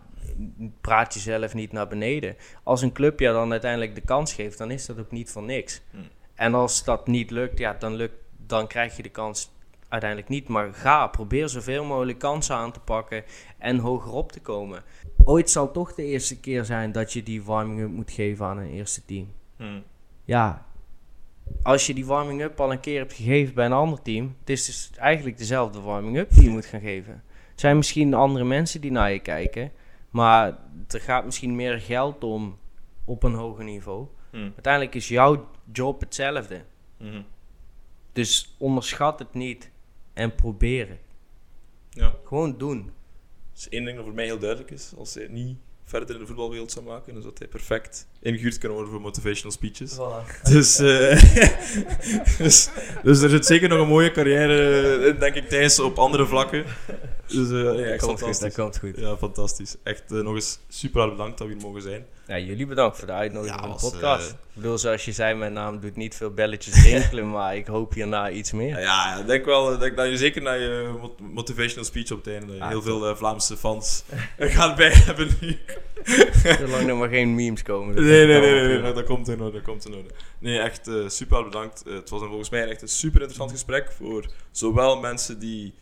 praat 0.81 1.13
jezelf 1.13 1.53
niet 1.53 1.71
naar 1.71 1.87
beneden. 1.87 2.35
Als 2.63 2.81
een 2.81 2.91
club 2.91 3.19
je 3.19 3.27
dan 3.27 3.51
uiteindelijk 3.51 3.95
de 3.95 4.01
kans 4.01 4.33
geeft, 4.33 4.57
dan 4.57 4.71
is 4.71 4.85
dat 4.85 4.99
ook 4.99 5.11
niet 5.11 5.31
voor 5.31 5.43
niks. 5.43 5.81
Hmm. 5.91 6.07
En 6.35 6.53
als 6.53 6.83
dat 6.83 7.07
niet 7.07 7.31
lukt, 7.31 7.57
ja, 7.57 7.73
dan, 7.73 7.95
lukt, 7.95 8.15
dan 8.45 8.67
krijg 8.67 8.97
je 8.97 9.03
de 9.03 9.09
kans 9.09 9.51
uiteindelijk 9.87 10.29
niet. 10.29 10.47
Maar 10.47 10.73
ga, 10.73 11.07
probeer 11.07 11.49
zoveel 11.49 11.83
mogelijk 11.83 12.19
kansen 12.19 12.55
aan 12.55 12.71
te 12.71 12.79
pakken 12.79 13.23
en 13.57 13.77
hoger 13.77 14.11
op 14.11 14.31
te 14.31 14.41
komen. 14.41 14.83
Ooit 15.23 15.49
zal 15.49 15.71
toch 15.71 15.93
de 15.93 16.03
eerste 16.05 16.39
keer 16.39 16.65
zijn 16.65 16.91
dat 16.91 17.13
je 17.13 17.23
die 17.23 17.43
warming-up 17.43 17.89
moet 17.89 18.11
geven 18.11 18.45
aan 18.45 18.57
een 18.57 18.71
eerste 18.71 19.05
team. 19.05 19.31
Hm. 19.57 19.79
Ja, 20.23 20.65
als 21.63 21.87
je 21.87 21.93
die 21.93 22.05
warming-up 22.05 22.59
al 22.59 22.71
een 22.71 22.79
keer 22.79 22.99
hebt 22.99 23.13
gegeven 23.13 23.53
bij 23.53 23.65
een 23.65 23.71
ander 23.71 24.01
team, 24.01 24.35
het 24.39 24.49
is 24.49 24.65
dus 24.65 24.91
eigenlijk 24.95 25.37
dezelfde 25.37 25.81
warming-up 25.81 26.29
die 26.33 26.43
je 26.43 26.49
moet 26.49 26.65
gaan 26.65 26.81
geven. 26.81 27.23
Het 27.59 27.67
zijn 27.67 27.77
misschien 27.77 28.13
andere 28.13 28.45
mensen 28.45 28.81
die 28.81 28.91
naar 28.91 29.11
je 29.11 29.19
kijken, 29.19 29.71
maar 30.09 30.57
er 30.87 31.01
gaat 31.01 31.25
misschien 31.25 31.55
meer 31.55 31.79
geld 31.79 32.23
om 32.23 32.57
op 33.05 33.23
een 33.23 33.33
hoger 33.33 33.63
niveau. 33.63 34.07
Hm. 34.31 34.37
Uiteindelijk 34.37 34.95
is 34.95 35.07
jouw 35.07 35.49
job 35.71 35.99
hetzelfde. 35.99 36.65
Hm. 36.97 37.21
Dus 38.13 38.55
onderschat 38.57 39.19
het 39.19 39.33
niet 39.33 39.71
en 40.13 40.35
probeer 40.35 40.89
het. 40.89 41.01
Ja. 41.89 42.15
Gewoon 42.23 42.57
doen. 42.57 42.83
Dat 42.83 43.57
is 43.57 43.69
één 43.69 43.83
ding 43.85 43.95
dat 43.95 44.05
voor 44.05 44.15
mij 44.15 44.25
heel 44.25 44.39
duidelijk 44.39 44.71
is. 44.71 44.93
Als 44.97 45.13
hij 45.13 45.27
niet 45.27 45.57
verder 45.83 46.15
in 46.15 46.21
de 46.21 46.27
voetbalwereld 46.27 46.71
zou 46.71 46.85
maken, 46.85 47.13
dan 47.13 47.21
zou 47.21 47.33
hij 47.37 47.47
perfect 47.47 48.07
ingehuurd 48.21 48.57
kunnen 48.57 48.77
worden 48.77 48.93
voor 48.93 49.03
motivational 49.03 49.51
speeches. 49.51 49.93
Voilà. 49.93 50.41
Dus, 50.43 50.79
uh, 50.79 51.21
dus, 52.37 52.69
dus, 53.03 53.21
er 53.21 53.29
zit 53.29 53.45
zeker 53.45 53.69
nog 53.69 53.79
een 53.79 53.87
mooie 53.87 54.11
carrière, 54.11 55.15
denk 55.19 55.35
ik, 55.35 55.49
Thijs, 55.49 55.79
op 55.79 55.97
andere 55.97 56.25
vlakken. 56.25 56.65
Dus 57.29 57.49
uh, 57.49 57.79
ja, 57.79 57.89
dat, 57.89 57.99
komt 57.99 58.21
goed, 58.21 58.39
dat 58.39 58.53
komt 58.53 58.77
goed. 58.77 58.97
Ja, 58.97 59.17
fantastisch. 59.17 59.75
Echt 59.83 60.11
uh, 60.11 60.21
nog 60.21 60.35
eens 60.35 60.59
super 60.69 60.99
hard 60.99 61.11
bedankt 61.11 61.37
dat 61.37 61.47
we 61.47 61.53
hier 61.53 61.63
mogen 61.63 61.81
zijn. 61.81 62.05
Ja, 62.27 62.37
jullie 62.37 62.65
bedankt 62.65 62.97
voor 62.97 63.07
de 63.07 63.13
uitnodiging 63.13 63.59
van 63.59 63.69
de 63.69 63.75
podcast. 63.75 64.25
Uh, 64.25 64.29
ik 64.29 64.53
bedoel, 64.53 64.77
zoals 64.77 65.05
je 65.05 65.11
zei, 65.11 65.35
mijn 65.35 65.53
naam 65.53 65.79
doet 65.79 65.95
niet 65.95 66.15
veel 66.15 66.31
belletjes 66.31 66.83
rinkelen, 66.83 67.29
maar 67.35 67.55
ik 67.55 67.67
hoop 67.67 67.93
hierna 67.93 68.29
iets 68.29 68.51
meer. 68.51 68.79
Ja, 68.79 69.19
ik 69.19 69.27
denk 69.27 69.45
wel 69.45 69.77
denk 69.77 69.97
dat 69.97 70.09
je 70.09 70.17
zeker 70.17 70.41
naar 70.41 70.59
je 70.59 70.93
motivational 71.21 71.83
speech 71.83 72.11
op 72.11 72.25
het 72.25 72.33
einde 72.33 72.59
ah, 72.59 72.67
heel 72.67 72.81
veel 72.81 73.15
Vlaamse 73.15 73.57
fans 73.57 74.03
gaat 74.37 74.75
bij 74.75 74.91
hebben 74.91 75.29
nu. 75.41 75.57
Zolang 76.57 76.87
er 76.87 76.97
maar 76.97 77.09
geen 77.09 77.35
memes 77.35 77.61
komen. 77.61 77.95
Nee, 78.09 78.25
nee, 78.25 78.67
nee, 78.67 78.79
nee, 78.79 78.93
dat 78.93 79.03
komt 79.03 79.27
in 79.27 79.41
orde, 79.41 79.51
dat 79.51 79.61
komt 79.61 79.85
in 79.85 79.95
orde. 79.95 80.09
Nee, 80.39 80.59
echt 80.59 80.91
super 81.07 81.43
bedankt. 81.43 81.83
het 81.85 82.09
was 82.09 82.21
een, 82.21 82.27
volgens 82.27 82.49
mij 82.49 82.67
echt 82.67 82.81
een 82.81 82.87
super 82.87 83.19
interessant 83.19 83.51
gesprek 83.51 83.91
voor 83.91 84.25
zowel 84.51 84.99
mensen 84.99 85.39
die 85.39 85.73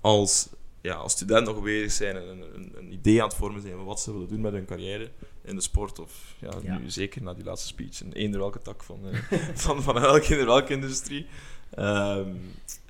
als 0.00 0.48
ja, 0.82 0.94
als 0.94 1.12
student 1.12 1.46
nog 1.46 1.62
bezig 1.62 1.92
zijn 1.92 2.16
en 2.16 2.28
een, 2.28 2.54
een, 2.54 2.72
een, 2.76 2.92
idee 2.92 3.22
aan 3.22 3.28
het 3.28 3.36
vormen 3.36 3.62
zijn 3.62 3.74
van 3.74 3.84
wat 3.84 4.00
ze 4.00 4.12
willen 4.12 4.28
doen 4.28 4.40
met 4.40 4.52
hun 4.52 4.64
carrière 4.64 5.10
in 5.42 5.54
de 5.54 5.60
sport. 5.60 5.98
Of 5.98 6.34
ja, 6.38 6.78
nu 6.78 6.90
zeker 6.90 7.22
na 7.22 7.34
die 7.34 7.44
laatste 7.44 7.68
speech, 7.68 8.02
in 8.02 8.12
eender 8.12 8.40
welke 8.40 8.58
tak 8.58 8.82
van, 8.82 9.00
uh, 9.08 9.18
van, 9.54 9.82
van 9.82 9.98
elke, 9.98 10.44
welke 10.44 10.72
industrie. 10.72 11.26
Um, 11.78 12.40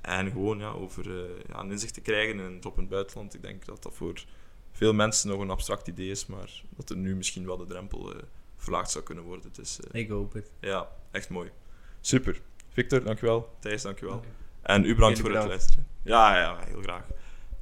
en 0.01 0.31
gewoon 0.31 0.59
ja, 0.59 0.69
over 0.69 1.07
uh, 1.07 1.29
ja, 1.47 1.59
een 1.59 1.71
inzicht 1.71 1.93
te 1.93 2.01
krijgen 2.01 2.39
in 2.39 2.53
het 2.53 2.65
op 2.65 2.75
het 2.75 2.89
buitenland. 2.89 3.33
Ik 3.33 3.41
denk 3.41 3.65
dat 3.65 3.83
dat 3.83 3.93
voor 3.95 4.23
veel 4.71 4.93
mensen 4.93 5.29
nog 5.29 5.39
een 5.39 5.49
abstract 5.49 5.87
idee 5.87 6.09
is, 6.09 6.25
maar 6.25 6.61
dat 6.75 6.89
er 6.89 6.97
nu 6.97 7.15
misschien 7.15 7.45
wel 7.45 7.57
de 7.57 7.65
drempel 7.65 8.15
uh, 8.15 8.21
verlaagd 8.63 8.91
zou 8.91 9.03
kunnen 9.03 9.23
worden. 9.23 9.49
Dus, 9.53 9.79
Ik 9.91 10.09
hoop 10.09 10.33
het. 10.33 10.51
Ja, 10.59 10.87
echt 11.11 11.29
mooi. 11.29 11.51
Super. 12.01 12.41
Victor, 12.69 13.03
dankjewel. 13.03 13.55
Thijs, 13.59 13.81
dankjewel. 13.81 14.15
Okay. 14.15 14.29
En 14.61 14.85
u 14.85 14.95
bedankt 14.95 15.19
voor 15.19 15.35
het 15.35 15.47
luisteren. 15.47 15.87
Ja, 16.01 16.37
ja, 16.37 16.59
heel 16.65 16.81
graag. 16.81 17.03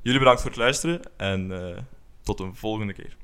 Jullie 0.01 0.19
bedankt 0.19 0.41
voor 0.41 0.49
het 0.49 0.59
luisteren 0.59 1.01
en 1.17 1.51
uh, 1.51 1.77
tot 2.21 2.39
een 2.39 2.55
volgende 2.55 2.93
keer. 2.93 3.17